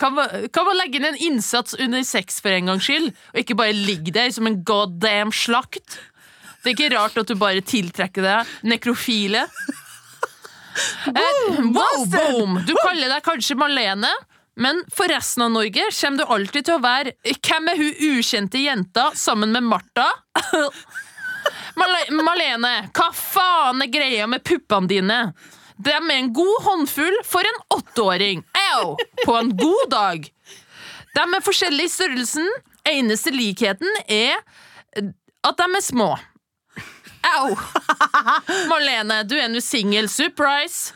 kan, 0.00 0.14
man, 0.14 0.48
kan 0.52 0.66
man 0.68 0.78
legge 0.78 1.00
inn 1.00 1.08
en 1.08 1.22
innsats 1.30 1.76
under 1.80 2.04
sex 2.06 2.40
for 2.44 2.54
en 2.54 2.72
gangs 2.72 2.86
skyld, 2.88 3.12
og 3.32 3.40
ikke 3.40 3.56
bare 3.58 3.76
ligge 3.76 4.14
der 4.14 4.32
som 4.34 4.48
en 4.50 4.60
goddamn 4.66 5.32
slakt? 5.34 5.98
Det 6.64 6.72
er 6.72 6.76
ikke 6.78 6.94
rart 6.96 7.18
at 7.20 7.28
du 7.28 7.36
bare 7.36 7.64
tiltrekker 7.64 8.24
deg 8.24 8.52
nekrofile. 8.64 9.42
Boom, 11.06 11.74
wow, 11.76 12.06
boom! 12.10 12.56
Du 12.66 12.72
kaller 12.80 13.12
deg 13.12 13.24
kanskje 13.26 13.56
Malene, 13.58 14.10
men 14.58 14.80
for 14.94 15.10
resten 15.10 15.44
av 15.44 15.52
Norge 15.54 15.88
kommer 15.92 16.18
du 16.18 16.32
alltid 16.36 16.66
til 16.68 16.76
å 16.76 16.82
være 16.82 17.12
Hvem 17.42 17.70
er 17.72 17.80
hun 17.80 18.02
ukjente 18.14 18.62
jenta 18.62 19.08
sammen 19.18 19.52
med 19.54 19.66
Martha? 19.66 20.06
Mal 21.78 21.94
Malene, 22.14 22.72
hva 22.94 23.08
faen 23.14 23.82
er 23.82 23.90
greia 23.92 24.28
med 24.30 24.44
puppene 24.46 24.90
dine? 24.90 25.18
De 25.76 25.90
er 25.90 26.10
en 26.14 26.32
god 26.34 26.62
håndfull 26.62 27.16
for 27.26 27.46
en 27.46 27.60
åtteåring. 27.78 28.44
Au! 28.74 28.94
På 29.24 29.36
en 29.38 29.50
god 29.56 29.90
dag. 29.90 30.28
De 31.14 31.20
er 31.22 31.30
med 31.30 31.82
i 31.82 31.88
størrelsen. 31.88 32.48
Eneste 32.84 33.30
likheten 33.30 33.90
er 34.08 34.36
at 35.44 35.56
de 35.58 35.66
er 35.76 35.82
små. 35.82 36.14
Au! 37.24 37.54
Marlene, 38.70 39.22
du 39.24 39.34
er 39.38 39.48
nå 39.48 39.62
singel. 39.64 40.08
Surprise! 40.08 40.92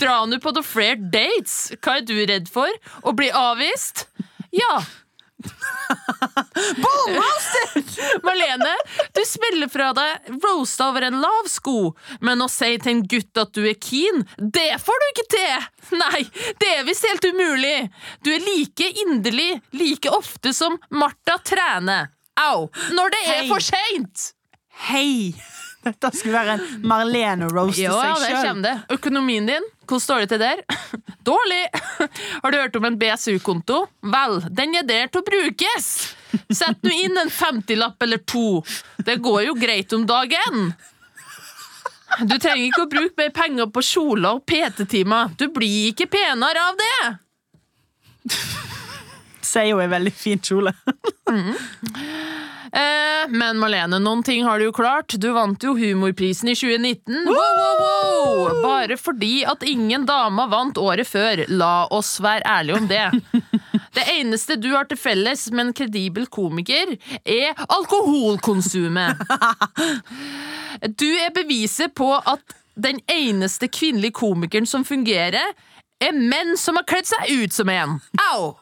Dra 0.00 0.24
nå 0.26 0.40
på 0.42 0.52
noen 0.54 0.66
flere 0.66 0.98
dates. 0.98 1.72
Hva 1.78 1.98
er 2.00 2.06
du 2.06 2.14
redd 2.26 2.50
for? 2.50 2.70
Å 3.02 3.14
bli 3.16 3.30
avvist? 3.30 4.06
Ja. 4.54 4.82
Boom! 6.82 7.18
Marlene, 8.24 8.72
du 9.14 9.20
spiller 9.26 9.68
fra 9.72 9.90
deg 9.96 10.30
roasta 10.44 10.88
over 10.90 11.06
en 11.08 11.18
lav 11.22 11.48
sko, 11.50 11.94
men 12.24 12.42
å 12.44 12.48
si 12.50 12.72
til 12.82 12.92
en 12.94 13.02
gutt 13.10 13.40
at 13.42 13.52
du 13.56 13.62
er 13.68 13.76
keen, 13.80 14.22
det 14.38 14.70
får 14.82 15.02
du 15.02 15.06
ikke 15.12 15.26
til! 15.36 15.66
Nei, 16.00 16.22
det 16.62 16.70
er 16.78 16.86
visst 16.88 17.06
helt 17.08 17.26
umulig! 17.28 17.76
Du 18.24 18.32
er 18.34 18.44
like 18.46 18.88
inderlig, 19.06 19.50
like 19.76 20.10
ofte 20.14 20.54
som 20.56 20.78
Martha 20.94 21.38
trener. 21.44 22.10
Au! 22.40 22.68
Når 22.96 23.12
det 23.14 23.22
er 23.26 23.42
Hei. 23.42 23.50
for 23.52 23.62
seint! 23.62 24.30
Hei! 24.88 25.34
Dette 25.84 26.08
skulle 26.16 26.38
være 26.40 26.54
en 26.56 26.84
Marlene 26.88 27.50
roast 27.52 27.76
Ja, 27.78 27.92
seg 28.00 28.22
der 28.22 28.30
sjøl. 28.32 28.46
kommer 28.48 28.64
det. 28.64 28.76
Økonomien 28.96 29.50
din, 29.50 29.66
hvordan 29.84 30.02
står 30.02 30.24
det 30.24 30.28
til 30.32 30.42
der? 30.42 30.62
Dårlig! 31.28 31.62
Har 32.42 32.50
du 32.52 32.58
hørt 32.58 32.76
om 32.76 32.88
en 32.88 32.98
BSU-konto? 33.00 33.84
Vel, 34.14 34.40
den 34.50 34.74
er 34.80 34.86
der 34.88 35.10
til 35.12 35.22
å 35.22 35.28
brukes! 35.28 35.90
Sett 36.50 36.82
nå 36.82 36.90
inn 37.04 37.16
en 37.20 37.30
50-lapp 37.30 38.02
eller 38.02 38.20
to. 38.26 38.62
Det 39.06 39.20
går 39.22 39.44
jo 39.48 39.54
greit 39.58 39.92
om 39.94 40.06
dagen. 40.08 40.72
Du 42.22 42.34
trenger 42.38 42.64
ikke 42.66 42.84
å 42.84 42.90
bruke 42.90 43.18
mer 43.18 43.30
penger 43.34 43.70
på 43.74 43.82
kjoler 43.82 44.38
og 44.38 44.44
PT-timer. 44.46 45.34
Du 45.38 45.48
blir 45.54 45.92
ikke 45.92 46.08
penere 46.10 46.66
av 46.70 46.78
det! 46.80 47.14
Sier 49.44 49.70
jo 49.70 49.80
en 49.82 49.92
veldig 49.92 50.12
fin 50.16 50.40
kjole. 50.42 50.74
Eh, 52.72 53.28
men 53.28 53.58
Marlene, 53.60 53.98
noen 54.02 54.22
ting 54.24 54.44
har 54.46 54.58
du 54.58 54.68
jo 54.68 54.74
klart. 54.76 55.16
Du 55.20 55.28
vant 55.36 55.62
jo 55.62 55.74
Humorprisen 55.78 56.48
i 56.52 56.56
2019. 56.56 57.24
Wow, 57.28 57.60
wow, 57.60 57.82
wow! 57.82 58.62
Bare 58.64 58.96
fordi 59.00 59.44
at 59.48 59.64
ingen 59.68 60.06
dama 60.08 60.46
vant 60.50 60.78
året 60.80 61.08
før. 61.08 61.44
La 61.52 61.86
oss 61.94 62.16
være 62.24 62.46
ærlige 62.58 62.80
om 62.80 62.88
det. 62.90 63.04
Det 63.94 64.02
eneste 64.10 64.56
du 64.58 64.72
har 64.72 64.88
til 64.90 64.98
felles 64.98 65.44
med 65.52 65.68
en 65.68 65.74
kredibel 65.76 66.24
komiker, 66.26 66.96
er 67.22 67.52
alkoholkonsumet. 67.76 69.20
Du 70.98 71.06
er 71.06 71.30
beviset 71.36 71.94
på 71.94 72.08
at 72.18 72.56
den 72.74 72.98
eneste 73.06 73.68
kvinnelige 73.70 74.16
komikeren 74.18 74.66
som 74.66 74.82
fungerer, 74.84 75.54
er 76.02 76.16
menn 76.18 76.56
som 76.58 76.74
har 76.74 76.86
kledd 76.90 77.06
seg 77.06 77.30
ut 77.30 77.54
som 77.54 77.70
en. 77.70 78.00
Au! 78.32 78.56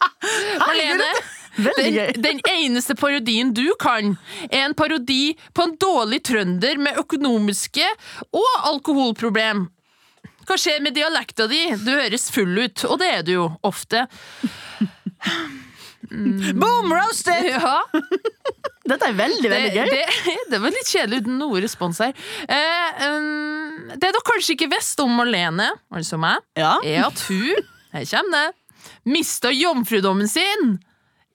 Veldig 0.68 1.10
den, 1.56 2.22
den 2.22 2.40
eneste 2.52 2.94
parodien 2.98 3.52
du 3.56 3.66
kan, 3.80 4.14
er 4.50 4.66
en 4.66 4.74
parodi 4.78 5.36
på 5.56 5.64
en 5.66 5.76
dårlig 5.80 6.22
trønder 6.28 6.78
med 6.82 6.98
økonomiske 7.02 7.86
og 8.32 8.52
alkoholproblem. 8.72 9.66
Hva 10.46 10.54
skjer 10.60 10.78
med 10.84 10.94
dialekta 10.94 11.48
di? 11.50 11.64
Du 11.82 11.90
høres 11.90 12.28
full 12.30 12.52
ut, 12.60 12.84
og 12.86 13.00
det 13.02 13.08
er 13.16 13.24
du 13.26 13.32
jo 13.34 13.46
ofte. 13.66 14.04
Boom! 16.10 16.92
Roasted! 16.92 17.48
Ja, 17.50 17.80
Dette 18.86 19.08
er 19.08 19.16
veldig, 19.18 19.48
veldig 19.50 19.70
gøy. 19.74 19.88
det, 19.90 20.02
det 20.52 20.58
var 20.62 20.70
litt 20.70 20.86
kjedelig 20.92 21.24
uten 21.24 21.40
noe 21.40 21.58
respons 21.64 21.98
her. 22.04 22.12
Eh, 22.46 23.00
um, 23.10 23.88
det 23.96 23.98
dere 24.04 24.20
kanskje 24.28 24.54
ikke 24.54 24.68
visste 24.76 25.02
om 25.02 25.16
Marlene, 25.18 25.72
altså 25.90 26.18
meg, 26.22 26.44
Ja. 26.58 26.76
er 26.86 27.08
at 27.08 27.24
hun, 27.26 27.66
her 27.96 28.06
kommer 28.12 28.46
det, 28.46 28.92
mista 29.10 29.50
jomfrudommen 29.50 30.30
sin 30.30 30.76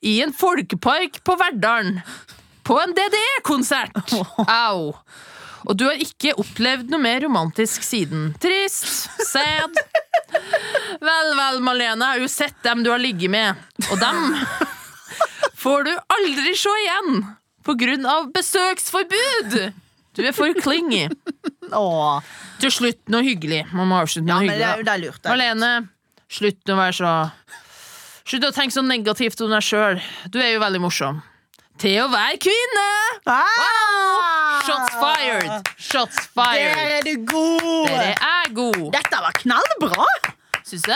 i 0.02 0.16
en 0.24 0.32
folkepark 0.34 1.20
på 1.24 1.36
Verdalen. 1.40 2.00
På 2.66 2.76
en 2.82 2.92
DDE-konsert. 2.94 4.12
Au. 4.46 4.92
Og 5.62 5.76
du 5.78 5.84
har 5.86 5.98
ikke 6.02 6.32
opplevd 6.42 6.90
noe 6.90 7.02
mer 7.02 7.20
romantisk 7.22 7.84
siden. 7.86 8.32
Trist. 8.42 9.10
Sad. 9.30 9.78
Vel, 11.02 11.32
vel, 11.38 11.60
Malene, 11.62 12.06
har 12.14 12.18
jo 12.22 12.28
sett 12.30 12.58
dem 12.64 12.82
du 12.86 12.90
har 12.90 13.02
ligget 13.02 13.30
med, 13.30 13.58
og 13.90 13.98
dem 14.00 14.32
får 15.62 15.84
du 15.86 15.92
aldri 16.16 16.54
se 16.58 16.72
igjen 16.84 17.20
på 17.66 17.74
grunn 17.78 18.06
av 18.08 18.30
besøksforbud. 18.34 19.56
Du 20.16 20.22
er 20.26 20.34
for 20.36 20.54
klingy. 20.58 21.04
Til 22.62 22.72
slutt 22.74 23.00
noe 23.12 23.22
hyggelig. 23.24 23.62
Man 23.72 23.88
må 23.90 24.00
avslutte 24.02 24.28
Ja, 24.28 24.40
noe 24.40 24.48
det 24.48 24.56
er, 24.58 24.80
hyggelig. 24.80 24.86
det 24.88 24.92
er 24.94 25.02
lurt. 25.04 25.60
Det. 25.62 25.74
Slutt 26.32 26.72
å 26.72 26.78
være 26.80 26.96
så 26.96 27.12
Slutt 28.32 28.46
å 28.48 28.54
tenke 28.56 28.72
så 28.72 28.80
negativt 28.80 29.42
om 29.44 29.50
deg 29.52 29.60
sjøl. 29.60 29.98
Du 30.32 30.38
er 30.40 30.54
jo 30.54 30.60
veldig 30.62 30.78
morsom. 30.80 31.18
Til 31.82 31.98
å 32.00 32.06
være 32.08 32.38
kvinne! 32.40 32.84
Wow! 33.28 34.62
Shots 34.64 34.94
fired! 34.96 35.68
Shots 35.76 36.30
fired. 36.32 36.78
Der 36.78 36.94
er 36.94 37.04
du 37.04 37.26
god! 37.28 37.90
Dere 37.90 38.14
er 38.16 38.54
god. 38.56 38.86
Dette 38.94 39.20
var 39.26 39.36
knallbra! 39.36 40.06
Syns 40.64 40.88
du? 40.88 40.94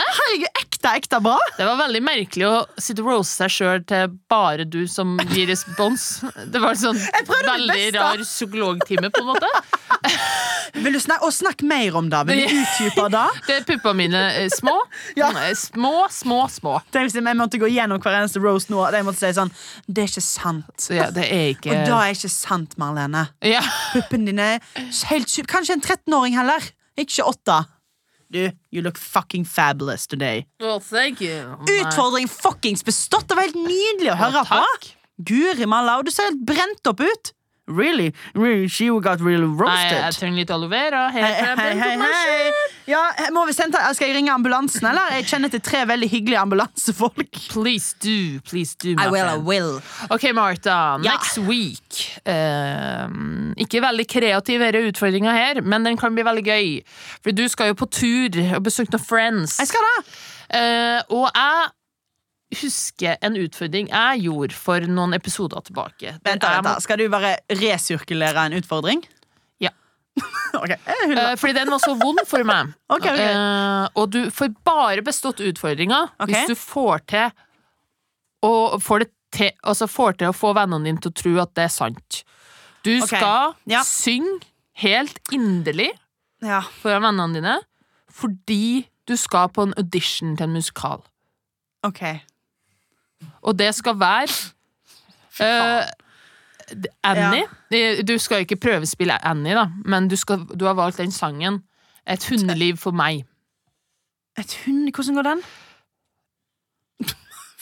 Ekte, 0.97 1.19
bra. 1.21 1.35
Det 1.57 1.65
var 1.67 1.77
veldig 1.77 1.99
merkelig 2.01 2.45
å 2.47 2.55
sitte 2.81 3.03
og 3.03 3.09
rose 3.11 3.35
seg 3.43 3.51
sjøl 3.53 3.83
til 3.87 4.13
bare 4.31 4.65
du 4.65 4.79
som 4.89 5.15
gir 5.29 5.45
respons. 5.51 6.05
Det 6.49 6.61
var 6.63 6.77
sånn 6.79 6.97
veldig 6.97 7.83
rar 7.97 8.23
psykologtime, 8.23 9.11
på 9.13 9.21
en 9.21 9.29
måte. 9.29 9.49
Vil 10.77 10.93
du 10.97 10.99
snakke, 11.01 11.25
og 11.27 11.33
snakk 11.33 11.61
mer 11.67 11.95
om 11.99 12.09
det? 12.11 12.21
Vil 12.29 12.41
du 12.49 12.55
utdype 12.61 13.05
det? 13.13 13.25
Det 13.47 13.55
er 13.59 13.67
puppene 13.69 13.97
mine 14.01 14.23
eh, 14.41 14.49
små. 14.53 14.73
Ja. 15.17 15.29
Eh, 15.45 15.53
Små, 15.57 15.93
små, 16.13 16.41
små. 16.51 16.75
Tenk 16.93 17.07
hvis 17.11 17.15
jeg 17.19 17.37
måtte 17.39 17.59
gå 17.61 17.69
gjennom 17.71 18.01
hver 18.03 18.17
eneste 18.19 18.41
roast 18.43 18.71
nå, 18.73 18.81
og 18.83 18.93
jeg 18.97 19.05
måtte 19.07 19.21
si 19.21 19.31
sånn 19.37 19.51
Det 19.87 20.03
er 20.03 20.11
ikke 20.11 20.25
sant. 20.25 20.89
Ja, 20.93 21.07
det 21.13 21.25
er 21.29 21.47
ikke 21.53 21.71
Og 21.73 21.85
det 21.87 21.95
er 21.97 22.13
ikke 22.17 22.31
sant, 22.33 22.75
Marlene. 22.81 23.27
ja. 23.45 23.61
Puppene 23.93 24.29
dine 24.31 24.49
er 24.57 24.91
helt. 25.11 25.33
Kanskje 25.49 25.77
en 25.77 25.83
13-åring 25.85 26.37
heller. 26.37 26.71
Ikke 26.97 27.23
28. 27.29 27.57
Du, 28.29 28.51
you 28.71 28.81
look 28.81 28.97
fucking 28.97 29.45
fabulous 29.45 30.05
today. 30.07 30.45
Well, 30.59 30.79
thank 30.81 31.21
you. 31.21 31.55
Utfordring 31.79 32.27
fuckings 32.27 32.83
bestått! 32.83 33.27
Det 33.29 33.35
var 33.37 33.47
helt 33.47 33.55
nydelig 33.55 34.11
å 34.11 34.17
høre 34.19 34.43
på. 34.43 34.57
takk. 34.59 34.89
Guri 35.27 35.65
malla, 35.65 35.97
og 35.97 36.05
du 36.05 36.11
ser 36.11 36.27
helt 36.29 36.43
brent 36.45 36.91
opp 36.91 36.99
ut. 37.01 37.31
Really? 37.67 38.13
really 38.33 38.67
she 38.67 38.87
got 38.87 39.19
really 39.19 39.45
Nei, 39.45 39.57
roasted. 39.59 39.97
jeg 39.99 40.13
trenger 40.15 40.39
litt 40.39 40.51
aloe 40.55 40.69
vera. 40.71 41.09
Hei, 41.11 41.21
hei, 41.21 41.73
hei, 41.75 41.95
hei. 41.99 42.51
Ja, 42.87 43.01
må 43.35 43.43
vi 43.49 43.51
sende, 43.51 43.81
skal 43.93 44.07
jeg 44.07 44.15
ringe 44.15 44.31
ambulansen, 44.31 44.87
eller? 44.87 45.11
Jeg 45.17 45.25
kjenner 45.27 45.51
til 45.51 45.59
tre 45.65 45.81
veldig 45.89 46.07
hyggelige 46.07 46.39
ambulansefolk. 46.39 47.41
Please 47.51 47.91
do, 47.99 48.39
please 48.47 48.77
do, 48.79 48.95
Martha. 48.95 49.09
I 49.09 49.11
will, 49.11 49.27
I 49.27 49.37
will. 49.43 49.81
Ok, 50.09 50.29
Martha. 50.33 50.77
Ja. 51.03 51.17
Next 51.17 51.41
week. 51.43 51.99
Um, 52.23 53.51
Ikke 53.59 53.83
veldig 53.83 54.07
kreativ 54.07 54.63
denne 54.63 54.87
utfordringa 54.87 55.35
her, 55.35 55.61
men 55.61 55.83
den 55.83 55.99
kan 55.99 56.15
bli 56.15 56.23
veldig 56.23 56.45
gøy. 56.47 56.71
For 57.19 57.35
du 57.35 57.43
skal 57.51 57.73
jo 57.73 57.79
på 57.83 57.89
tur 57.91 58.39
og 58.55 58.63
besøke 58.63 58.95
noen 58.95 59.03
friends. 59.03 59.59
Jeg 59.59 59.73
skal 59.73 59.89
det! 59.91 60.07
Uh, 60.47 61.01
og 61.11 61.27
jeg 61.35 61.67
husker 62.55 63.17
en 63.25 63.35
utfordring 63.39 63.89
jeg 63.91 64.23
gjorde 64.23 64.55
for 64.55 64.85
noen 64.87 65.15
episoder 65.17 65.63
tilbake. 65.67 66.15
Vent, 66.23 66.41
da, 66.43 66.53
vent, 66.57 66.69
da. 66.69 66.75
Skal 66.83 67.01
du 67.01 67.07
bare 67.11 67.35
resirkulere 67.59 68.47
en 68.47 68.55
utfordring? 68.59 69.03
Ja. 69.63 69.73
ok. 70.61 70.73
Eh, 70.77 71.33
fordi 71.39 71.57
den 71.59 71.73
var 71.73 71.83
så 71.83 71.93
vond 71.99 72.23
for 72.29 72.47
meg. 72.47 72.71
okay, 72.95 73.11
okay. 73.11 73.33
Eh, 73.33 73.83
og 73.99 74.09
du 74.15 74.21
får 74.33 74.53
bare 74.67 75.03
bestått 75.05 75.43
utfordringa 75.43 76.05
okay. 76.15 76.33
hvis 76.33 76.53
du 76.53 76.55
får 76.59 77.05
til 77.11 77.35
får 78.83 79.03
det 79.03 79.09
til, 79.33 79.51
altså 79.67 79.87
får 79.91 80.19
til 80.21 80.31
å 80.31 80.35
få 80.35 80.53
vennene 80.55 80.87
dine 80.87 81.01
til 81.03 81.11
å 81.11 81.17
tro 81.19 81.33
at 81.43 81.53
det 81.57 81.65
er 81.65 81.73
sant. 81.73 82.21
Du 82.85 82.93
skal 83.03 83.57
ja. 83.67 83.81
synge 83.83 84.45
helt 84.77 85.19
inderlig 85.33 85.91
Ja. 86.45 86.61
foran 86.81 87.03
vennene 87.09 87.33
dine 87.33 87.57
fordi 88.13 88.87
du 89.09 89.15
skal 89.17 89.49
på 89.53 89.67
en 89.67 89.73
audition 89.77 90.35
til 90.37 90.47
en 90.47 90.55
musikal. 90.55 91.03
Ok. 91.85 92.01
Og 93.41 93.55
det 93.59 93.71
skal 93.75 93.99
være 93.99 94.27
uh, 95.41 95.85
Annie. 97.03 97.45
Ja. 97.71 98.01
Du 98.07 98.17
skal 98.17 98.43
ikke 98.43 98.55
prøvespille 98.59 99.15
Annie, 99.25 99.55
da, 99.55 99.67
men 99.85 100.07
du, 100.11 100.15
skal, 100.15 100.43
du 100.59 100.65
har 100.65 100.73
valgt 100.73 100.97
den 100.97 101.11
sangen. 101.11 101.63
Et 102.07 102.23
hundeliv 102.29 102.77
for 102.77 102.91
meg. 102.95 103.25
Et 104.39 104.57
hund 104.65 104.91
Hvordan 104.93 105.15
går 105.15 105.21
den? 105.31 105.41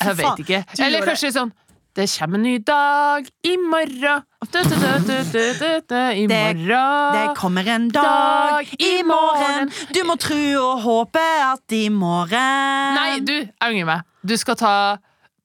Jeg 0.03 0.18
vet 0.18 0.39
ikke. 0.43 0.64
Eller 0.80 0.99
det. 0.99 1.08
kanskje 1.08 1.32
sånn 1.32 1.51
Det 1.95 2.10
kommer 2.12 2.36
en 2.36 2.43
ny 2.43 2.58
dag 2.68 3.28
i 3.47 3.53
morgen. 3.56 4.26
Du, 4.51 4.58
du, 4.68 4.74
du, 5.32 5.95
I 5.95 6.26
Det- 6.28 6.58
morgen. 6.68 7.16
Det 7.16 7.38
kommer 7.38 7.70
en 7.72 7.88
dag 7.89 8.68
i 8.80 9.01
morgen. 9.08 9.72
Du 9.95 10.01
må 10.03 10.18
tro 10.20 10.41
og 10.60 10.82
håpe 10.84 11.24
at 11.53 11.72
i 11.72 11.88
morgen 11.89 12.99
Nei, 12.99 13.20
du, 13.24 13.34
jeg 13.34 13.53
angrer 13.62 13.86
meg. 13.86 14.01
Du 14.28 14.36
skal 14.38 14.60
ta 14.60 14.74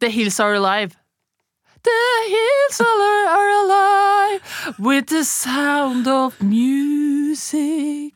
The 0.01 0.09
Hills 0.11 0.41
Are 0.41 0.55
Alive. 0.55 0.97
The 1.83 1.91
hills 2.29 2.81
are, 2.81 3.49
alive 3.65 4.41
with 4.79 5.07
the 5.07 5.25
sound 5.25 6.07
of 6.07 6.35
music. 6.43 8.13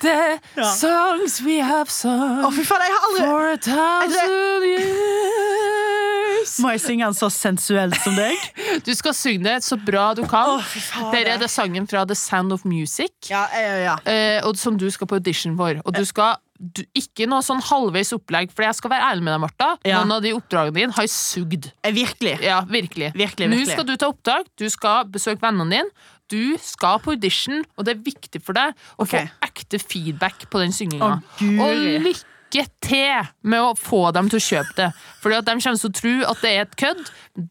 The 0.00 0.38
Ja. 0.56 0.64
songs 0.64 1.40
we 1.40 1.62
have 1.62 1.88
sung 1.90 2.44
oh, 2.44 2.50
faen, 2.50 2.82
aldri 2.82 3.24
for 3.24 3.48
a 3.52 3.56
thousand 3.56 4.64
years. 4.66 6.58
Må 6.60 6.70
jeg 6.74 6.80
synge 6.80 7.04
den 7.06 7.14
så 7.14 7.30
sensuelt 7.30 7.96
som 8.04 8.14
deg? 8.18 8.36
Du 8.86 8.92
skal 8.94 9.14
synge 9.16 9.44
det 9.48 9.64
så 9.64 9.76
bra 9.80 10.10
du 10.14 10.26
kan. 10.28 10.58
Oh. 10.58 11.10
Dere 11.14 11.36
er 11.36 11.38
det 11.40 11.48
sangen 11.50 11.86
fra 11.88 12.04
The 12.04 12.14
Sound 12.14 12.52
of 12.52 12.64
Music. 12.68 13.12
Ja, 13.30 13.46
ja, 13.54 13.76
ja. 13.80 13.96
Eh, 14.04 14.44
og 14.46 14.56
som 14.60 14.76
du 14.78 14.90
skal 14.90 15.06
på 15.08 15.14
audition 15.16 15.56
for. 15.56 15.80
Og 15.84 15.96
du 15.96 16.04
skal 16.04 16.36
du, 16.58 16.82
ikke 16.96 17.26
noe 17.30 17.44
sånn 17.44 17.60
halvveis 17.64 18.12
opplegg, 18.16 18.52
for 18.54 18.66
jeg 18.66 18.78
skal 18.78 18.92
være 18.92 19.10
ærlig 19.12 19.26
med 19.26 19.34
deg, 19.34 19.42
Martha. 19.44 19.70
Ja. 19.86 20.00
Noen 20.00 20.16
av 20.16 20.24
de 20.24 20.34
oppdragene 20.36 20.78
dine 20.78 20.96
har 20.96 21.08
sugd. 21.12 21.70
Eh, 21.82 21.94
Virkelig. 21.96 22.36
Ja, 22.44 22.60
virkelig. 22.68 23.12
Virkelig, 23.16 23.50
Nå 23.52 23.62
skal 23.68 23.86
du 23.88 23.96
ta 23.96 24.10
oppdrag, 24.12 24.48
du 24.58 24.68
skal 24.72 25.08
besøke 25.12 25.42
vennene 25.44 25.70
dine. 25.78 26.06
Du 26.32 26.56
skal 26.58 26.98
på 27.04 27.14
audition, 27.14 27.62
og 27.76 27.86
det 27.86 27.94
er 27.94 28.00
viktig 28.02 28.40
for 28.42 28.56
deg 28.56 28.72
å 28.96 29.04
okay. 29.04 29.28
få 29.28 29.46
ekte 29.46 29.78
feedback 29.78 30.48
på 30.50 30.58
den 30.64 30.74
synginga. 30.74 31.20
Å, 31.22 31.52
og 31.62 31.84
lykke 32.08 32.64
til 32.82 33.28
med 33.46 33.62
å 33.62 33.76
få 33.78 34.08
dem 34.16 34.30
til 34.32 34.40
å 34.40 34.44
kjøpe 34.46 34.74
det. 34.80 34.88
Fordi 35.22 35.38
at 35.38 35.46
de 35.46 35.54
kommer 35.54 35.78
til 35.82 35.92
å 35.92 35.96
tro 36.00 36.14
at 36.32 36.42
det 36.42 36.50
er 36.50 36.64
et 36.64 36.76
kødd. 36.82 37.04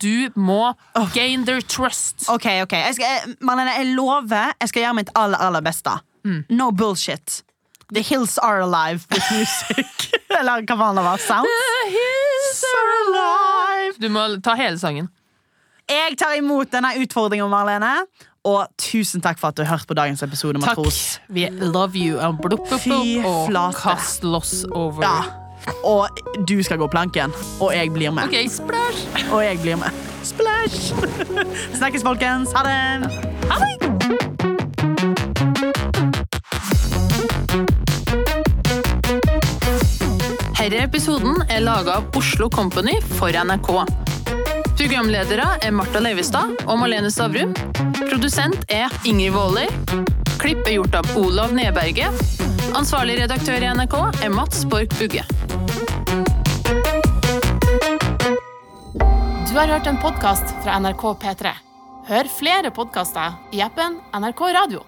Du 0.04 0.36
må 0.36 0.74
gain 1.16 1.46
their 1.48 1.64
trust. 1.64 2.28
Ok, 2.32 2.50
ok. 2.66 2.76
Jeg 2.90 3.00
skal, 3.00 3.16
jeg- 3.16 3.38
Marlene, 3.40 3.78
jeg 3.80 3.96
lover 3.96 4.52
jeg 4.60 4.74
skal 4.74 4.88
gjøre 4.88 5.00
mitt 5.00 5.12
aller, 5.16 5.40
aller 5.40 5.64
beste. 5.64 5.96
Mm. 6.26 6.44
No 6.50 6.72
bullshit. 6.72 7.44
The 7.96 8.02
hills 8.02 8.38
are 8.38 8.60
alive 8.60 9.08
with 9.10 9.24
music. 9.32 9.88
Eller 10.40 10.66
hva 10.68 10.76
faen 10.76 10.98
det 11.00 11.04
var? 11.06 11.22
Sounds. 11.24 11.48
The 11.48 11.92
hills 11.94 12.64
are 12.76 12.96
alive. 13.06 13.94
Du 14.04 14.10
må 14.12 14.26
ta 14.44 14.56
hele 14.60 14.80
sangen. 14.82 15.08
Jeg 15.88 16.18
tar 16.20 16.36
imot 16.36 16.74
denne 16.74 16.92
utfordringen, 17.00 17.48
Marlene. 17.50 17.94
Og 18.46 18.68
tusen 18.78 19.24
takk 19.24 19.40
for 19.40 19.54
at 19.54 19.58
du 19.58 19.64
har 19.64 19.78
hørt 19.78 19.88
på 19.88 19.96
dagens 19.98 20.22
episode, 20.28 20.60
Takk. 20.60 20.76
Matros. 20.76 21.22
Vi 21.30 21.48
love 21.62 21.96
you. 21.96 22.20
Og 22.20 22.36
blup, 22.44 22.68
blup, 22.68 22.84
Fy 22.84 23.24
og 23.24 23.80
kast 23.80 24.28
loss 24.28 24.66
over. 24.76 25.02
Ja. 25.06 25.72
Og 25.88 26.10
du 26.46 26.60
skal 26.68 26.78
gå 26.78 26.92
planken, 26.92 27.34
og 27.64 27.72
jeg 27.74 27.90
blir 27.96 28.12
med. 28.14 28.28
Okay, 28.28 28.46
splash. 28.52 29.08
Og 29.32 29.40
jeg 29.46 29.62
blir 29.64 29.80
med. 29.82 30.04
Splash! 30.26 30.94
Snakkes, 31.80 32.04
folkens. 32.04 32.54
Ha 32.54 32.68
det! 32.68 33.50
Ha 33.50 33.64
det. 33.64 34.15
Herre 40.66 40.80
episoden 40.82 41.44
er 41.46 41.60
laga 41.62 42.00
av 42.00 42.16
Oslo 42.18 42.48
Company 42.50 42.96
for 43.20 43.30
NRK. 43.30 43.68
Programledere 44.80 45.46
er 45.62 45.74
Marta 45.78 46.00
Leivestad 46.02 46.56
og 46.64 46.80
Malene 46.82 47.12
Stavrum. 47.14 47.52
Produsent 48.00 48.66
er 48.74 48.90
Ingrid 49.06 49.36
Waaler. 49.36 49.70
Klipp 50.42 50.64
er 50.66 50.80
gjort 50.80 50.98
av 50.98 51.12
Olav 51.22 51.54
Neberget. 51.54 52.18
Ansvarlig 52.74 53.20
redaktør 53.20 53.62
i 53.62 53.70
NRK 53.78 53.94
er 54.26 54.34
Mats 54.34 54.66
Borch 54.66 54.90
Bugge. 54.98 55.22
Du 59.46 59.54
har 59.54 59.70
hørt 59.70 59.86
en 59.86 60.02
podkast 60.02 60.58
fra 60.66 60.82
NRK 60.82 61.06
P3. 61.22 61.54
Hør 62.10 62.34
flere 62.42 62.74
podkaster 62.74 63.38
i 63.54 63.62
appen 63.62 64.02
NRK 64.18 64.46
Radio. 64.58 64.82